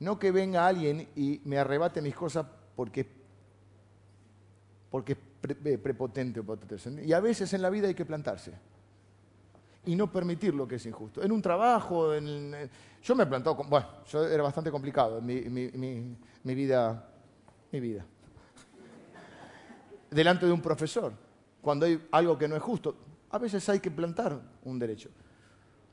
No 0.00 0.18
que 0.18 0.32
venga 0.32 0.66
alguien 0.66 1.08
y 1.14 1.40
me 1.44 1.58
arrebate 1.58 2.02
mis 2.02 2.16
cosas 2.16 2.44
porque, 2.74 3.06
porque 4.90 5.16
eh, 5.64 5.78
prepotente 5.78 6.40
o 6.40 6.44
potente. 6.44 7.04
Y 7.04 7.12
a 7.12 7.20
veces 7.20 7.52
en 7.52 7.62
la 7.62 7.70
vida 7.70 7.86
hay 7.86 7.94
que 7.94 8.04
plantarse 8.04 8.52
y 9.86 9.94
no 9.94 10.10
permitir 10.10 10.56
lo 10.56 10.66
que 10.66 10.74
es 10.74 10.86
injusto. 10.86 11.22
En 11.22 11.30
un 11.30 11.40
trabajo, 11.40 12.12
en, 12.14 12.68
yo 13.00 13.14
me 13.14 13.22
he 13.22 13.26
plantado, 13.26 13.54
bueno, 13.54 13.86
yo 14.10 14.26
era 14.26 14.42
bastante 14.42 14.72
complicado 14.72 15.18
en 15.18 15.24
mi, 15.24 16.52
vida, 16.52 17.08
mi 17.70 17.78
vida. 17.78 18.04
Delante 20.12 20.44
de 20.44 20.52
un 20.52 20.60
profesor, 20.60 21.12
cuando 21.62 21.86
hay 21.86 22.06
algo 22.12 22.36
que 22.36 22.46
no 22.46 22.54
es 22.54 22.62
justo, 22.62 22.94
a 23.30 23.38
veces 23.38 23.66
hay 23.70 23.80
que 23.80 23.90
plantar 23.90 24.38
un 24.64 24.78
derecho. 24.78 25.08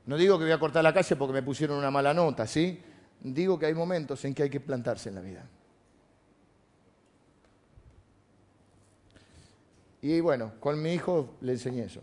No 0.05 0.17
digo 0.17 0.37
que 0.37 0.43
voy 0.43 0.51
a 0.51 0.59
cortar 0.59 0.83
la 0.83 0.93
calle 0.93 1.15
porque 1.15 1.33
me 1.33 1.41
pusieron 1.41 1.77
una 1.77 1.89
mala 1.89 2.13
nota, 2.13 2.45
¿sí? 2.45 2.81
Digo 3.21 3.57
que 3.57 3.67
hay 3.67 3.73
momentos 3.73 4.23
en 4.25 4.33
que 4.33 4.43
hay 4.43 4.49
que 4.49 4.59
plantarse 4.59 5.07
en 5.07 5.15
la 5.15 5.21
vida. 5.21 5.47
Y 10.01 10.19
bueno, 10.19 10.53
con 10.59 10.81
mi 10.81 10.93
hijo 10.93 11.35
le 11.41 11.53
enseñé 11.53 11.83
eso. 11.83 12.01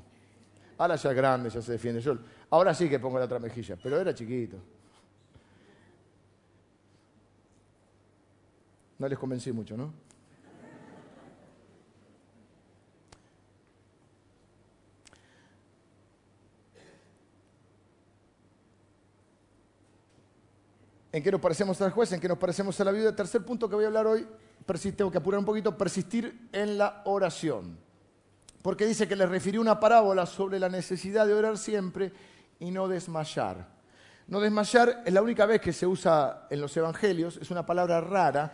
Ahora 0.78 0.96
ya 0.96 1.10
es 1.10 1.16
grande, 1.16 1.50
ya 1.50 1.60
se 1.60 1.72
defiende 1.72 2.00
yo. 2.00 2.16
Ahora 2.50 2.72
sí 2.72 2.88
que 2.88 2.98
pongo 2.98 3.18
la 3.18 3.26
otra 3.26 3.38
mejilla, 3.38 3.76
pero 3.82 4.00
era 4.00 4.14
chiquito. 4.14 4.56
No 8.98 9.08
les 9.08 9.18
convencí 9.18 9.52
mucho, 9.52 9.76
¿no? 9.76 10.05
¿En 21.16 21.22
qué 21.22 21.32
nos 21.32 21.40
parecemos 21.40 21.80
al 21.80 21.92
juez? 21.92 22.12
¿En 22.12 22.20
qué 22.20 22.28
nos 22.28 22.36
parecemos 22.36 22.78
a 22.78 22.84
la 22.84 22.92
vida? 22.92 23.16
Tercer 23.16 23.42
punto 23.42 23.70
que 23.70 23.74
voy 23.74 23.84
a 23.84 23.86
hablar 23.86 24.06
hoy, 24.06 24.26
tengo 24.94 25.10
que 25.10 25.16
apurar 25.16 25.38
un 25.38 25.46
poquito, 25.46 25.74
persistir 25.74 26.48
en 26.52 26.76
la 26.76 27.00
oración 27.06 27.78
porque 28.60 28.84
dice 28.84 29.08
que 29.08 29.16
le 29.16 29.24
refirió 29.24 29.60
una 29.60 29.80
parábola 29.80 30.26
sobre 30.26 30.58
la 30.58 30.68
necesidad 30.68 31.26
de 31.26 31.32
orar 31.32 31.56
siempre 31.56 32.12
y 32.58 32.72
no 32.72 32.86
desmayar. 32.86 33.66
No 34.26 34.40
desmayar 34.40 35.04
es 35.06 35.12
la 35.14 35.22
única 35.22 35.46
vez 35.46 35.60
que 35.60 35.72
se 35.72 35.86
usa 35.86 36.48
en 36.50 36.60
los 36.60 36.76
evangelios, 36.76 37.38
es 37.40 37.50
una 37.50 37.64
palabra 37.64 38.00
rara, 38.00 38.52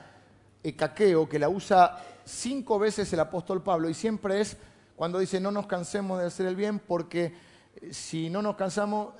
caqueo, 0.76 1.28
que 1.28 1.38
la 1.38 1.48
usa 1.48 1.98
cinco 2.24 2.78
veces 2.78 3.12
el 3.12 3.20
apóstol 3.20 3.62
Pablo 3.62 3.88
y 3.88 3.94
siempre 3.94 4.40
es 4.40 4.56
cuando 4.94 5.18
dice 5.18 5.40
no 5.40 5.50
nos 5.50 5.66
cansemos 5.66 6.20
de 6.20 6.26
hacer 6.26 6.46
el 6.46 6.54
bien 6.54 6.78
porque 6.78 7.34
si 7.90 8.30
no 8.30 8.42
nos 8.42 8.56
cansamos, 8.56 9.14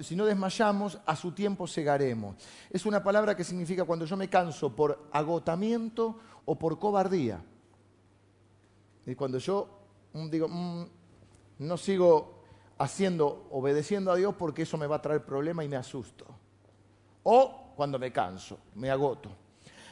si 0.00 0.16
no 0.16 0.24
desmayamos, 0.24 0.98
a 1.04 1.16
su 1.16 1.32
tiempo 1.32 1.66
segaremos. 1.66 2.36
Es 2.70 2.86
una 2.86 3.02
palabra 3.02 3.36
que 3.36 3.44
significa 3.44 3.84
cuando 3.84 4.04
yo 4.04 4.16
me 4.16 4.28
canso 4.28 4.74
por 4.74 5.08
agotamiento 5.12 6.18
o 6.44 6.56
por 6.56 6.78
cobardía. 6.78 7.42
Y 9.06 9.14
cuando 9.14 9.38
yo 9.38 9.68
digo, 10.30 10.48
mm, 10.48 10.84
no 11.58 11.76
sigo 11.76 12.42
haciendo, 12.78 13.48
obedeciendo 13.50 14.10
a 14.10 14.16
Dios 14.16 14.34
porque 14.36 14.62
eso 14.62 14.76
me 14.76 14.86
va 14.86 14.96
a 14.96 15.02
traer 15.02 15.24
problema 15.24 15.64
y 15.64 15.68
me 15.68 15.76
asusto. 15.76 16.26
O 17.22 17.72
cuando 17.76 17.98
me 17.98 18.12
canso, 18.12 18.58
me 18.74 18.90
agoto. 18.90 19.30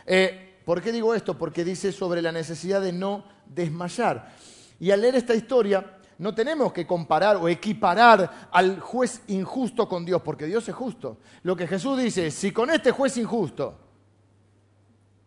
Eh, 0.06 0.60
¿Por 0.64 0.80
qué 0.80 0.92
digo 0.92 1.14
esto? 1.14 1.36
Porque 1.36 1.64
dice 1.64 1.92
sobre 1.92 2.22
la 2.22 2.32
necesidad 2.32 2.80
de 2.80 2.92
no 2.92 3.24
desmayar. 3.46 4.32
Y 4.80 4.90
al 4.90 5.00
leer 5.00 5.16
esta 5.16 5.34
historia, 5.34 5.98
no 6.18 6.34
tenemos 6.34 6.72
que 6.72 6.86
comparar 6.86 7.36
o 7.36 7.48
equiparar 7.48 8.48
al 8.50 8.80
juez 8.80 9.22
injusto 9.28 9.88
con 9.88 10.04
Dios, 10.04 10.22
porque 10.22 10.46
Dios 10.46 10.68
es 10.68 10.74
justo. 10.74 11.18
Lo 11.42 11.56
que 11.56 11.66
Jesús 11.66 11.98
dice, 11.98 12.30
si 12.30 12.52
con 12.52 12.70
este 12.70 12.90
juez 12.90 13.16
injusto 13.16 13.78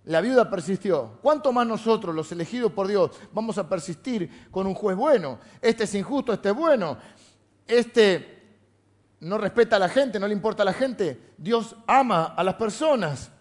la 0.08 0.22
viuda 0.22 0.50
persistió. 0.50 1.20
¿Cuánto 1.22 1.52
más 1.52 1.68
nosotros, 1.68 2.16
los 2.16 2.32
elegidos 2.32 2.72
por 2.72 2.88
Dios, 2.88 3.12
vamos 3.34 3.58
a 3.58 3.68
persistir 3.68 4.48
con 4.50 4.66
un 4.66 4.74
juez 4.74 4.96
bueno? 4.96 5.40
Este 5.62 5.84
es 5.84 5.94
injusto, 5.96 6.32
este 6.32 6.50
es 6.50 6.56
bueno. 6.56 6.98
Este 7.68 8.38
no 9.20 9.38
respeta 9.38 9.76
a 9.76 9.80
la 9.80 9.90
gente, 9.90 10.20
no 10.20 10.28
le 10.28 10.34
importa 10.34 10.64
a 10.64 10.66
la 10.66 10.74
gente. 10.74 11.34
Dios 11.38 11.76
ama 11.86 12.24
a 12.26 12.44
las 12.44 12.56
personas. 12.56 13.32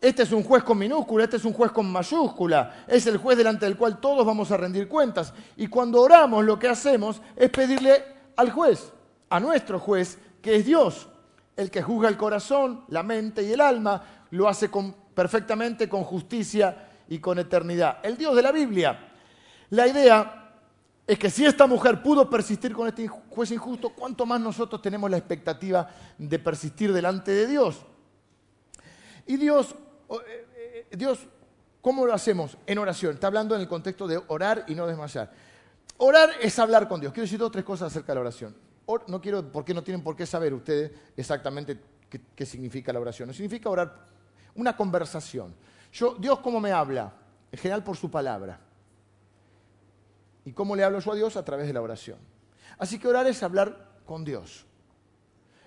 Este 0.00 0.22
es 0.22 0.32
un 0.32 0.44
juez 0.44 0.62
con 0.62 0.78
minúscula, 0.78 1.24
este 1.24 1.38
es 1.38 1.44
un 1.44 1.52
juez 1.52 1.72
con 1.72 1.90
mayúscula. 1.90 2.84
Es 2.86 3.06
el 3.06 3.16
juez 3.16 3.36
delante 3.36 3.66
del 3.66 3.76
cual 3.76 4.00
todos 4.00 4.24
vamos 4.24 4.50
a 4.52 4.56
rendir 4.56 4.86
cuentas. 4.86 5.34
Y 5.56 5.66
cuando 5.66 6.00
oramos 6.00 6.44
lo 6.44 6.58
que 6.58 6.68
hacemos 6.68 7.20
es 7.34 7.50
pedirle 7.50 8.04
al 8.36 8.50
juez, 8.50 8.92
a 9.28 9.40
nuestro 9.40 9.80
juez, 9.80 10.18
que 10.40 10.56
es 10.56 10.64
Dios, 10.64 11.08
el 11.56 11.70
que 11.70 11.82
juzga 11.82 12.08
el 12.08 12.16
corazón, 12.16 12.84
la 12.88 13.02
mente 13.02 13.42
y 13.42 13.52
el 13.52 13.60
alma, 13.60 14.26
lo 14.30 14.48
hace 14.48 14.70
perfectamente 15.14 15.88
con 15.88 16.04
justicia 16.04 16.88
y 17.08 17.18
con 17.18 17.40
eternidad. 17.40 17.98
El 18.04 18.16
Dios 18.16 18.36
de 18.36 18.42
la 18.42 18.52
Biblia. 18.52 19.10
La 19.70 19.88
idea 19.88 20.52
es 21.04 21.18
que 21.18 21.30
si 21.30 21.44
esta 21.44 21.66
mujer 21.66 22.02
pudo 22.02 22.30
persistir 22.30 22.72
con 22.72 22.86
este 22.86 23.08
juez 23.08 23.50
injusto, 23.50 23.90
¿cuánto 23.90 24.24
más 24.26 24.40
nosotros 24.40 24.80
tenemos 24.80 25.10
la 25.10 25.16
expectativa 25.16 25.88
de 26.16 26.38
persistir 26.38 26.92
delante 26.92 27.32
de 27.32 27.46
Dios? 27.46 27.80
Y 29.26 29.36
Dios, 29.36 29.74
Dios, 30.90 31.26
¿cómo 31.80 32.06
lo 32.06 32.14
hacemos? 32.14 32.56
En 32.66 32.78
oración. 32.78 33.14
Está 33.14 33.26
hablando 33.26 33.54
en 33.54 33.60
el 33.60 33.68
contexto 33.68 34.06
de 34.06 34.20
orar 34.28 34.64
y 34.68 34.74
no 34.74 34.86
desmayar. 34.86 35.30
Orar 35.98 36.30
es 36.40 36.58
hablar 36.58 36.88
con 36.88 37.00
Dios. 37.00 37.12
Quiero 37.12 37.24
decir 37.24 37.38
dos 37.38 37.48
o 37.48 37.52
tres 37.52 37.64
cosas 37.64 37.90
acerca 37.90 38.12
de 38.12 38.14
la 38.16 38.20
oración. 38.20 38.54
No 39.06 39.20
quiero, 39.20 39.52
porque 39.52 39.74
no 39.74 39.82
tienen 39.82 40.02
por 40.02 40.16
qué 40.16 40.24
saber 40.24 40.54
ustedes 40.54 40.92
exactamente 41.16 41.78
qué, 42.34 42.46
significa 42.46 42.92
la 42.92 43.00
oración. 43.00 43.32
Significa 43.34 43.68
orar 43.68 44.06
una 44.54 44.76
conversación. 44.76 45.54
Yo, 45.92 46.14
Dios 46.14 46.38
cómo 46.38 46.60
me 46.60 46.72
habla? 46.72 47.12
En 47.52 47.58
general 47.58 47.84
por 47.84 47.96
su 47.96 48.10
palabra. 48.10 48.60
¿Y 50.44 50.52
cómo 50.52 50.74
le 50.74 50.84
hablo 50.84 51.00
yo 51.00 51.12
a 51.12 51.16
Dios? 51.16 51.36
A 51.36 51.44
través 51.44 51.66
de 51.66 51.72
la 51.72 51.82
oración. 51.82 52.18
Así 52.78 52.98
que 52.98 53.08
orar 53.08 53.26
es 53.26 53.42
hablar 53.42 53.88
con 54.06 54.24
Dios. 54.24 54.64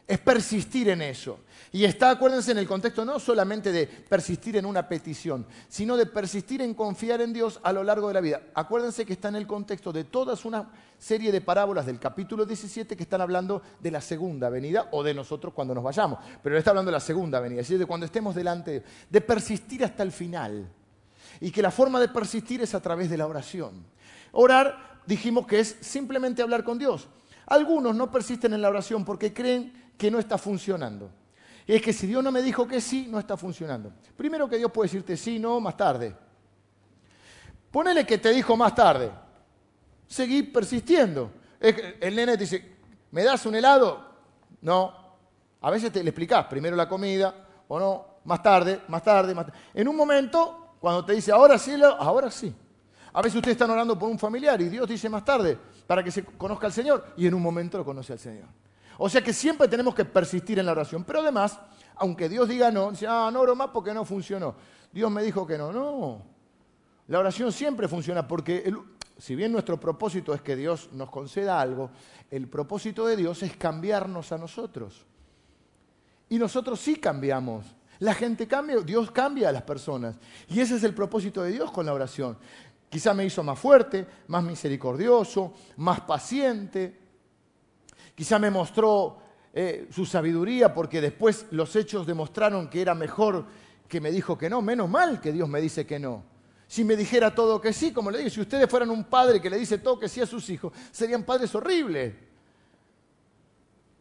Es 0.07 0.19
persistir 0.19 0.89
en 0.89 1.01
eso. 1.01 1.39
Y 1.71 1.85
está, 1.85 2.09
acuérdense, 2.09 2.51
en 2.51 2.57
el 2.57 2.67
contexto 2.67 3.05
no 3.05 3.17
solamente 3.17 3.71
de 3.71 3.87
persistir 3.87 4.57
en 4.57 4.65
una 4.65 4.87
petición, 4.87 5.45
sino 5.69 5.95
de 5.95 6.05
persistir 6.05 6.61
en 6.61 6.73
confiar 6.73 7.21
en 7.21 7.31
Dios 7.31 7.61
a 7.63 7.71
lo 7.71 7.81
largo 7.83 8.09
de 8.09 8.15
la 8.15 8.19
vida. 8.19 8.41
Acuérdense 8.53 9.05
que 9.05 9.13
está 9.13 9.29
en 9.29 9.37
el 9.37 9.47
contexto 9.47 9.93
de 9.93 10.03
todas 10.03 10.43
una 10.43 10.69
serie 10.97 11.31
de 11.31 11.39
parábolas 11.39 11.85
del 11.85 11.97
capítulo 11.97 12.45
17 12.45 12.97
que 12.97 13.03
están 13.03 13.21
hablando 13.21 13.61
de 13.79 13.89
la 13.89 14.01
segunda 14.01 14.49
venida 14.49 14.89
o 14.91 15.01
de 15.01 15.13
nosotros 15.13 15.53
cuando 15.53 15.73
nos 15.73 15.83
vayamos. 15.83 16.19
Pero 16.43 16.57
está 16.57 16.71
hablando 16.71 16.91
de 16.91 16.97
la 16.97 16.99
segunda 16.99 17.39
venida, 17.39 17.61
es 17.61 17.67
decir, 17.67 17.79
de 17.79 17.85
cuando 17.85 18.05
estemos 18.05 18.35
delante, 18.35 18.83
de 19.09 19.21
persistir 19.21 19.85
hasta 19.85 20.03
el 20.03 20.11
final. 20.11 20.67
Y 21.39 21.51
que 21.51 21.61
la 21.61 21.71
forma 21.71 22.01
de 22.01 22.09
persistir 22.09 22.61
es 22.61 22.75
a 22.75 22.81
través 22.81 23.09
de 23.09 23.17
la 23.17 23.27
oración. 23.27 23.85
Orar, 24.33 24.99
dijimos 25.05 25.47
que 25.47 25.61
es 25.61 25.77
simplemente 25.79 26.41
hablar 26.41 26.65
con 26.65 26.77
Dios. 26.77 27.07
Algunos 27.47 27.95
no 27.95 28.11
persisten 28.11 28.53
en 28.53 28.61
la 28.61 28.69
oración 28.69 29.03
porque 29.03 29.33
creen 29.33 29.80
que 30.01 30.09
no 30.09 30.17
está 30.17 30.39
funcionando. 30.39 31.11
Y 31.67 31.75
es 31.75 31.81
que 31.83 31.93
si 31.93 32.07
Dios 32.07 32.23
no 32.23 32.31
me 32.31 32.41
dijo 32.41 32.67
que 32.67 32.81
sí, 32.81 33.05
no 33.07 33.19
está 33.19 33.37
funcionando. 33.37 33.93
Primero 34.17 34.49
que 34.49 34.57
Dios 34.57 34.71
puede 34.71 34.87
decirte 34.87 35.15
sí, 35.15 35.37
no, 35.37 35.59
más 35.59 35.77
tarde. 35.77 36.15
Ponele 37.69 38.03
que 38.03 38.17
te 38.17 38.29
dijo 38.31 38.57
más 38.57 38.73
tarde. 38.73 39.11
Seguí 40.07 40.41
persistiendo. 40.41 41.29
El 41.59 42.15
nene 42.15 42.31
te 42.31 42.45
dice, 42.45 42.77
¿me 43.11 43.23
das 43.23 43.45
un 43.45 43.53
helado? 43.53 44.03
No. 44.61 44.91
A 45.61 45.69
veces 45.69 45.91
te 45.91 46.03
le 46.03 46.09
explicás 46.09 46.47
primero 46.47 46.75
la 46.75 46.89
comida 46.89 47.35
o 47.67 47.79
no, 47.79 48.05
más 48.23 48.41
tarde, 48.41 48.81
más 48.87 49.03
tarde, 49.03 49.35
más 49.35 49.45
tarde. 49.45 49.59
En 49.75 49.87
un 49.87 49.95
momento, 49.95 50.77
cuando 50.79 51.05
te 51.05 51.13
dice, 51.13 51.31
ahora 51.31 51.59
sí, 51.59 51.79
ahora 51.99 52.31
sí. 52.31 52.51
A 53.13 53.21
veces 53.21 53.35
ustedes 53.35 53.53
están 53.53 53.69
orando 53.69 53.99
por 53.99 54.09
un 54.09 54.17
familiar 54.17 54.59
y 54.61 54.67
Dios 54.67 54.89
dice 54.89 55.07
más 55.09 55.23
tarde 55.23 55.59
para 55.85 56.03
que 56.03 56.09
se 56.09 56.25
conozca 56.25 56.65
al 56.65 56.73
Señor 56.73 57.13
y 57.17 57.27
en 57.27 57.35
un 57.35 57.41
momento 57.43 57.77
lo 57.77 57.85
conoce 57.85 58.13
al 58.13 58.19
Señor. 58.19 58.47
O 59.03 59.09
sea 59.09 59.23
que 59.23 59.33
siempre 59.33 59.67
tenemos 59.67 59.95
que 59.95 60.05
persistir 60.05 60.59
en 60.59 60.65
la 60.67 60.73
oración. 60.73 61.03
Pero 61.03 61.21
además, 61.21 61.57
aunque 61.95 62.29
Dios 62.29 62.47
diga 62.47 62.69
no, 62.69 62.91
dice, 62.91 63.07
ah, 63.07 63.31
no 63.33 63.41
oro 63.41 63.55
más 63.55 63.69
porque 63.73 63.95
no 63.95 64.05
funcionó. 64.05 64.53
Dios 64.91 65.09
me 65.09 65.23
dijo 65.23 65.47
que 65.47 65.57
no. 65.57 65.71
No. 65.71 66.21
La 67.07 67.17
oración 67.17 67.51
siempre 67.51 67.87
funciona 67.87 68.27
porque, 68.27 68.71
si 69.17 69.35
bien 69.35 69.53
nuestro 69.53 69.79
propósito 69.79 70.35
es 70.35 70.43
que 70.43 70.55
Dios 70.55 70.89
nos 70.91 71.09
conceda 71.09 71.59
algo, 71.59 71.89
el 72.29 72.47
propósito 72.47 73.07
de 73.07 73.15
Dios 73.15 73.41
es 73.41 73.57
cambiarnos 73.57 74.31
a 74.33 74.37
nosotros. 74.37 75.03
Y 76.29 76.37
nosotros 76.37 76.79
sí 76.79 76.97
cambiamos. 76.97 77.65
La 77.97 78.13
gente 78.13 78.47
cambia, 78.47 78.81
Dios 78.81 79.09
cambia 79.09 79.49
a 79.49 79.51
las 79.51 79.63
personas. 79.63 80.15
Y 80.47 80.59
ese 80.59 80.75
es 80.75 80.83
el 80.83 80.93
propósito 80.93 81.41
de 81.41 81.53
Dios 81.53 81.71
con 81.71 81.87
la 81.87 81.93
oración. 81.95 82.37
Quizá 82.87 83.15
me 83.15 83.25
hizo 83.25 83.41
más 83.41 83.57
fuerte, 83.57 84.05
más 84.27 84.43
misericordioso, 84.43 85.55
más 85.77 86.01
paciente, 86.01 87.01
Quizá 88.15 88.39
me 88.39 88.51
mostró 88.51 89.17
eh, 89.53 89.87
su 89.91 90.05
sabiduría 90.05 90.73
porque 90.73 91.01
después 91.01 91.47
los 91.51 91.75
hechos 91.75 92.07
demostraron 92.07 92.69
que 92.69 92.81
era 92.81 92.95
mejor 92.95 93.45
que 93.87 93.99
me 93.99 94.11
dijo 94.11 94.37
que 94.37 94.49
no. 94.49 94.61
Menos 94.61 94.89
mal 94.89 95.19
que 95.19 95.31
Dios 95.31 95.49
me 95.49 95.59
dice 95.59 95.85
que 95.85 95.99
no. 95.99 96.23
Si 96.67 96.85
me 96.85 96.95
dijera 96.95 97.35
todo 97.35 97.59
que 97.59 97.73
sí, 97.73 97.91
como 97.91 98.11
le 98.11 98.19
digo, 98.19 98.29
si 98.29 98.39
ustedes 98.39 98.69
fueran 98.69 98.89
un 98.89 99.03
padre 99.03 99.41
que 99.41 99.49
le 99.49 99.57
dice 99.57 99.77
todo 99.77 99.99
que 99.99 100.07
sí 100.07 100.21
a 100.21 100.25
sus 100.25 100.49
hijos, 100.49 100.71
serían 100.91 101.23
padres 101.23 101.53
horribles. 101.53 102.13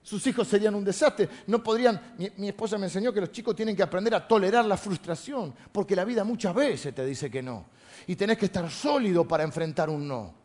Sus 0.02 0.24
hijos 0.28 0.46
serían 0.46 0.74
un 0.76 0.84
desastre. 0.84 1.28
No 1.48 1.62
podrían. 1.62 2.14
Mi, 2.16 2.30
mi, 2.36 2.48
esposa 2.48 2.78
me 2.78 2.86
enseñó 2.86 3.12
que 3.12 3.20
los 3.20 3.32
chicos 3.32 3.56
tienen 3.56 3.74
que 3.74 3.82
aprender 3.82 4.14
a 4.14 4.26
tolerar 4.26 4.64
la 4.64 4.76
frustración, 4.76 5.52
porque 5.72 5.96
la 5.96 6.04
vida 6.04 6.22
muchas 6.22 6.54
veces 6.54 6.94
te 6.94 7.04
dice 7.04 7.28
que 7.28 7.42
no. 7.42 7.66
Y 8.06 8.14
tenés 8.14 8.38
que 8.38 8.46
estar 8.46 8.70
sólido 8.70 9.26
para 9.26 9.42
enfrentar 9.42 9.90
un 9.90 10.06
no 10.06 10.39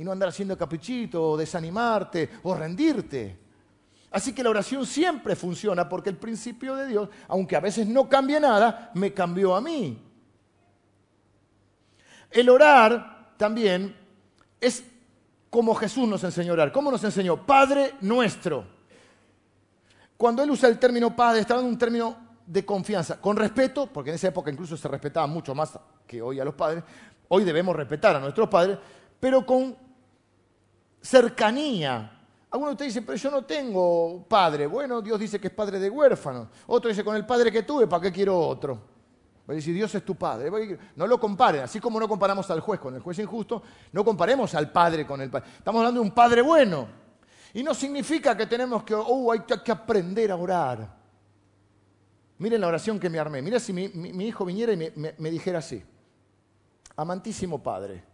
y 0.00 0.04
no 0.04 0.12
andar 0.12 0.30
haciendo 0.30 0.56
caprichito 0.56 1.22
o 1.22 1.36
desanimarte 1.36 2.30
o 2.44 2.54
rendirte. 2.54 3.36
Así 4.10 4.32
que 4.32 4.42
la 4.42 4.48
oración 4.48 4.86
siempre 4.86 5.36
funciona 5.36 5.86
porque 5.86 6.08
el 6.08 6.16
principio 6.16 6.74
de 6.74 6.86
Dios, 6.86 7.10
aunque 7.28 7.54
a 7.54 7.60
veces 7.60 7.86
no 7.86 8.08
cambie 8.08 8.40
nada, 8.40 8.90
me 8.94 9.12
cambió 9.12 9.54
a 9.54 9.60
mí. 9.60 10.02
El 12.30 12.48
orar 12.48 13.34
también 13.36 13.94
es 14.58 14.82
como 15.50 15.74
Jesús 15.74 16.08
nos 16.08 16.24
enseñó 16.24 16.52
a 16.52 16.54
orar. 16.54 16.72
¿Cómo 16.72 16.90
nos 16.90 17.04
enseñó? 17.04 17.44
Padre 17.44 17.96
nuestro. 18.00 18.64
Cuando 20.16 20.42
él 20.42 20.50
usa 20.50 20.70
el 20.70 20.78
término 20.78 21.14
Padre, 21.14 21.42
está 21.42 21.52
hablando 21.52 21.72
un 21.72 21.78
término 21.78 22.16
de 22.46 22.64
confianza, 22.64 23.20
con 23.20 23.36
respeto, 23.36 23.86
porque 23.86 24.08
en 24.08 24.16
esa 24.16 24.28
época 24.28 24.50
incluso 24.50 24.78
se 24.78 24.88
respetaba 24.88 25.26
mucho 25.26 25.54
más 25.54 25.78
que 26.06 26.22
hoy 26.22 26.40
a 26.40 26.44
los 26.46 26.54
padres. 26.54 26.84
Hoy 27.28 27.44
debemos 27.44 27.76
respetar 27.76 28.16
a 28.16 28.18
nuestros 28.18 28.48
padres, 28.48 28.78
pero 29.20 29.44
con 29.44 29.89
cercanía. 31.00 32.18
Algunos 32.50 32.70
de 32.70 32.74
ustedes 32.74 32.94
dicen, 32.94 33.06
pero 33.06 33.16
yo 33.16 33.30
no 33.30 33.44
tengo 33.44 34.24
padre. 34.28 34.66
Bueno, 34.66 35.00
Dios 35.00 35.20
dice 35.20 35.40
que 35.40 35.48
es 35.48 35.52
padre 35.52 35.78
de 35.78 35.88
huérfanos. 35.88 36.48
Otro 36.66 36.88
dice, 36.88 37.04
con 37.04 37.14
el 37.14 37.24
padre 37.24 37.52
que 37.52 37.62
tuve, 37.62 37.86
¿para 37.86 38.02
qué 38.02 38.12
quiero 38.12 38.38
otro? 38.38 38.80
A 39.46 39.52
decir, 39.52 39.74
Dios 39.74 39.94
es 39.94 40.04
tu 40.04 40.14
padre. 40.14 40.78
No 40.96 41.06
lo 41.06 41.18
comparen. 41.18 41.62
Así 41.62 41.80
como 41.80 41.98
no 42.00 42.08
comparamos 42.08 42.50
al 42.50 42.60
juez 42.60 42.80
con 42.80 42.94
el 42.94 43.00
juez 43.00 43.18
injusto, 43.18 43.62
no 43.92 44.04
comparemos 44.04 44.54
al 44.54 44.70
padre 44.70 45.06
con 45.06 45.20
el 45.20 45.30
padre. 45.30 45.48
Estamos 45.58 45.80
hablando 45.80 46.00
de 46.00 46.06
un 46.06 46.14
padre 46.14 46.42
bueno. 46.42 46.88
Y 47.54 47.62
no 47.62 47.74
significa 47.74 48.36
que 48.36 48.46
tenemos 48.46 48.84
que, 48.84 48.94
oh, 48.94 49.32
hay 49.32 49.40
que 49.40 49.72
aprender 49.72 50.30
a 50.30 50.36
orar. 50.36 51.00
Miren 52.38 52.60
la 52.60 52.68
oración 52.68 52.98
que 52.98 53.10
me 53.10 53.18
armé. 53.18 53.42
Mira 53.42 53.60
si 53.60 53.72
mi, 53.72 54.24
hijo 54.24 54.44
viniera 54.44 54.72
y 54.72 54.92
me 55.18 55.30
dijera 55.30 55.58
así. 55.58 55.82
Amantísimo 56.96 57.62
Padre, 57.62 58.04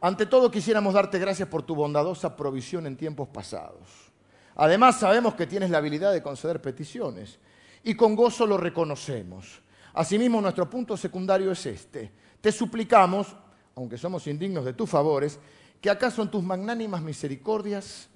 ante 0.00 0.26
todo 0.26 0.50
quisiéramos 0.50 0.94
darte 0.94 1.18
gracias 1.18 1.48
por 1.48 1.62
tu 1.62 1.74
bondadosa 1.74 2.36
provisión 2.36 2.86
en 2.86 2.96
tiempos 2.96 3.28
pasados. 3.28 4.12
Además 4.54 4.98
sabemos 4.98 5.34
que 5.34 5.46
tienes 5.46 5.70
la 5.70 5.78
habilidad 5.78 6.12
de 6.12 6.22
conceder 6.22 6.60
peticiones 6.60 7.38
y 7.82 7.94
con 7.94 8.14
gozo 8.14 8.46
lo 8.46 8.56
reconocemos. 8.56 9.62
Asimismo, 9.94 10.40
nuestro 10.40 10.68
punto 10.68 10.96
secundario 10.96 11.50
es 11.50 11.66
este. 11.66 12.12
Te 12.40 12.52
suplicamos, 12.52 13.34
aunque 13.74 13.98
somos 13.98 14.26
indignos 14.26 14.64
de 14.64 14.72
tus 14.72 14.88
favores, 14.88 15.38
que 15.80 15.90
acaso 15.90 16.22
en 16.22 16.30
tus 16.30 16.42
magnánimas 16.42 17.02
misericordias 17.02 18.08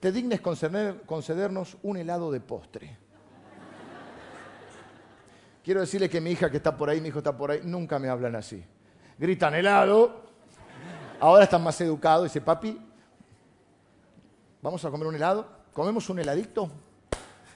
te 0.00 0.12
dignes 0.12 0.40
concedernos 0.40 1.76
un 1.82 1.96
helado 1.98 2.32
de 2.32 2.40
postre. 2.40 2.96
Quiero 5.62 5.80
decirle 5.80 6.08
que 6.08 6.22
mi 6.22 6.30
hija 6.30 6.50
que 6.50 6.56
está 6.56 6.74
por 6.74 6.88
ahí, 6.88 7.00
mi 7.02 7.08
hijo 7.08 7.18
está 7.18 7.36
por 7.36 7.50
ahí, 7.50 7.60
nunca 7.62 7.98
me 7.98 8.08
hablan 8.08 8.34
así. 8.34 8.64
Gritan 9.18 9.54
helado 9.54 10.29
Ahora 11.20 11.44
están 11.44 11.62
más 11.62 11.78
educados. 11.82 12.24
Dice, 12.24 12.40
papi, 12.40 12.80
vamos 14.62 14.82
a 14.84 14.90
comer 14.90 15.06
un 15.06 15.14
helado. 15.14 15.46
¿Comemos 15.72 16.08
un 16.08 16.18
heladito? 16.18 16.70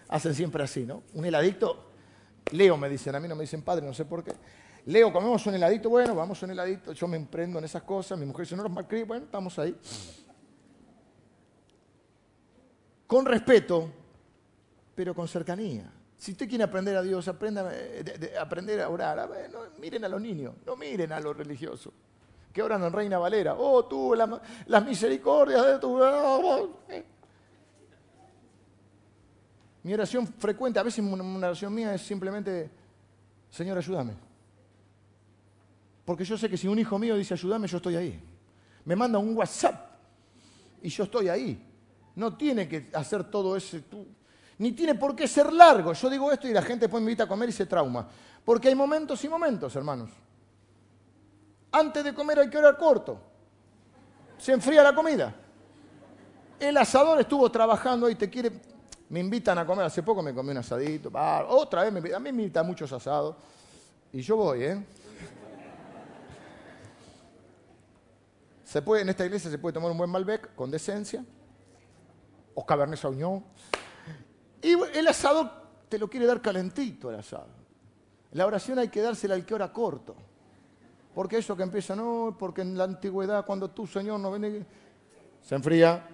Hacen 0.09 0.35
siempre 0.35 0.62
así, 0.62 0.85
¿no? 0.85 1.03
Un 1.15 1.25
heladito. 1.25 1.91
Leo 2.53 2.77
me 2.77 2.91
dicen, 2.91 3.15
a 3.15 3.21
mí 3.21 3.27
no 3.27 3.35
me 3.35 3.43
dicen 3.43 3.62
padre, 3.62 3.87
no 3.87 3.95
sé 3.95 4.05
por 4.05 4.23
qué. 4.23 4.33
Leo, 4.85 5.11
comemos 5.11 5.47
un 5.47 5.55
heladito, 5.55 5.89
bueno, 5.89 6.15
vamos 6.15 6.43
a 6.43 6.47
un 6.47 6.53
heladito. 6.53 6.93
Yo 6.93 7.09
me 7.09 7.17
emprendo 7.17 7.59
en 7.59 7.65
esas 7.65 7.83
cosas. 7.83 8.19
Mi 8.19 8.27
mujer 8.27 8.45
dice, 8.45 8.55
no 8.55 8.62
los 8.62 8.71
malcrié, 8.71 9.05
bueno, 9.05 9.25
estamos 9.25 9.59
ahí. 9.59 9.75
Con 13.07 13.25
respeto, 13.25 13.91
pero 14.95 15.15
con 15.15 15.27
cercanía. 15.27 15.91
Si 16.19 16.33
usted 16.33 16.47
quiere 16.47 16.65
aprender 16.65 16.97
a 16.97 17.03
Dios, 17.03 17.27
aprenda, 17.29 17.71
eh, 17.73 18.35
aprender 18.39 18.83
a 18.83 18.91
orar. 18.91 19.27
miren 19.81 20.05
a 20.05 20.09
los 20.09 20.21
niños, 20.21 20.55
no 20.67 20.77
miren 20.77 21.12
a 21.12 21.21
los 21.21 21.35
religiosos 21.35 21.95
que 22.55 22.63
oran 22.63 22.85
en 22.85 22.93
Reina 22.93 23.19
Valera. 23.19 23.57
Oh, 23.59 23.85
tú, 23.85 24.15
las 24.15 24.85
misericordias 24.87 25.67
de 25.67 25.79
tu... 25.81 25.99
Mi 29.83 29.93
oración 29.93 30.27
frecuente, 30.27 30.79
a 30.79 30.85
veces 30.85 31.05
una 31.05 31.49
oración 31.49 31.75
mía 31.75 31.93
es 31.93 32.03
simplemente, 32.03 32.71
Señor, 33.51 33.77
ayúdame. 33.77 34.15
Porque 36.05 36.25
yo 36.25 36.39
sé 36.39 36.49
que 36.49 36.57
si 36.57 36.69
un 36.69 36.79
hijo 36.79 36.97
mío 36.97 37.17
dice 37.17 37.35
ayúdame, 37.35 37.67
yo 37.67 37.79
estoy 37.79 37.97
ahí. 37.97 38.23
Me 38.85 38.95
manda 38.95 39.19
un 39.19 39.37
WhatsApp 39.37 39.91
y 40.81 40.89
yo 40.91 41.05
estoy 41.05 41.29
ahí. 41.29 41.61
No 42.15 42.37
tiene 42.37 42.69
que 42.69 42.89
hacer 42.95 43.25
todo 43.25 43.57
ese... 43.57 43.83
Ni 44.59 44.71
tiene 44.71 44.95
por 44.95 45.17
qué 45.17 45.27
ser 45.27 45.53
largo. 45.53 45.93
Yo 45.93 46.09
digo 46.09 46.31
esto 46.31 46.47
y 46.47 46.53
la 46.53 46.63
gente 46.63 46.85
después 46.85 47.03
me 47.03 47.11
invita 47.11 47.25
a 47.25 47.29
comer 47.29 47.49
y 47.49 47.53
se 47.53 47.67
trauma. 47.67 48.09
Porque 48.45 48.69
hay 48.69 48.77
momentos 48.77 49.25
y 49.25 49.29
momentos, 49.29 49.75
hermanos. 49.75 50.11
Antes 51.77 52.05
de 52.05 52.14
comer 52.14 52.39
hay 52.39 52.49
que 52.49 52.57
orar 52.57 52.77
corto. 52.77 53.18
Se 54.39 54.53
enfría 54.53 54.81
la 54.81 54.95
comida. 54.95 55.35
El 56.61 56.77
asador 56.77 57.20
estuvo 57.20 57.51
trabajando 57.51 58.09
y 58.09 58.14
te 58.14 58.31
quiere. 58.31 58.53
Me 59.09 59.18
invitan 59.18 59.59
a 59.59 59.66
comer. 59.66 59.85
Hace 59.85 60.01
poco 60.05 60.22
me 60.22 60.33
comí 60.33 60.53
un 60.53 60.59
asadito. 60.59 61.11
otra 61.49 61.83
vez 61.83 61.93
me 61.93 61.99
invitan. 61.99 62.18
A 62.18 62.20
mí 62.20 62.31
me 62.31 62.43
invitan 62.43 62.64
muchos 62.64 62.93
asados. 62.93 63.35
Y 64.12 64.20
yo 64.20 64.37
voy, 64.37 64.62
¿eh? 64.62 64.87
Se 68.62 68.81
puede, 68.81 69.03
en 69.03 69.09
esta 69.09 69.25
iglesia 69.27 69.51
se 69.51 69.59
puede 69.59 69.72
tomar 69.72 69.91
un 69.91 69.99
buen 69.99 70.11
Malbec 70.11 70.55
con 70.55 70.70
decencia. 70.70 71.25
O 72.55 72.64
Cabernet 72.64 73.01
Sauvignon. 73.01 73.45
Y 74.62 74.75
el 74.97 75.09
asado 75.09 75.51
te 75.89 75.99
lo 75.99 76.09
quiere 76.09 76.27
dar 76.27 76.41
calentito 76.41 77.11
el 77.11 77.18
asado. 77.18 77.49
La 78.31 78.47
oración 78.47 78.79
hay 78.79 78.91
que 78.91 79.01
dársela 79.01 79.35
al 79.35 79.45
que 79.45 79.55
ora 79.55 79.72
corto. 79.72 80.14
Porque 81.15 81.39
eso 81.39 81.57
que 81.57 81.62
empieza, 81.62 81.95
no, 81.95 82.37
porque 82.39 82.62
en 82.62 82.77
la 82.77 82.85
antigüedad, 82.85 83.47
cuando 83.47 83.71
tú, 83.71 83.87
Señor, 83.87 84.19
no 84.19 84.31
viene, 84.33 84.67
se 85.41 85.55
enfría. 85.55 86.09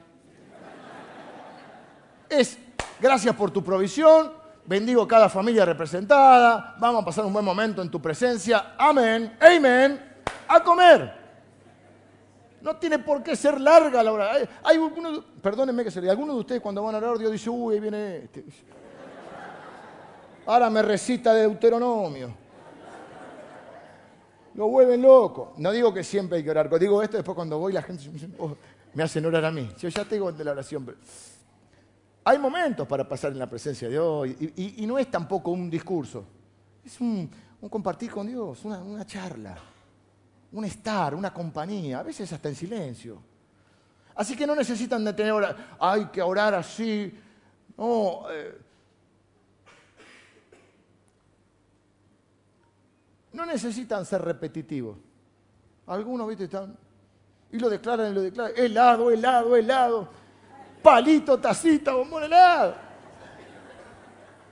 Es 2.28 2.58
gracias 3.00 3.34
por 3.34 3.50
tu 3.50 3.64
provisión, 3.64 4.32
bendigo 4.66 5.08
cada 5.08 5.28
familia 5.28 5.64
representada, 5.64 6.76
vamos 6.78 7.02
a 7.02 7.04
pasar 7.04 7.24
un 7.24 7.32
buen 7.32 7.44
momento 7.44 7.82
en 7.82 7.90
tu 7.90 8.00
presencia, 8.00 8.74
amén, 8.78 9.36
amén, 9.40 10.00
a 10.46 10.62
comer. 10.62 11.18
No 12.60 12.76
tiene 12.76 12.98
por 12.98 13.22
qué 13.22 13.34
ser 13.34 13.58
larga 13.58 14.02
la 14.02 14.12
hora. 14.12 14.32
Hay, 14.34 14.48
hay 14.62 14.76
algunos, 14.76 15.24
perdónenme 15.40 15.82
que 15.82 15.90
se 15.90 16.00
le 16.00 16.10
algunos 16.10 16.34
de 16.36 16.40
ustedes 16.40 16.60
cuando 16.60 16.82
van 16.82 16.94
a 16.94 16.98
orar, 16.98 17.16
Dios 17.16 17.32
dice, 17.32 17.48
uy, 17.48 17.74
ahí 17.74 17.80
viene 17.80 18.16
este. 18.18 18.44
Ahora 20.46 20.68
me 20.68 20.82
recita 20.82 21.32
de 21.32 21.42
Deuteronomio. 21.42 22.49
Lo 24.54 24.68
vuelven 24.68 25.02
loco. 25.02 25.54
No 25.58 25.70
digo 25.70 25.92
que 25.94 26.02
siempre 26.02 26.38
hay 26.38 26.44
que 26.44 26.50
orar, 26.50 26.78
digo 26.78 27.02
esto 27.02 27.16
después 27.16 27.34
cuando 27.34 27.58
voy 27.58 27.72
la 27.72 27.82
gente 27.82 28.04
oh, 28.38 28.56
me 28.94 29.02
hacen 29.02 29.24
orar 29.24 29.44
a 29.44 29.50
mí. 29.50 29.70
Yo 29.78 29.88
ya 29.88 30.04
tengo 30.04 30.32
de 30.32 30.44
la 30.44 30.52
oración. 30.52 30.94
Hay 32.24 32.38
momentos 32.38 32.86
para 32.86 33.08
pasar 33.08 33.32
en 33.32 33.38
la 33.38 33.48
presencia 33.48 33.88
de 33.88 33.94
Dios 33.94 34.28
y, 34.56 34.86
no 34.86 34.98
es 34.98 35.10
tampoco 35.10 35.50
un 35.50 35.70
discurso. 35.70 36.24
Es 36.84 37.00
un, 37.00 37.30
compartir 37.70 38.10
con 38.10 38.26
Dios, 38.26 38.64
una, 38.64 39.06
charla 39.06 39.56
un 40.52 40.64
estar, 40.64 41.14
una 41.14 41.32
compañía, 41.32 42.00
a 42.00 42.02
veces 42.02 42.32
hasta 42.32 42.48
en 42.48 42.56
silencio. 42.56 43.22
Así 44.16 44.36
que 44.36 44.46
no 44.46 44.56
necesitan 44.56 45.04
de 45.04 45.12
tener, 45.12 45.56
hay 45.78 46.06
que 46.06 46.20
orar 46.20 46.54
así. 46.54 47.16
No, 47.76 48.24
eh, 48.30 48.58
no 53.32 53.46
necesitan 53.46 54.04
ser 54.04 54.22
repetitivos. 54.22 54.96
Algunos, 55.86 56.28
viste, 56.28 56.44
están, 56.44 56.76
y 57.52 57.58
lo 57.58 57.68
declaran 57.68 58.12
y 58.12 58.14
lo 58.14 58.22
declaran, 58.22 58.52
helado, 58.56 59.10
helado, 59.10 59.56
helado, 59.56 60.08
palito, 60.82 61.38
tacita, 61.38 61.92
bombón 61.92 62.24
helado. 62.24 62.74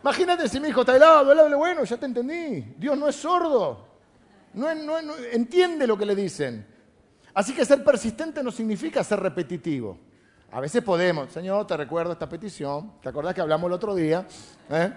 Imagínate 0.03 0.49
si 0.49 0.61
mi 0.61 0.69
hijo 0.69 0.81
está 0.81 0.97
helado, 0.97 1.33
helado, 1.33 1.57
bueno, 1.59 1.85
ya 1.85 1.97
te 1.97 2.07
entendí. 2.07 2.75
Dios 2.77 2.97
no 2.97 3.09
es 3.09 3.17
sordo. 3.17 3.87
No, 4.55 4.75
no, 4.75 5.17
entiende 5.33 5.87
lo 5.87 5.97
que 5.99 6.07
le 6.07 6.15
dicen. 6.15 6.67
Así 7.35 7.55
que 7.55 7.65
ser 7.65 7.85
persistente 7.85 8.43
no 8.43 8.51
significa 8.51 9.05
ser 9.05 9.21
repetitivo. 9.21 9.99
A 10.51 10.61
veces 10.61 10.83
podemos, 10.83 11.31
Señor, 11.31 11.67
te 11.67 11.77
recuerdo 11.77 12.13
esta 12.13 12.29
petición, 12.29 12.95
¿te 13.03 13.11
acordás 13.11 13.35
que 13.35 13.43
hablamos 13.43 13.69
el 13.69 13.75
otro 13.75 13.95
día? 13.95 14.27
¿Eh? 14.71 14.93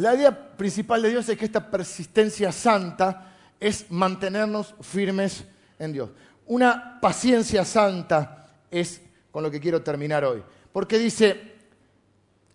La 0.00 0.14
idea 0.14 0.56
principal 0.56 1.02
de 1.02 1.10
Dios 1.10 1.28
es 1.28 1.36
que 1.36 1.44
esta 1.44 1.70
persistencia 1.70 2.50
santa 2.52 3.34
es 3.60 3.90
mantenernos 3.90 4.74
firmes 4.80 5.44
en 5.78 5.92
Dios. 5.92 6.08
Una 6.46 6.98
paciencia 6.98 7.66
santa 7.66 8.46
es 8.70 9.02
con 9.30 9.42
lo 9.42 9.50
que 9.50 9.60
quiero 9.60 9.82
terminar 9.82 10.24
hoy. 10.24 10.42
Porque 10.72 10.98
dice, 10.98 11.54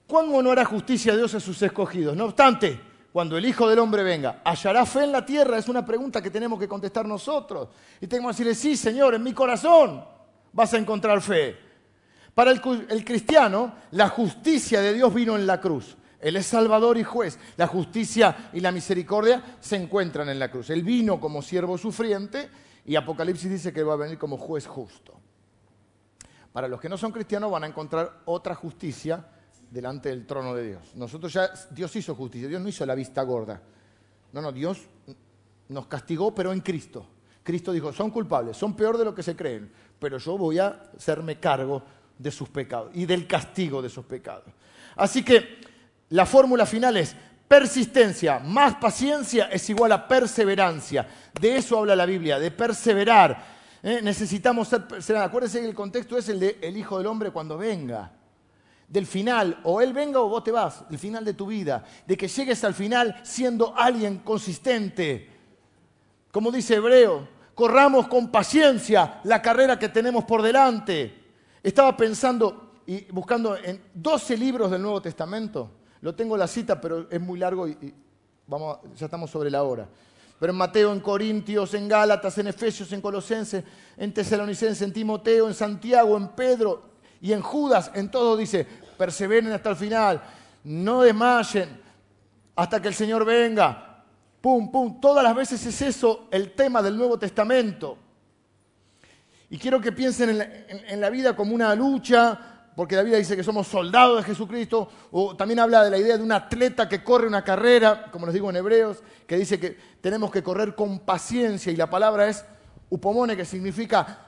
¿cuándo 0.08 0.42
no 0.42 0.52
hará 0.52 0.66
justicia 0.66 1.14
a 1.14 1.18
Dios 1.18 1.36
a 1.36 1.40
sus 1.40 1.62
escogidos? 1.62 2.18
No 2.18 2.26
obstante, 2.26 2.82
cuando 3.14 3.38
el 3.38 3.46
Hijo 3.46 3.70
del 3.70 3.78
Hombre 3.78 4.02
venga, 4.02 4.42
¿hallará 4.44 4.84
fe 4.84 5.04
en 5.04 5.12
la 5.12 5.24
tierra? 5.24 5.60
Es 5.60 5.70
una 5.70 5.86
pregunta 5.86 6.24
que 6.24 6.32
tenemos 6.32 6.60
que 6.60 6.68
contestar 6.68 7.06
nosotros. 7.06 7.70
Y 8.02 8.08
tenemos 8.08 8.36
que 8.36 8.44
decirle, 8.44 8.56
sí, 8.56 8.76
Señor, 8.76 9.14
en 9.14 9.22
mi 9.22 9.34
corazón 9.34 10.04
vas 10.52 10.74
a 10.74 10.80
encontrar 10.80 11.22
fe. 11.22 11.56
Para 12.34 12.50
el, 12.50 12.88
el 12.90 13.06
cristiano, 13.06 13.76
la 13.92 14.10
justicia 14.10 14.82
de 14.82 14.96
Dios 14.96 15.14
vino 15.14 15.36
en 15.36 15.46
la 15.46 15.62
cruz. 15.62 15.96
Él 16.26 16.38
es 16.38 16.48
Salvador 16.48 16.98
y 16.98 17.04
juez. 17.04 17.38
La 17.56 17.68
justicia 17.68 18.50
y 18.52 18.60
la 18.60 18.72
misericordia 18.72 19.58
se 19.60 19.76
encuentran 19.76 20.28
en 20.28 20.40
la 20.40 20.50
cruz. 20.50 20.72
Él 20.72 20.82
vino 20.82 21.20
como 21.20 21.44
siervo 21.44 21.78
sufriente 21.78 22.50
y 22.84 22.96
Apocalipsis 22.96 23.48
dice 23.48 23.72
que 23.72 23.84
va 23.84 23.94
a 23.94 23.98
venir 23.98 24.18
como 24.18 24.36
juez 24.36 24.66
justo. 24.66 25.14
Para 26.52 26.68
los 26.68 26.82
que 26.82 26.90
no 26.90 26.98
son 26.98 27.12
cristianos 27.12 27.52
van 27.52 27.66
a 27.66 27.68
encontrar 27.68 28.22
otra 28.26 28.56
justicia 28.56 29.24
delante 29.70 30.10
del 30.10 30.26
trono 30.26 30.56
de 30.56 30.70
Dios. 30.70 30.96
Nosotros 30.96 31.32
ya, 31.32 31.52
Dios 31.70 31.96
hizo 31.96 32.16
justicia, 32.16 32.48
Dios 32.48 32.60
no 32.60 32.70
hizo 32.70 32.88
la 32.88 32.96
vista 32.96 33.22
gorda. 33.22 33.62
No, 34.34 34.42
no, 34.42 34.52
Dios 34.52 34.82
nos 35.70 35.86
castigó, 35.86 36.34
pero 36.34 36.52
en 36.52 36.62
Cristo. 36.62 37.06
Cristo 37.44 37.72
dijo, 37.72 37.94
son 37.94 38.10
culpables, 38.10 38.58
son 38.58 38.76
peor 38.76 38.98
de 38.98 39.06
lo 39.06 39.14
que 39.14 39.22
se 39.22 39.36
creen, 39.36 39.72
pero 40.00 40.18
yo 40.18 40.40
voy 40.40 40.58
a 40.58 40.90
hacerme 40.98 41.40
cargo 41.40 41.84
de 42.18 42.32
sus 42.32 42.50
pecados 42.50 42.90
y 42.96 43.06
del 43.06 43.28
castigo 43.28 43.80
de 43.80 43.90
sus 43.90 44.06
pecados. 44.06 44.52
Así 44.96 45.24
que 45.24 45.75
la 46.10 46.26
fórmula 46.26 46.66
final 46.66 46.98
es 46.98 47.16
persistencia 47.48 48.40
más 48.40 48.76
paciencia 48.76 49.46
es 49.46 49.70
igual 49.70 49.92
a 49.92 50.08
perseverancia. 50.08 51.08
De 51.40 51.58
eso 51.58 51.78
habla 51.78 51.96
la 51.96 52.06
Biblia, 52.06 52.40
de 52.40 52.52
perseverar. 52.52 53.56
¿Eh? 53.84 54.00
Necesitamos 54.02 54.68
ser 54.68 54.88
perseverados. 54.88 55.30
Acuérdense 55.30 55.60
que 55.60 55.68
el 55.68 55.76
contexto 55.76 56.18
es 56.18 56.30
el 56.30 56.40
de 56.40 56.58
el 56.62 56.76
Hijo 56.78 56.98
del 56.98 57.08
Hombre 57.08 57.32
cuando 57.32 57.58
venga 57.58 58.12
del 58.88 59.08
final, 59.08 59.60
o 59.64 59.82
Él 59.82 59.94
venga 59.94 60.20
o 60.20 60.30
vos 60.30 60.44
te 60.44 60.52
vas, 60.52 60.84
el 60.90 61.00
final 61.00 61.26
de 61.26 61.34
tu 61.34 61.48
vida, 61.48 61.84
de 62.06 62.16
que 62.16 62.28
llegues 62.28 62.64
al 62.64 62.74
final 62.74 63.20
siendo 63.24 63.76
alguien 63.76 64.20
consistente. 64.20 65.30
Como 66.32 66.52
dice 66.52 66.76
Hebreo, 66.76 67.28
corramos 67.54 68.08
con 68.08 68.30
paciencia 68.30 69.22
la 69.24 69.42
carrera 69.42 69.80
que 69.80 69.90
tenemos 69.90 70.24
por 70.26 70.42
delante. 70.42 71.24
Estaba 71.64 71.98
pensando 71.98 72.82
y 72.86 73.06
buscando 73.12 73.58
en 73.58 73.82
12 73.94 74.38
libros 74.38 74.70
del 74.70 74.82
Nuevo 74.82 75.02
Testamento. 75.02 75.72
Lo 76.06 76.14
tengo 76.14 76.38
la 76.38 76.46
cita, 76.46 76.80
pero 76.80 77.08
es 77.10 77.20
muy 77.20 77.40
largo 77.40 77.68
y, 77.68 77.92
vamos, 78.46 78.78
ya 78.96 79.06
estamos 79.06 79.28
sobre 79.28 79.50
la 79.50 79.64
hora. 79.64 79.88
Pero 80.40 80.52
en 80.52 80.58
Mateo, 80.58 80.94
en 80.94 81.00
Corintios, 81.00 81.74
en 81.74 81.88
Gálatas, 81.88 82.38
en 82.38 82.46
Efesios, 82.46 82.92
en 82.92 83.02
Colosenses, 83.02 83.64
en 83.98 84.14
Tesalonicenses, 84.14 84.84
en 84.84 84.94
Timoteo, 84.94 85.48
en 85.48 85.56
Santiago, 85.56 86.16
en 86.16 86.28
Pedro, 86.28 86.84
y 87.20 87.34
en 87.34 87.42
Judas, 87.42 87.90
en 87.96 88.12
todo 88.12 88.38
dice, 88.38 88.68
perseveren 88.96 89.52
hasta 89.52 89.72
el 89.72 89.76
final, 89.76 90.22
no 90.66 91.02
desmayen 91.02 91.82
hasta 92.56 92.80
que 92.80 92.90
el 92.90 92.94
Señor 92.94 93.26
venga. 93.26 94.04
Pum, 94.42 94.72
pum. 94.72 95.02
Todas 95.02 95.24
las 95.24 95.34
veces 95.34 95.66
es 95.66 95.82
eso 95.82 96.28
el 96.30 96.54
tema 96.54 96.84
del 96.84 96.96
Nuevo 96.96 97.18
Testamento. 97.18 97.98
Y 99.50 99.58
quiero 99.58 99.82
que 99.82 99.92
piensen 99.92 100.30
en 100.30 100.38
la, 100.38 100.44
en 100.44 101.02
la 101.02 101.10
vida 101.10 101.36
como 101.36 101.56
una 101.56 101.74
lucha, 101.74 102.55
porque 102.76 102.96
la 102.96 103.04
Biblia 103.04 103.20
dice 103.20 103.36
que 103.36 103.44
somos 103.44 103.68
soldados 103.68 104.18
de 104.18 104.24
Jesucristo, 104.24 104.90
o 105.12 105.36
también 105.36 105.60
habla 105.60 105.84
de 105.84 105.90
la 105.90 105.98
idea 105.98 106.18
de 106.18 106.24
un 106.24 106.32
atleta 106.32 106.90
que 106.90 107.04
corre 107.04 107.28
una 107.28 107.44
carrera, 107.44 108.10
como 108.12 108.26
les 108.26 108.34
digo 108.34 108.50
en 108.50 108.58
Hebreos, 108.58 109.02
que 109.26 109.38
dice 109.38 109.60
que 109.60 109.78
tenemos 110.02 110.30
que 110.30 110.44
correr 110.44 110.76
con 110.76 111.00
paciencia, 111.00 111.72
y 111.72 111.76
la 111.76 111.90
palabra 111.90 112.28
es 112.28 112.44
upomone, 112.90 113.38
que 113.38 113.46
significa 113.46 114.26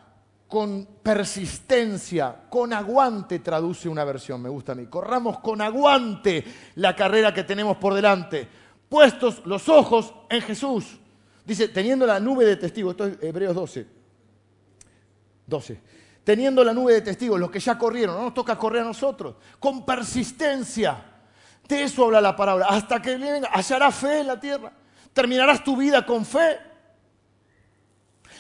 con 0.48 0.88
persistencia, 1.04 2.44
con 2.50 2.72
aguante, 2.72 3.40
traduce 3.40 3.90
una 3.90 4.06
versión, 4.06 4.42
me 4.42 4.50
gusta 4.50 4.72
a 4.72 4.76
mí. 4.76 4.86
Corramos 4.86 5.40
con 5.40 5.62
aguante 5.62 6.46
la 6.76 6.96
carrera 6.96 7.34
que 7.34 7.44
tenemos 7.44 7.78
por 7.78 7.94
delante, 7.94 8.48
puestos 8.88 9.42
los 9.46 9.68
ojos 9.68 10.14
en 10.30 10.42
Jesús. 10.42 11.00
Dice, 11.46 11.68
teniendo 11.68 12.06
la 12.06 12.20
nube 12.20 12.46
de 12.46 12.56
testigos, 12.56 12.92
esto 12.92 13.06
es 13.08 13.18
Hebreos 13.22 13.56
12. 13.56 13.88
12. 15.48 15.82
Teniendo 16.28 16.62
la 16.62 16.74
nube 16.74 16.92
de 16.92 17.02
testigos, 17.02 17.40
los 17.40 17.50
que 17.50 17.62
ya 17.62 17.78
corrieron, 17.78 18.18
no 18.18 18.24
nos 18.24 18.34
toca 18.34 18.58
correr 18.58 18.82
a 18.82 18.88
nosotros, 18.88 19.36
con 19.62 19.86
persistencia. 19.86 21.02
De 21.66 21.84
eso 21.84 22.04
habla 22.04 22.20
la 22.20 22.36
palabra. 22.36 22.66
Hasta 22.68 23.02
que 23.02 23.16
venga, 23.16 23.48
hallará 23.50 23.90
fe 23.94 24.20
en 24.20 24.28
la 24.28 24.38
tierra. 24.38 24.74
Terminarás 25.14 25.64
tu 25.64 25.78
vida 25.78 26.06
con 26.06 26.26
fe. 26.26 26.58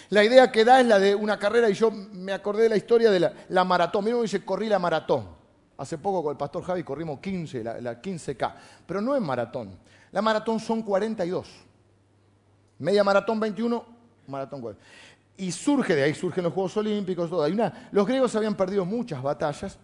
La 0.10 0.22
idea 0.22 0.52
que 0.52 0.66
da 0.66 0.82
es 0.82 0.86
la 0.86 1.00
de 1.00 1.16
una 1.16 1.40
carrera 1.40 1.70
y 1.70 1.76
yo 1.76 1.90
me 1.90 2.34
acordé 2.34 2.64
de 2.64 2.70
la 2.72 2.76
historia 2.76 3.10
de 3.10 3.32
la, 3.48 3.64
maratón. 3.64 4.04
Mira, 4.04 4.22
dice, 4.22 4.44
corrí 4.44 4.68
la 4.68 4.80
maratón. 4.80 5.30
Hace 5.78 5.98
poco 5.98 6.22
con 6.22 6.32
el 6.32 6.38
pastor 6.38 6.66
Javi 6.66 6.84
corrimos 6.84 7.22
15, 7.22 7.64
la, 7.64 8.02
15K. 8.02 8.54
Pero 8.86 9.00
no 9.00 9.16
es 9.16 9.22
maratón. 9.22 9.80
La 10.12 10.22
maratón 10.22 10.60
son 10.60 10.82
42. 10.82 11.48
Media 12.80 13.06
maratón 13.06 13.40
21, 13.40 13.86
maratón 14.28 14.60
40. 14.60 14.86
Y 15.38 15.52
surge 15.52 15.96
de 15.96 16.04
ahí, 16.04 16.16
surgen 16.16 16.44
los 16.44 16.54
Juegos 16.54 16.76
Olímpicos, 16.78 17.30
todo. 17.30 17.44
Hay 17.44 17.54
una, 17.54 17.90
los 17.92 18.08
griegos 18.08 18.36
habían 18.36 18.56
perdido 18.56 18.86
muchas 18.86 19.22
batallas. 19.22 19.78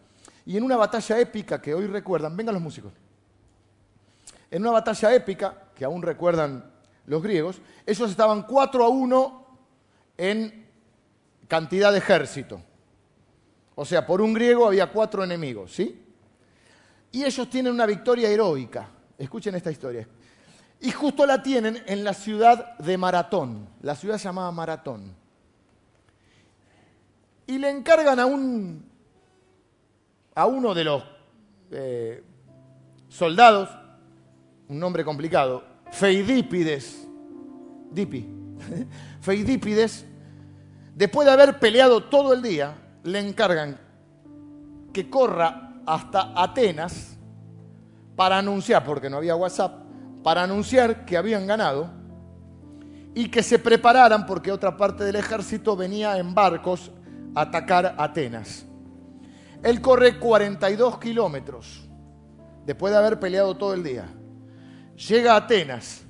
Y 0.45 0.58
en 0.58 0.64
una 0.64 0.76
batalla 0.76 1.20
épica 1.20 1.62
que 1.62 1.74
hoy 1.74 1.88
recuerdan, 1.88 2.36
vengan 2.36 2.56
los 2.56 2.64
músicos. 2.64 2.91
En 4.49 4.62
una 4.62 4.72
batalla 4.72 5.14
épica, 5.14 5.70
que 5.76 5.86
aún 5.86 6.01
recuerdan 6.01 6.72
los 7.06 7.22
griegos, 7.22 7.62
ellos 7.86 8.10
estaban 8.10 8.43
4 8.43 8.84
a 8.84 8.89
1 8.89 9.47
en 10.18 10.68
cantidad 11.47 11.91
de 11.91 11.99
ejército. 11.99 12.62
O 13.76 13.86
sea, 13.86 14.06
por 14.06 14.22
un 14.22 14.34
griego 14.34 14.68
había 14.68 14.91
cuatro 14.91 15.24
enemigos, 15.24 15.74
¿sí? 15.74 16.04
Y 17.12 17.24
ellos 17.24 17.49
tienen 17.49 17.74
una 17.74 17.86
victoria 17.86 18.30
heroica. 18.30 18.89
Escuchen 19.18 19.56
esta 19.56 19.72
historia. 19.72 20.08
Y 20.82 20.91
justo 20.91 21.26
la 21.26 21.41
tienen 21.41 21.82
en 21.86 22.04
la 22.04 22.14
ciudad 22.14 22.78
de 22.78 22.97
Maratón. 22.97 23.68
La 23.82 23.95
ciudad 23.95 24.18
se 24.18 24.26
llamaba 24.26 24.51
Maratón. 24.51 25.16
Y 27.47 27.57
le 27.57 27.69
encargan 27.69 28.19
a 28.19 28.25
un 28.25 28.93
a 30.35 30.45
uno 30.45 30.73
de 30.73 30.83
los 30.83 31.03
eh, 31.71 32.23
soldados, 33.07 33.69
un 34.67 34.79
nombre 34.79 35.03
complicado, 35.03 35.63
Feidípides, 35.91 37.07
Dipi, 37.91 38.27
Feidípides, 39.21 40.05
después 40.95 41.27
de 41.27 41.33
haber 41.33 41.59
peleado 41.59 42.03
todo 42.03 42.33
el 42.33 42.41
día, 42.41 42.75
le 43.03 43.19
encargan 43.19 43.79
que 44.91 45.09
corra 45.09 45.73
hasta 45.85 46.33
Atenas 46.35 47.17
para 48.15 48.37
anunciar, 48.37 48.83
porque 48.83 49.09
no 49.09 49.17
había 49.17 49.35
WhatsApp, 49.35 49.83
para 50.23 50.43
anunciar 50.43 51.05
que 51.05 51.17
habían 51.17 51.45
ganado 51.45 51.89
y 53.13 53.29
que 53.29 53.43
se 53.43 53.59
prepararan 53.59 54.25
porque 54.25 54.51
otra 54.51 54.75
parte 54.77 55.03
del 55.03 55.17
ejército 55.17 55.75
venía 55.75 56.17
en 56.17 56.33
barcos 56.33 56.91
atacar 57.36 57.95
Atenas. 57.97 58.65
Él 59.63 59.81
corre 59.81 60.19
42 60.19 60.99
kilómetros 60.99 61.89
después 62.65 62.91
de 62.91 62.99
haber 62.99 63.19
peleado 63.19 63.55
todo 63.55 63.73
el 63.73 63.84
día. 63.84 64.05
Llega 65.07 65.34
a 65.34 65.38
Atenas, 65.38 66.03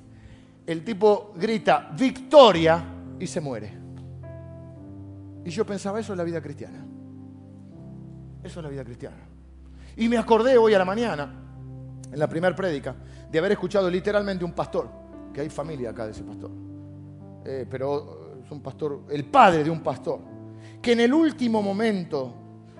el 0.66 0.84
tipo 0.84 1.32
grita 1.36 1.90
victoria 1.96 2.84
y 3.18 3.26
se 3.26 3.40
muere. 3.40 3.72
Y 5.44 5.50
yo 5.50 5.64
pensaba, 5.64 6.00
eso 6.00 6.12
es 6.12 6.16
la 6.16 6.24
vida 6.24 6.40
cristiana. 6.40 6.84
Eso 8.42 8.60
es 8.60 8.64
la 8.64 8.70
vida 8.70 8.84
cristiana. 8.84 9.16
Y 9.96 10.08
me 10.08 10.18
acordé 10.18 10.58
hoy 10.58 10.74
a 10.74 10.78
la 10.78 10.84
mañana, 10.84 11.32
en 12.10 12.18
la 12.18 12.26
primera 12.28 12.54
prédica, 12.54 12.94
de 13.30 13.38
haber 13.38 13.52
escuchado 13.52 13.90
literalmente 13.90 14.44
un 14.44 14.52
pastor, 14.52 14.88
que 15.32 15.40
hay 15.40 15.48
familia 15.48 15.90
acá 15.90 16.06
de 16.06 16.12
ese 16.12 16.22
pastor, 16.22 16.50
eh, 17.44 17.66
pero 17.68 18.38
es 18.44 18.50
un 18.50 18.60
pastor, 18.60 19.04
el 19.10 19.24
padre 19.24 19.64
de 19.64 19.70
un 19.70 19.80
pastor, 19.80 20.20
que 20.84 20.92
en 20.92 21.00
el 21.00 21.14
último 21.14 21.62
momento, 21.62 22.34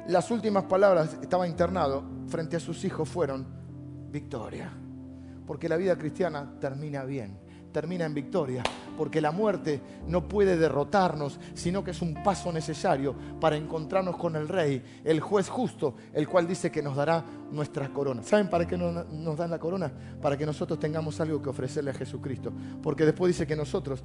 las 0.08 0.30
últimas 0.30 0.64
palabras, 0.64 1.16
estaba 1.22 1.48
internado, 1.48 2.04
frente 2.28 2.56
a 2.56 2.60
sus 2.60 2.84
hijos 2.84 3.08
fueron, 3.08 3.46
victoria. 4.10 4.70
Porque 5.46 5.70
la 5.70 5.76
vida 5.76 5.96
cristiana 5.96 6.54
termina 6.60 7.04
bien 7.04 7.44
termina 7.74 8.04
en 8.04 8.14
victoria, 8.14 8.62
porque 8.96 9.20
la 9.20 9.32
muerte 9.32 9.80
no 10.06 10.28
puede 10.28 10.56
derrotarnos, 10.56 11.38
sino 11.54 11.82
que 11.82 11.92
es 11.92 12.02
un 12.02 12.14
paso 12.22 12.52
necesario 12.52 13.14
para 13.40 13.56
encontrarnos 13.56 14.16
con 14.16 14.36
el 14.36 14.48
Rey, 14.48 14.82
el 15.04 15.20
juez 15.20 15.48
justo, 15.48 15.94
el 16.12 16.28
cual 16.28 16.46
dice 16.46 16.70
que 16.70 16.82
nos 16.82 16.96
dará 16.96 17.24
nuestra 17.50 17.88
corona. 17.88 18.22
¿Saben 18.22 18.48
para 18.48 18.66
qué 18.66 18.76
nos 18.76 19.36
dan 19.36 19.50
la 19.50 19.58
corona? 19.58 19.92
Para 20.20 20.36
que 20.36 20.46
nosotros 20.46 20.78
tengamos 20.78 21.20
algo 21.20 21.40
que 21.40 21.48
ofrecerle 21.48 21.90
a 21.90 21.94
Jesucristo, 21.94 22.52
porque 22.82 23.04
después 23.04 23.28
dice 23.28 23.46
que 23.46 23.56
nosotros 23.56 24.02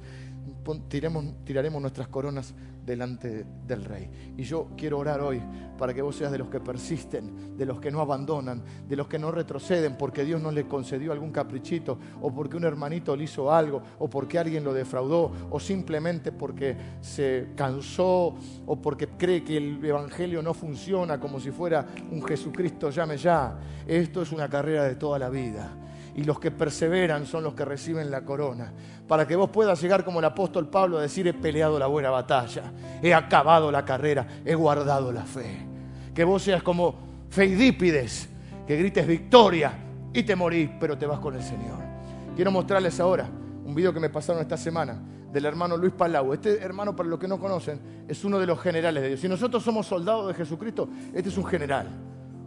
tiraremos 0.88 1.80
nuestras 1.82 2.08
coronas 2.08 2.54
delante 2.84 3.44
del 3.66 3.84
Rey. 3.84 4.10
Y 4.36 4.42
yo 4.42 4.68
quiero 4.76 4.98
orar 4.98 5.20
hoy 5.20 5.40
para 5.78 5.94
que 5.94 6.02
vos 6.02 6.16
seas 6.16 6.32
de 6.32 6.38
los 6.38 6.48
que 6.48 6.60
persisten, 6.60 7.56
de 7.56 7.66
los 7.66 7.80
que 7.80 7.90
no 7.90 8.00
abandonan, 8.00 8.62
de 8.88 8.96
los 8.96 9.08
que 9.08 9.18
no 9.18 9.30
retroceden 9.30 9.96
porque 9.96 10.24
Dios 10.24 10.40
no 10.40 10.50
le 10.50 10.66
concedió 10.66 11.12
algún 11.12 11.30
caprichito 11.30 11.98
o 12.20 12.32
porque 12.32 12.56
un 12.56 12.64
hermanito 12.64 13.16
le 13.16 13.24
hizo 13.24 13.52
algo 13.52 13.82
o 13.98 14.08
porque 14.08 14.38
alguien 14.38 14.64
lo 14.64 14.72
defraudó 14.80 15.32
o 15.50 15.60
simplemente 15.60 16.32
porque 16.32 16.76
se 17.00 17.48
cansó 17.56 18.34
o 18.66 18.76
porque 18.82 19.08
cree 19.08 19.42
que 19.44 19.56
el 19.56 19.84
Evangelio 19.84 20.42
no 20.42 20.52
funciona 20.52 21.18
como 21.18 21.40
si 21.40 21.50
fuera 21.50 21.86
un 22.10 22.22
Jesucristo 22.22 22.90
llame 22.90 23.16
ya. 23.16 23.58
Esto 23.86 24.22
es 24.22 24.32
una 24.32 24.48
carrera 24.48 24.84
de 24.84 24.96
toda 24.96 25.18
la 25.18 25.28
vida 25.30 25.70
y 26.14 26.24
los 26.24 26.38
que 26.38 26.50
perseveran 26.50 27.26
son 27.26 27.44
los 27.44 27.54
que 27.54 27.64
reciben 27.64 28.10
la 28.10 28.22
corona. 28.24 28.72
Para 29.06 29.26
que 29.26 29.36
vos 29.36 29.50
puedas 29.50 29.80
llegar 29.80 30.04
como 30.04 30.18
el 30.18 30.24
apóstol 30.24 30.68
Pablo 30.68 30.98
a 30.98 31.02
decir, 31.02 31.26
he 31.26 31.34
peleado 31.34 31.78
la 31.78 31.86
buena 31.86 32.10
batalla, 32.10 32.72
he 33.02 33.14
acabado 33.14 33.70
la 33.70 33.84
carrera, 33.84 34.26
he 34.44 34.54
guardado 34.54 35.12
la 35.12 35.22
fe. 35.22 35.66
Que 36.14 36.24
vos 36.24 36.42
seas 36.42 36.62
como 36.62 36.94
Feidípides, 37.30 38.28
que 38.66 38.76
grites 38.76 39.06
victoria 39.06 39.72
y 40.12 40.22
te 40.22 40.36
morís, 40.36 40.70
pero 40.78 40.98
te 40.98 41.06
vas 41.06 41.20
con 41.20 41.34
el 41.34 41.42
Señor. 41.42 41.78
Quiero 42.36 42.50
mostrarles 42.50 42.98
ahora 43.00 43.28
un 43.64 43.74
video 43.74 43.92
que 43.92 44.00
me 44.00 44.10
pasaron 44.10 44.42
esta 44.42 44.56
semana 44.56 45.00
del 45.32 45.44
hermano 45.44 45.76
Luis 45.76 45.92
Palau. 45.92 46.32
Este 46.32 46.58
hermano, 46.58 46.94
para 46.94 47.08
los 47.08 47.18
que 47.18 47.28
no 47.28 47.38
conocen, 47.38 48.04
es 48.08 48.24
uno 48.24 48.38
de 48.38 48.46
los 48.46 48.60
generales 48.60 49.02
de 49.02 49.08
Dios. 49.10 49.20
Si 49.20 49.28
nosotros 49.28 49.62
somos 49.62 49.86
soldados 49.86 50.28
de 50.28 50.34
Jesucristo, 50.34 50.88
este 51.14 51.28
es 51.28 51.36
un 51.36 51.44
general. 51.44 51.88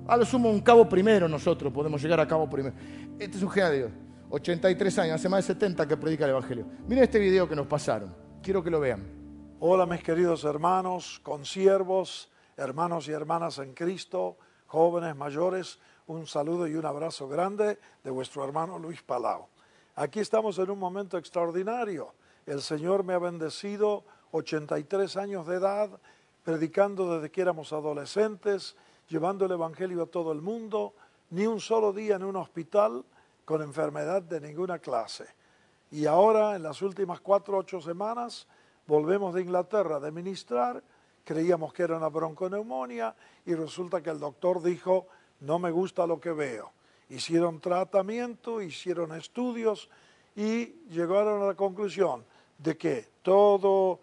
A 0.07 0.17
lo 0.17 0.25
sumo 0.25 0.49
un 0.49 0.59
cabo 0.59 0.87
primero 0.89 1.29
nosotros 1.29 1.71
podemos 1.71 2.01
llegar 2.01 2.19
a 2.19 2.27
cabo 2.27 2.49
primero. 2.49 2.75
Este 3.17 3.37
es 3.37 3.43
un 3.43 3.49
general 3.49 3.71
de 3.71 3.77
Dios. 3.79 3.91
83 4.29 4.99
años, 4.99 5.15
hace 5.15 5.29
más 5.29 5.47
de 5.47 5.53
70 5.53 5.87
que 5.87 5.95
predica 5.95 6.25
el 6.25 6.31
Evangelio. 6.31 6.65
Miren 6.87 7.03
este 7.03 7.19
video 7.19 7.47
que 7.47 7.55
nos 7.55 7.67
pasaron. 7.67 8.13
Quiero 8.41 8.63
que 8.63 8.69
lo 8.69 8.79
vean. 8.79 9.03
Hola 9.59 9.85
mis 9.85 10.03
queridos 10.03 10.43
hermanos, 10.43 11.21
consiervos, 11.23 12.29
hermanos 12.57 13.07
y 13.07 13.11
hermanas 13.11 13.59
en 13.59 13.73
Cristo, 13.73 14.37
jóvenes, 14.65 15.15
mayores, 15.15 15.79
un 16.07 16.27
saludo 16.27 16.67
y 16.67 16.75
un 16.75 16.85
abrazo 16.85 17.29
grande 17.29 17.79
de 18.03 18.11
vuestro 18.11 18.43
hermano 18.43 18.77
Luis 18.77 19.01
Palau. 19.01 19.47
Aquí 19.95 20.19
estamos 20.19 20.57
en 20.57 20.71
un 20.71 20.79
momento 20.79 21.19
extraordinario. 21.19 22.15
El 22.47 22.63
Señor 22.63 23.03
me 23.03 23.13
ha 23.13 23.19
bendecido 23.19 24.03
83 24.31 25.17
años 25.17 25.45
de 25.45 25.57
edad, 25.57 25.91
predicando 26.43 27.13
desde 27.13 27.29
que 27.29 27.41
éramos 27.41 27.71
adolescentes, 27.71 28.75
llevando 29.07 29.45
el 29.45 29.51
Evangelio 29.51 30.01
a 30.01 30.07
todo 30.07 30.31
el 30.31 30.41
mundo, 30.41 30.95
ni 31.29 31.45
un 31.45 31.59
solo 31.59 31.93
día 31.93 32.15
en 32.15 32.23
un 32.23 32.37
hospital 32.37 33.05
con 33.45 33.61
enfermedad 33.61 34.23
de 34.23 34.41
ninguna 34.41 34.79
clase. 34.79 35.27
Y 35.91 36.07
ahora, 36.07 36.55
en 36.55 36.63
las 36.63 36.81
últimas 36.81 37.19
cuatro 37.19 37.57
o 37.57 37.59
ocho 37.59 37.79
semanas, 37.79 38.47
volvemos 38.87 39.35
de 39.35 39.43
Inglaterra 39.43 39.99
de 39.99 40.11
ministrar, 40.11 40.83
creíamos 41.23 41.71
que 41.71 41.83
era 41.83 41.97
una 41.97 42.09
bronconeumonía 42.09 43.15
y 43.45 43.53
resulta 43.53 44.01
que 44.01 44.09
el 44.09 44.19
doctor 44.19 44.59
dijo, 44.63 45.05
no 45.41 45.59
me 45.59 45.69
gusta 45.69 46.07
lo 46.07 46.19
que 46.19 46.31
veo. 46.31 46.71
Hicieron 47.09 47.59
tratamiento, 47.59 48.61
hicieron 48.61 49.13
estudios 49.13 49.89
y 50.35 50.65
llegaron 50.89 51.41
a 51.41 51.47
la 51.47 51.55
conclusión 51.55 52.25
de 52.57 52.77
que 52.77 53.07
todos 53.21 53.99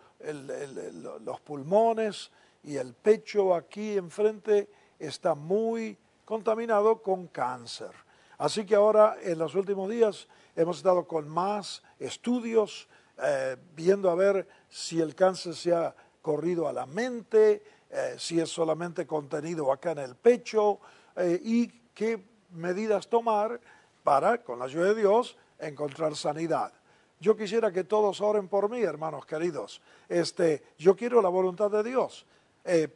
los 1.22 1.40
pulmones 1.40 2.30
y 2.62 2.76
el 2.76 2.92
pecho 2.94 3.54
aquí 3.54 3.96
enfrente 3.96 4.68
está 4.98 5.34
muy 5.34 5.96
contaminado 6.24 7.02
con 7.02 7.26
cáncer. 7.28 7.90
Así 8.38 8.64
que 8.64 8.74
ahora, 8.74 9.16
en 9.22 9.38
los 9.38 9.54
últimos 9.54 9.90
días, 9.90 10.28
hemos 10.56 10.78
estado 10.78 11.06
con 11.06 11.28
más 11.28 11.82
estudios, 11.98 12.88
eh, 13.22 13.56
viendo 13.74 14.10
a 14.10 14.14
ver 14.14 14.48
si 14.68 15.00
el 15.00 15.14
cáncer 15.14 15.54
se 15.54 15.74
ha 15.74 15.94
corrido 16.22 16.68
a 16.68 16.72
la 16.72 16.86
mente, 16.86 17.62
eh, 17.90 18.14
si 18.18 18.40
es 18.40 18.48
solamente 18.48 19.06
contenido 19.06 19.72
acá 19.72 19.92
en 19.92 19.98
el 19.98 20.14
pecho 20.14 20.80
eh, 21.16 21.40
y 21.42 21.66
qué 21.92 22.24
medidas 22.52 23.08
tomar 23.08 23.60
para, 24.02 24.42
con 24.42 24.58
la 24.58 24.66
ayuda 24.66 24.86
de 24.86 24.94
Dios, 24.94 25.36
encontrar 25.58 26.16
sanidad. 26.16 26.72
Yo 27.20 27.36
quisiera 27.36 27.70
que 27.70 27.84
todos 27.84 28.20
oren 28.20 28.48
por 28.48 28.70
mí, 28.70 28.80
hermanos 28.80 29.26
queridos. 29.26 29.82
Este, 30.08 30.62
yo 30.78 30.96
quiero 30.96 31.20
la 31.20 31.28
voluntad 31.28 31.70
de 31.70 31.82
Dios, 31.82 32.24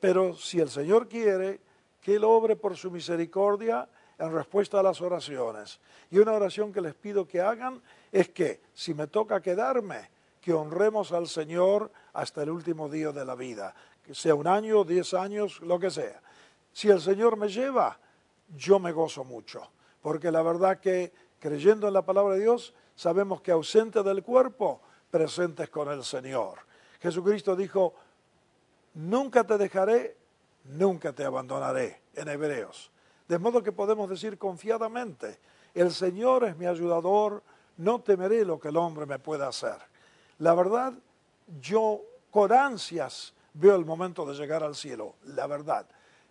pero 0.01 0.35
si 0.35 0.61
el 0.61 0.71
Señor 0.71 1.09
quiere, 1.09 1.61
que 2.01 2.17
Él 2.17 2.25
obre 2.25 2.57
por 2.57 2.77
su 2.77 2.91
misericordia 2.91 3.89
en 4.19 4.33
respuesta 4.33 4.81
a 4.81 4.83
las 4.83 5.01
oraciones. 5.01 5.81
Y 6.11 6.19
una 6.19 6.33
oración 6.33 6.73
que 6.73 6.81
les 6.81 6.95
pido 6.95 7.27
que 7.27 7.41
hagan 7.41 7.83
es 8.13 8.29
que, 8.29 8.61
si 8.75 8.95
me 8.95 9.07
toca 9.07 9.41
quedarme, 9.41 10.11
que 10.41 10.53
honremos 10.53 11.13
al 11.13 11.29
Señor 11.29 11.91
hasta 12.13 12.43
el 12.43 12.51
último 12.51 12.89
día 12.89 13.13
de 13.13 13.25
la 13.25 13.35
vida, 13.35 13.75
que 14.05 14.15
sea 14.15 14.35
un 14.35 14.47
año, 14.47 14.85
diez 14.85 15.15
años, 15.15 15.61
lo 15.61 15.79
que 15.79 15.91
sea. 15.91 16.21
Si 16.73 16.89
el 16.89 17.01
Señor 17.01 17.37
me 17.37 17.49
lleva, 17.49 17.99
yo 18.57 18.79
me 18.79 18.93
gozo 18.93 19.25
mucho, 19.25 19.71
porque 20.03 20.31
la 20.31 20.43
verdad 20.43 20.81
que 20.81 21.13
creyendo 21.39 21.89
en 21.89 21.95
la 21.95 22.03
palabra 22.03 22.35
de 22.35 22.41
Dios, 22.41 22.75
sabemos 22.95 23.41
que 23.41 23.53
ausente 23.53 24.03
del 24.03 24.23
cuerpo, 24.23 24.81
presentes 25.11 25.69
con 25.71 25.91
el 25.91 26.05
Señor. 26.05 26.59
Jesucristo 27.01 27.55
dijo, 27.55 27.95
nunca 28.95 29.45
te 29.45 29.59
dejaré 29.59 30.17
nunca 30.65 31.13
te 31.13 31.25
abandonaré, 31.25 32.03
en 32.15 32.29
Hebreos. 32.29 32.91
De 33.29 33.39
modo 33.39 33.63
que 33.63 33.73
podemos 33.73 34.09
decir 34.09 34.39
confiadamente, 34.39 35.39
el 35.75 35.91
Señor 35.91 36.45
es 36.45 36.57
mi 36.57 36.67
ayudador, 36.67 37.43
no 37.77 38.01
temeré 38.01 38.45
lo 38.45 38.59
que 38.59 38.69
el 38.69 38.77
hombre 38.77 39.07
me 39.07 39.19
pueda 39.19 39.49
hacer. 39.49 39.77
La 40.39 40.55
verdad, 40.55 40.93
yo 41.61 42.01
con 42.31 42.53
ansias 42.53 43.35
veo 43.55 43.77
el 43.77 43.85
momento 43.85 44.27
de 44.27 44.35
llegar 44.35 44.63
al 44.63 44.75
cielo, 44.75 45.15
la 45.25 45.47
verdad. 45.47 45.87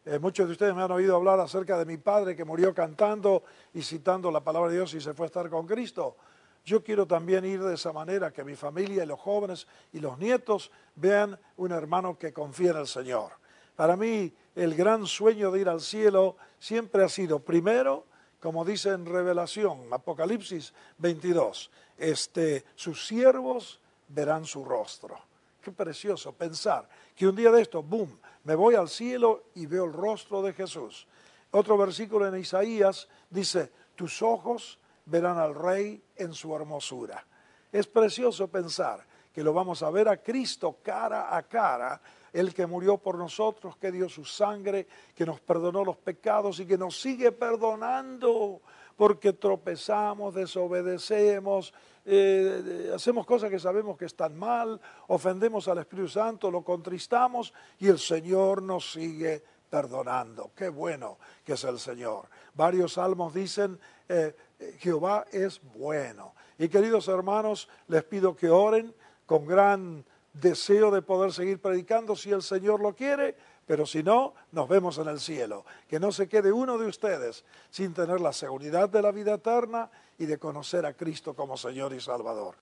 Eh, 0.05 0.19
muchos 0.19 0.47
de 0.47 0.51
ustedes 0.51 0.75
me 0.75 0.83
han 0.83 0.91
oído 0.91 1.15
hablar 1.15 1.39
acerca 1.39 1.77
de 1.77 1.85
mi 1.85 1.97
padre 1.97 2.35
que 2.35 2.43
murió 2.43 2.73
cantando 2.73 3.43
y 3.73 3.81
citando 3.81 4.29
la 4.31 4.41
palabra 4.41 4.69
de 4.69 4.75
Dios 4.75 4.93
y 4.93 4.99
se 4.99 5.13
fue 5.13 5.25
a 5.25 5.27
estar 5.27 5.49
con 5.49 5.65
Cristo. 5.65 6.17
Yo 6.65 6.83
quiero 6.83 7.05
también 7.05 7.45
ir 7.45 7.61
de 7.63 7.75
esa 7.75 7.93
manera, 7.93 8.31
que 8.31 8.43
mi 8.43 8.55
familia 8.55 9.03
y 9.03 9.07
los 9.07 9.19
jóvenes 9.19 9.65
y 9.93 9.99
los 9.99 10.17
nietos 10.17 10.71
vean 10.95 11.39
un 11.55 11.71
hermano 11.71 12.17
que 12.17 12.33
confía 12.33 12.71
en 12.71 12.77
el 12.77 12.87
Señor. 12.87 13.31
Para 13.77 13.95
mí, 13.95 14.33
el 14.55 14.75
gran 14.75 15.07
sueño 15.07 15.51
de 15.51 15.61
ir 15.61 15.69
al 15.69 15.79
cielo 15.79 16.35
siempre 16.59 17.03
ha 17.03 17.09
sido, 17.09 17.39
primero, 17.39 18.05
como 18.41 18.65
dice 18.65 18.89
en 18.89 19.05
Revelación, 19.05 19.87
Apocalipsis 19.91 20.73
22, 20.97 21.71
este, 21.97 22.65
sus 22.75 23.07
siervos 23.07 23.79
verán 24.09 24.45
su 24.45 24.65
rostro. 24.65 25.17
Qué 25.61 25.71
precioso 25.71 26.33
pensar 26.33 26.89
que 27.15 27.25
un 27.25 27.35
día 27.35 27.51
de 27.51 27.61
esto, 27.61 27.81
boom, 27.81 28.19
me 28.43 28.55
voy 28.55 28.75
al 28.75 28.89
cielo 28.89 29.45
y 29.55 29.65
veo 29.65 29.85
el 29.85 29.93
rostro 29.93 30.41
de 30.41 30.53
Jesús. 30.53 31.07
Otro 31.51 31.77
versículo 31.77 32.27
en 32.27 32.39
Isaías 32.39 33.07
dice, 33.29 33.71
tus 33.95 34.21
ojos 34.21 34.79
verán 35.05 35.37
al 35.37 35.55
Rey 35.55 36.03
en 36.15 36.33
su 36.33 36.55
hermosura. 36.55 37.25
Es 37.71 37.87
precioso 37.87 38.47
pensar 38.47 39.05
que 39.31 39.43
lo 39.43 39.53
vamos 39.53 39.81
a 39.81 39.89
ver 39.89 40.07
a 40.07 40.17
Cristo 40.17 40.77
cara 40.83 41.35
a 41.35 41.43
cara 41.43 42.01
el 42.31 42.53
que 42.53 42.65
murió 42.65 42.97
por 42.97 43.17
nosotros, 43.17 43.77
que 43.77 43.91
dio 43.91 44.09
su 44.09 44.25
sangre, 44.25 44.87
que 45.15 45.25
nos 45.25 45.39
perdonó 45.39 45.85
los 45.85 45.97
pecados 45.97 46.59
y 46.59 46.65
que 46.65 46.77
nos 46.77 46.99
sigue 46.99 47.31
perdonando 47.31 48.61
porque 48.95 49.33
tropezamos, 49.33 50.33
desobedecemos, 50.33 51.73
eh, 52.05 52.91
hacemos 52.93 53.25
cosas 53.25 53.49
que 53.49 53.59
sabemos 53.59 53.97
que 53.97 54.05
están 54.05 54.37
mal, 54.37 54.79
ofendemos 55.07 55.67
al 55.67 55.77
Espíritu 55.79 56.09
Santo, 56.09 56.51
lo 56.51 56.63
contristamos 56.63 57.53
y 57.79 57.87
el 57.87 57.99
Señor 57.99 58.61
nos 58.61 58.91
sigue 58.91 59.43
perdonando. 59.69 60.51
Qué 60.55 60.69
bueno 60.69 61.17
que 61.45 61.53
es 61.53 61.63
el 61.63 61.79
Señor. 61.79 62.27
Varios 62.53 62.93
salmos 62.93 63.33
dicen, 63.33 63.79
eh, 64.07 64.35
Jehová 64.79 65.25
es 65.31 65.61
bueno. 65.75 66.35
Y 66.57 66.69
queridos 66.69 67.07
hermanos, 67.07 67.69
les 67.87 68.03
pido 68.03 68.35
que 68.35 68.49
oren 68.49 68.93
con 69.25 69.45
gran 69.45 70.05
deseo 70.33 70.91
de 70.91 71.01
poder 71.01 71.31
seguir 71.31 71.59
predicando 71.59 72.15
si 72.15 72.31
el 72.31 72.41
Señor 72.41 72.81
lo 72.81 72.95
quiere, 72.95 73.35
pero 73.65 73.85
si 73.85 74.03
no, 74.03 74.33
nos 74.51 74.67
vemos 74.67 74.97
en 74.97 75.07
el 75.07 75.19
cielo. 75.19 75.65
Que 75.87 75.99
no 75.99 76.11
se 76.11 76.27
quede 76.27 76.51
uno 76.51 76.77
de 76.77 76.87
ustedes 76.87 77.45
sin 77.69 77.93
tener 77.93 78.19
la 78.19 78.33
seguridad 78.33 78.89
de 78.89 79.01
la 79.01 79.11
vida 79.11 79.35
eterna 79.35 79.89
y 80.17 80.25
de 80.25 80.37
conocer 80.37 80.85
a 80.85 80.93
Cristo 80.93 81.33
como 81.35 81.57
Señor 81.57 81.93
y 81.93 81.99
Salvador. 81.99 82.55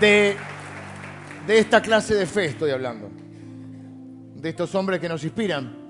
De, 0.00 0.36
esta 1.48 1.80
clase 1.80 2.14
de 2.14 2.26
fe 2.26 2.46
estoy 2.46 2.70
hablando. 2.70 3.08
De 4.34 4.48
estos 4.48 4.74
hombres 4.74 5.00
que 5.00 5.08
nos 5.08 5.22
inspiran 5.22 5.82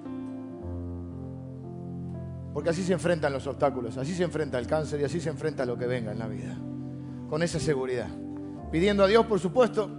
porque 2.53 2.69
así 2.69 2.83
se 2.83 2.93
enfrentan 2.93 3.33
los 3.33 3.47
obstáculos, 3.47 3.97
así 3.97 4.15
se 4.15 4.25
enfrenta 4.25 4.59
el 4.59 4.67
cáncer 4.67 5.01
y 5.01 5.05
así 5.05 5.21
se 5.21 5.31
enfrenta 5.31 5.65
lo 5.65 5.79
que 5.79 5.87
venga 5.87 6.13
en 6.13 6.19
la 6.19 6.29
vida. 6.29 6.55
Con 7.31 7.43
esa 7.43 7.59
seguridad. 7.59 8.09
Pidiendo 8.71 9.05
a 9.05 9.07
Dios, 9.07 9.25
por 9.25 9.41
supuesto, 9.41 9.91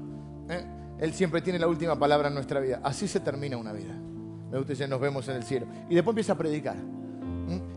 ¿eh? 0.49 0.63
Él 0.99 1.13
siempre 1.13 1.41
tiene 1.41 1.59
la 1.59 1.67
última 1.67 1.97
palabra 1.97 2.27
en 2.27 2.33
nuestra 2.35 2.59
vida. 2.59 2.79
Así 2.83 3.07
se 3.07 3.19
termina 3.19 3.57
una 3.57 3.73
vida. 3.73 3.93
Me 4.51 4.57
gusta 4.57 4.73
decir, 4.73 4.87
nos 4.87 4.99
vemos 4.99 5.27
en 5.27 5.35
el 5.35 5.43
cielo. 5.43 5.65
Y 5.89 5.95
después 5.95 6.13
empieza 6.13 6.33
a 6.33 6.37
predicar. 6.37 6.75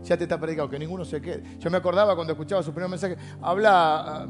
Ya 0.03 0.17
te 0.17 0.23
está 0.23 0.39
predicado, 0.39 0.69
que 0.69 0.79
ninguno 0.79 1.03
se 1.03 1.21
quede. 1.21 1.43
Yo 1.59 1.69
me 1.69 1.77
acordaba 1.77 2.15
cuando 2.15 2.33
escuchaba 2.33 2.63
su 2.63 2.71
primer 2.71 2.89
mensaje, 2.89 3.17
habla 3.41 4.23
ah, 4.23 4.27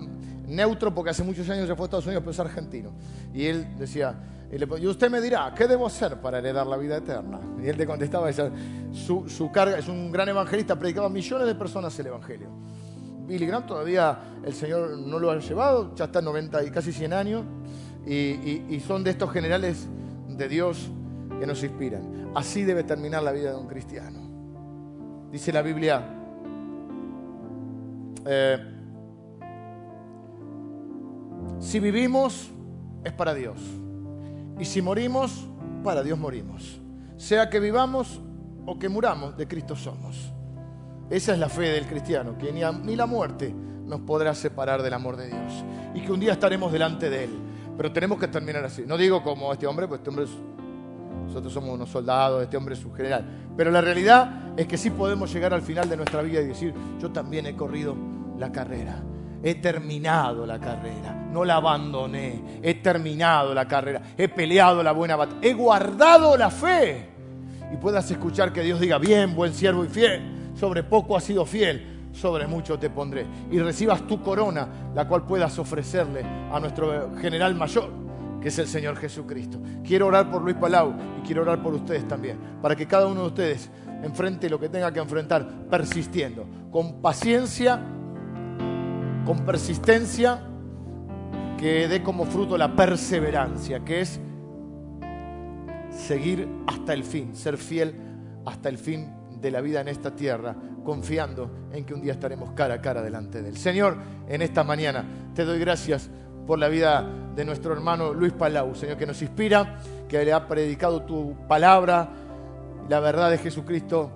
neutro 0.48 0.94
porque 0.94 1.12
hace 1.12 1.24
muchos 1.24 1.48
años 1.50 1.68
se 1.68 1.76
fue 1.76 1.84
a 1.84 1.88
Estados 1.88 2.06
Unidos, 2.06 2.24
pero 2.24 2.32
es 2.32 2.40
argentino. 2.40 2.92
Y 3.34 3.46
él 3.46 3.78
decía, 3.78 4.16
y, 4.52 4.88
usted 4.88 5.12
me 5.12 5.20
dirá, 5.20 5.54
¿qué 5.56 5.68
debo 5.68 5.86
hacer 5.86 6.22
para 6.22 6.40
heredar 6.40 6.66
la 6.66 6.78
vida 6.78 6.98
eterna? 6.98 7.40
Y 7.62 7.68
él 7.68 7.78
te 7.78 7.86
contestaba, 7.86 8.32
su, 8.92 9.28
su 9.28 9.52
carga, 9.52 9.78
es 9.78 9.88
un 9.88 10.12
gran 10.12 10.30
evangelista, 10.30 10.78
predicaba 10.78 11.08
a 11.08 11.10
millones 11.10 11.48
de 11.48 11.56
personas 11.56 11.98
el 12.00 12.08
evangelio. 12.08 12.50
Billy 13.28 13.46
Graham 13.46 13.68
todavía 13.68 14.18
el 14.46 14.54
Señor 14.54 14.98
no 15.00 15.20
lo 15.20 15.30
ha 15.30 15.38
llevado, 15.38 15.94
ya 15.96 16.06
está 16.06 16.22
90 16.22 16.64
y 16.64 16.72
casi 16.72 16.94
100 16.94 17.14
años, 17.14 17.44
y, 18.08 18.80
son 18.86 19.04
de 19.04 19.12
estos 19.12 19.32
generales 19.32 19.88
de 20.30 20.48
Dios 20.48 20.90
que 21.40 21.46
nos 21.46 21.64
inspiran. 21.64 22.32
Así 22.36 22.64
debe 22.64 22.84
terminar 22.84 23.24
la 23.24 23.32
vida 23.32 23.52
de 23.52 23.58
un 23.58 23.68
cristiano. 23.68 24.20
Dice 25.32 25.52
la 25.52 25.62
Biblia, 25.62 26.04
eh, 28.26 28.58
si 31.60 31.80
vivimos 31.80 32.52
es 33.04 33.14
para 33.14 33.34
Dios. 33.34 33.60
Y 34.60 34.66
si 34.66 34.82
morimos, 34.82 35.48
para 35.84 36.04
Dios 36.04 36.18
morimos. 36.18 36.80
Sea 37.16 37.50
que 37.50 37.60
vivamos 37.60 38.22
o 38.66 38.78
que 38.78 38.90
muramos, 38.90 39.38
de 39.38 39.48
Cristo 39.48 39.76
somos. 39.76 40.34
Esa 41.10 41.34
es 41.34 41.40
la 41.40 41.48
fe 41.48 41.70
del 41.70 41.86
cristiano, 41.88 42.38
que 42.38 42.52
ni, 42.52 42.96
la 42.96 43.06
muerte 43.06 43.54
nos 43.86 44.02
podrá 44.02 44.36
separar 44.36 44.84
del 44.84 44.94
amor 44.94 45.16
de 45.16 45.28
Dios. 45.28 45.64
Y 45.96 46.02
que 46.02 46.12
un 46.12 46.20
día 46.20 46.34
estaremos 46.34 46.72
delante 46.72 47.10
de 47.10 47.24
Él. 47.24 47.30
Pero 47.78 47.92
tenemos 47.92 48.20
que 48.20 48.28
terminar 48.28 48.66
así. 48.66 48.84
No 48.86 48.98
digo 48.98 49.24
como 49.24 49.54
este 49.54 49.68
hombre, 49.68 49.88
pues 49.88 50.00
este 50.00 50.10
hombre 50.10 50.26
nosotros 51.26 51.54
somos 51.54 51.70
unos 51.76 51.90
soldados, 51.90 52.44
este 52.44 52.58
hombre 52.58 52.74
es 52.74 52.82
su 52.82 52.92
general. 52.92 53.26
Pero 53.56 53.70
la 53.70 53.82
realidad 53.82 54.58
es 54.58 54.68
que 54.68 54.78
sí 54.78 54.90
podemos 54.90 55.32
llegar 55.32 55.54
al 55.54 55.62
final 55.62 55.88
de 55.88 55.98
nuestra 55.98 56.22
vida 56.22 56.42
y 56.42 56.48
decir, 56.48 56.74
yo 57.00 57.12
también 57.12 57.46
he 57.46 57.56
corrido 57.56 57.96
la 58.38 58.52
carrera 58.52 59.04
he 59.44 59.56
terminado 59.56 60.46
la 60.46 60.60
carrera, 60.60 61.28
no 61.32 61.46
la 61.46 61.56
abandoné, 61.56 62.60
he 62.62 62.76
terminado 62.76 63.54
la 63.54 63.68
carrera, 63.68 64.02
he 64.18 64.28
peleado 64.28 64.82
la 64.82 64.92
buena 64.92 65.16
batalla, 65.16 65.40
he 65.42 65.54
guardado 65.54 66.36
la 66.38 66.50
fe. 66.50 67.10
Y 67.72 67.78
puedas 67.78 68.10
escuchar 68.10 68.52
que 68.52 68.62
Dios 68.62 68.80
diga, 68.80 68.98
bien, 68.98 69.36
buen 69.36 69.54
siervo 69.54 69.84
y 69.86 69.90
fiel, 69.90 70.52
sobre 70.56 70.84
poco 70.84 71.16
has 71.16 71.24
sido 71.24 71.46
fiel, 71.46 71.97
sobre 72.20 72.48
mucho 72.48 72.78
te 72.80 72.90
pondré. 72.90 73.26
Y 73.52 73.60
recibas 73.60 74.06
tu 74.08 74.22
corona, 74.22 74.68
la 74.94 75.08
cual 75.08 75.26
puedas 75.26 75.58
ofrecerle 75.60 76.24
a 76.52 76.60
nuestro 76.60 77.16
general 77.18 77.56
mayor, 77.56 77.90
que 78.42 78.50
es 78.50 78.60
el 78.60 78.68
Señor 78.68 78.98
Jesucristo. 78.98 79.60
Quiero 79.84 80.08
orar 80.08 80.30
por 80.30 80.42
Luis 80.42 80.56
Palau 80.56 80.94
y 81.20 81.26
quiero 81.26 81.44
orar 81.44 81.62
por 81.62 81.74
ustedes 81.74 82.08
también, 82.08 82.38
para 82.62 82.76
que 82.76 82.88
cada 82.88 83.08
uno 83.08 83.22
de 83.22 83.28
ustedes 83.28 83.70
enfrente 84.04 84.50
lo 84.50 84.60
que 84.60 84.70
tenga 84.70 84.92
que 84.92 85.00
enfrentar, 85.00 85.48
persistiendo, 85.70 86.46
con 86.72 87.02
paciencia 87.02 87.82
con 89.28 89.40
persistencia 89.40 90.40
que 91.58 91.90
dé 91.90 92.02
como 92.02 92.24
fruto 92.26 92.58
la 92.58 92.78
perseverancia, 92.78 93.84
que 93.84 94.00
es 94.00 94.22
seguir 95.92 96.48
hasta 96.66 96.94
el 96.94 97.04
fin, 97.04 97.36
ser 97.36 97.58
fiel 97.58 97.94
hasta 98.46 98.70
el 98.70 98.78
fin 98.78 99.12
de 99.42 99.52
la 99.52 99.60
vida 99.60 99.82
en 99.82 99.90
esta 99.90 100.16
tierra, 100.16 100.56
confiando 100.88 101.52
en 101.74 101.84
que 101.84 101.94
un 101.94 102.00
día 102.00 102.14
estaremos 102.14 102.52
cara 102.52 102.76
a 102.76 102.82
cara 102.82 103.02
delante 103.02 103.42
de 103.42 103.50
Él. 103.50 103.58
Señor, 103.58 103.98
en 104.30 104.42
esta 104.42 104.64
mañana 104.64 105.04
te 105.36 105.44
doy 105.44 105.60
gracias 105.60 106.10
por 106.46 106.58
la 106.58 106.70
vida 106.70 107.06
de 107.36 107.44
nuestro 107.44 107.74
hermano 107.74 108.14
Luis 108.14 108.32
Palau, 108.32 108.74
Señor, 108.74 108.96
que 108.96 109.06
nos 109.06 109.22
inspira, 109.22 109.80
que 110.08 110.24
le 110.24 110.32
ha 110.32 110.48
predicado 110.48 111.02
tu 111.02 111.36
palabra, 111.46 112.08
la 112.88 113.02
verdad 113.02 113.30
de 113.30 113.38
Jesucristo 113.38 114.10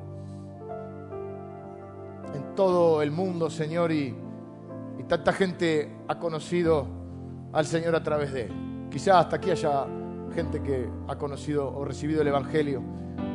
en 2.33 2.55
todo 2.55 3.01
el 3.01 3.11
mundo, 3.11 3.49
Señor, 3.49 3.91
y 3.91 4.15
y 4.97 5.03
tanta 5.03 5.33
gente 5.33 5.91
ha 6.07 6.19
conocido 6.19 6.87
al 7.51 7.65
Señor 7.65 7.95
a 7.95 8.03
través 8.03 8.31
de 8.31 8.43
él. 8.43 8.53
Quizás 8.89 9.15
hasta 9.15 9.35
aquí 9.35 9.51
haya 9.51 9.85
gente 10.33 10.61
que 10.61 10.87
ha 11.09 11.17
conocido 11.17 11.67
o 11.67 11.83
recibido 11.83 12.21
el 12.21 12.29
Evangelio 12.29 12.81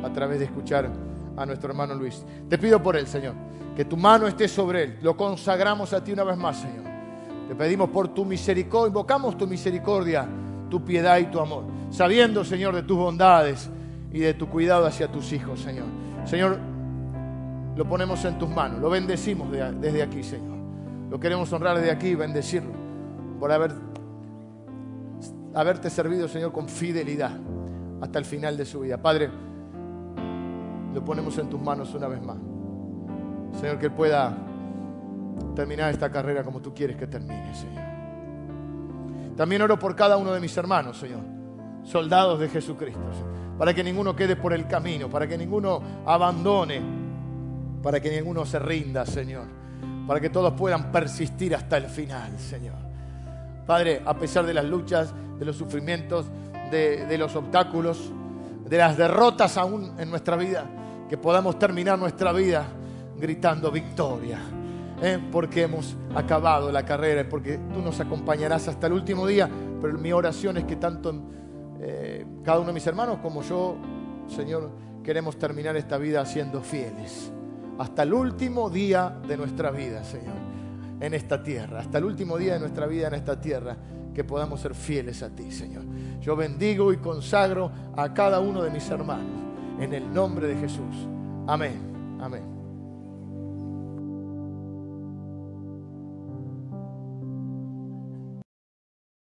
a 0.03 0.11
través 0.11 0.39
de 0.39 0.45
escuchar 0.45 0.89
a 1.37 1.45
nuestro 1.45 1.69
hermano 1.69 1.93
Luis. 1.95 2.25
Te 2.49 2.57
pido 2.57 2.81
por 2.81 2.97
él, 2.97 3.07
Señor, 3.07 3.33
que 3.75 3.85
tu 3.85 3.95
mano 3.95 4.27
esté 4.27 4.47
sobre 4.47 4.83
él. 4.83 4.99
Lo 5.01 5.15
consagramos 5.15 5.93
a 5.93 6.03
ti 6.03 6.11
una 6.11 6.23
vez 6.23 6.37
más, 6.37 6.57
Señor. 6.57 6.83
Te 7.47 7.55
pedimos 7.55 7.89
por 7.89 8.09
tu 8.09 8.25
misericordia, 8.25 8.87
invocamos 8.87 9.37
tu 9.37 9.47
misericordia, 9.47 10.27
tu 10.69 10.83
piedad 10.83 11.17
y 11.19 11.25
tu 11.25 11.39
amor, 11.39 11.63
sabiendo, 11.91 12.43
Señor, 12.43 12.75
de 12.75 12.83
tus 12.83 12.97
bondades 12.97 13.69
y 14.11 14.19
de 14.19 14.33
tu 14.33 14.49
cuidado 14.49 14.85
hacia 14.85 15.07
tus 15.09 15.31
hijos, 15.31 15.61
Señor. 15.61 15.85
Señor, 16.25 16.57
lo 17.75 17.87
ponemos 17.87 18.25
en 18.25 18.37
tus 18.37 18.49
manos, 18.49 18.81
lo 18.81 18.89
bendecimos 18.89 19.49
desde 19.51 20.03
aquí, 20.03 20.23
Señor. 20.23 20.57
Lo 21.09 21.19
queremos 21.19 21.53
honrar 21.53 21.77
desde 21.77 21.91
aquí 21.91 22.07
y 22.07 22.15
bendecirlo 22.15 22.71
por 23.39 23.51
haber, 23.51 23.71
haberte 25.53 25.89
servido, 25.89 26.27
Señor, 26.27 26.51
con 26.51 26.67
fidelidad 26.67 27.31
hasta 28.01 28.19
el 28.19 28.25
final 28.25 28.57
de 28.57 28.65
su 28.65 28.81
vida. 28.81 28.97
Padre, 28.97 29.29
lo 30.93 31.03
ponemos 31.03 31.37
en 31.37 31.49
tus 31.49 31.61
manos 31.61 31.93
una 31.93 32.07
vez 32.07 32.21
más. 32.21 32.37
Señor, 33.59 33.79
que 33.79 33.89
pueda 33.89 34.35
terminar 35.55 35.91
esta 35.91 36.11
carrera 36.11 36.43
como 36.43 36.61
tú 36.61 36.73
quieres 36.73 36.97
que 36.97 37.07
termine, 37.07 37.53
Señor. 37.55 37.83
También 39.35 39.61
oro 39.61 39.77
por 39.77 39.95
cada 39.95 40.17
uno 40.17 40.31
de 40.33 40.39
mis 40.39 40.55
hermanos, 40.57 40.97
Señor, 40.97 41.21
soldados 41.83 42.39
de 42.39 42.49
Jesucristo, 42.49 42.99
para 43.57 43.73
que 43.73 43.83
ninguno 43.83 44.15
quede 44.15 44.35
por 44.35 44.53
el 44.53 44.67
camino, 44.67 45.09
para 45.09 45.27
que 45.27 45.37
ninguno 45.37 45.81
abandone, 46.05 46.81
para 47.83 47.99
que 47.99 48.09
ninguno 48.09 48.45
se 48.45 48.59
rinda, 48.59 49.05
Señor 49.05 49.57
para 50.07 50.21
que 50.21 50.29
todos 50.29 50.53
puedan 50.53 50.91
persistir 50.91 51.53
hasta 51.53 51.77
el 51.77 51.87
final, 51.87 52.39
Señor. 52.39 52.75
Padre, 53.67 54.01
a 54.05 54.17
pesar 54.17 54.45
de 54.45 54.53
las 54.53 54.63
luchas, 54.63 55.13
de 55.37 55.45
los 55.45 55.57
sufrimientos, 55.57 56.25
de, 56.71 57.17
los 57.17 57.35
obstáculos, 57.35 58.13
de 58.69 58.77
las 58.77 58.97
derrotas 58.97 59.57
aún 59.57 59.93
en 59.97 60.09
nuestra 60.09 60.35
vida, 60.35 60.65
que 61.09 61.17
podamos 61.17 61.57
terminar 61.57 61.97
nuestra 61.97 62.31
vida 62.31 62.65
gritando 63.17 63.71
victoria. 63.71 64.39
¿eh? 65.01 65.19
Porque 65.31 65.63
hemos 65.63 65.95
acabado 66.15 66.71
la 66.71 66.85
carrera, 66.85 67.27
porque 67.29 67.59
tú 67.73 67.81
nos 67.81 67.99
acompañarás 67.99 68.67
hasta 68.67 68.87
el 68.87 68.93
último 68.93 69.25
día. 69.25 69.49
Pero 69.81 69.97
mi 69.97 70.11
oración 70.11 70.57
es 70.57 70.65
que 70.65 70.75
tanto 70.75 71.13
eh, 71.79 72.25
cada 72.43 72.59
uno 72.59 72.67
de 72.67 72.73
mis 72.73 72.87
hermanos 72.87 73.19
como 73.21 73.41
yo, 73.41 73.77
Señor, 74.27 74.69
queremos 75.03 75.37
terminar 75.37 75.75
esta 75.77 75.97
vida 75.97 76.25
siendo 76.25 76.61
fieles 76.61 77.31
hasta 77.77 78.03
el 78.03 78.13
último 78.13 78.69
día 78.69 79.17
de 79.27 79.37
nuestra 79.37 79.71
vida, 79.71 80.03
Señor, 80.03 80.35
en 80.99 81.13
esta 81.13 81.43
tierra, 81.43 81.79
hasta 81.79 81.99
el 81.99 82.05
último 82.05 82.37
día 82.37 82.53
de 82.53 82.59
nuestra 82.59 82.87
vida 82.87 83.07
en 83.07 83.13
esta 83.13 83.39
tierra, 83.39 83.77
que 84.17 84.23
podamos 84.23 84.61
ser 84.61 84.73
fieles 84.73 85.21
a 85.21 85.29
ti, 85.29 85.51
Señor. 85.51 85.83
Yo 86.21 86.35
bendigo 86.35 86.91
y 86.91 86.97
consagro 86.97 87.71
a 87.95 88.15
cada 88.15 88.39
uno 88.39 88.63
de 88.63 88.71
mis 88.71 88.89
hermanos 88.89 89.29
en 89.79 89.93
el 89.93 90.11
nombre 90.11 90.47
de 90.47 90.55
Jesús. 90.55 91.07
Amén. 91.45 92.17
Amén. 92.19 92.56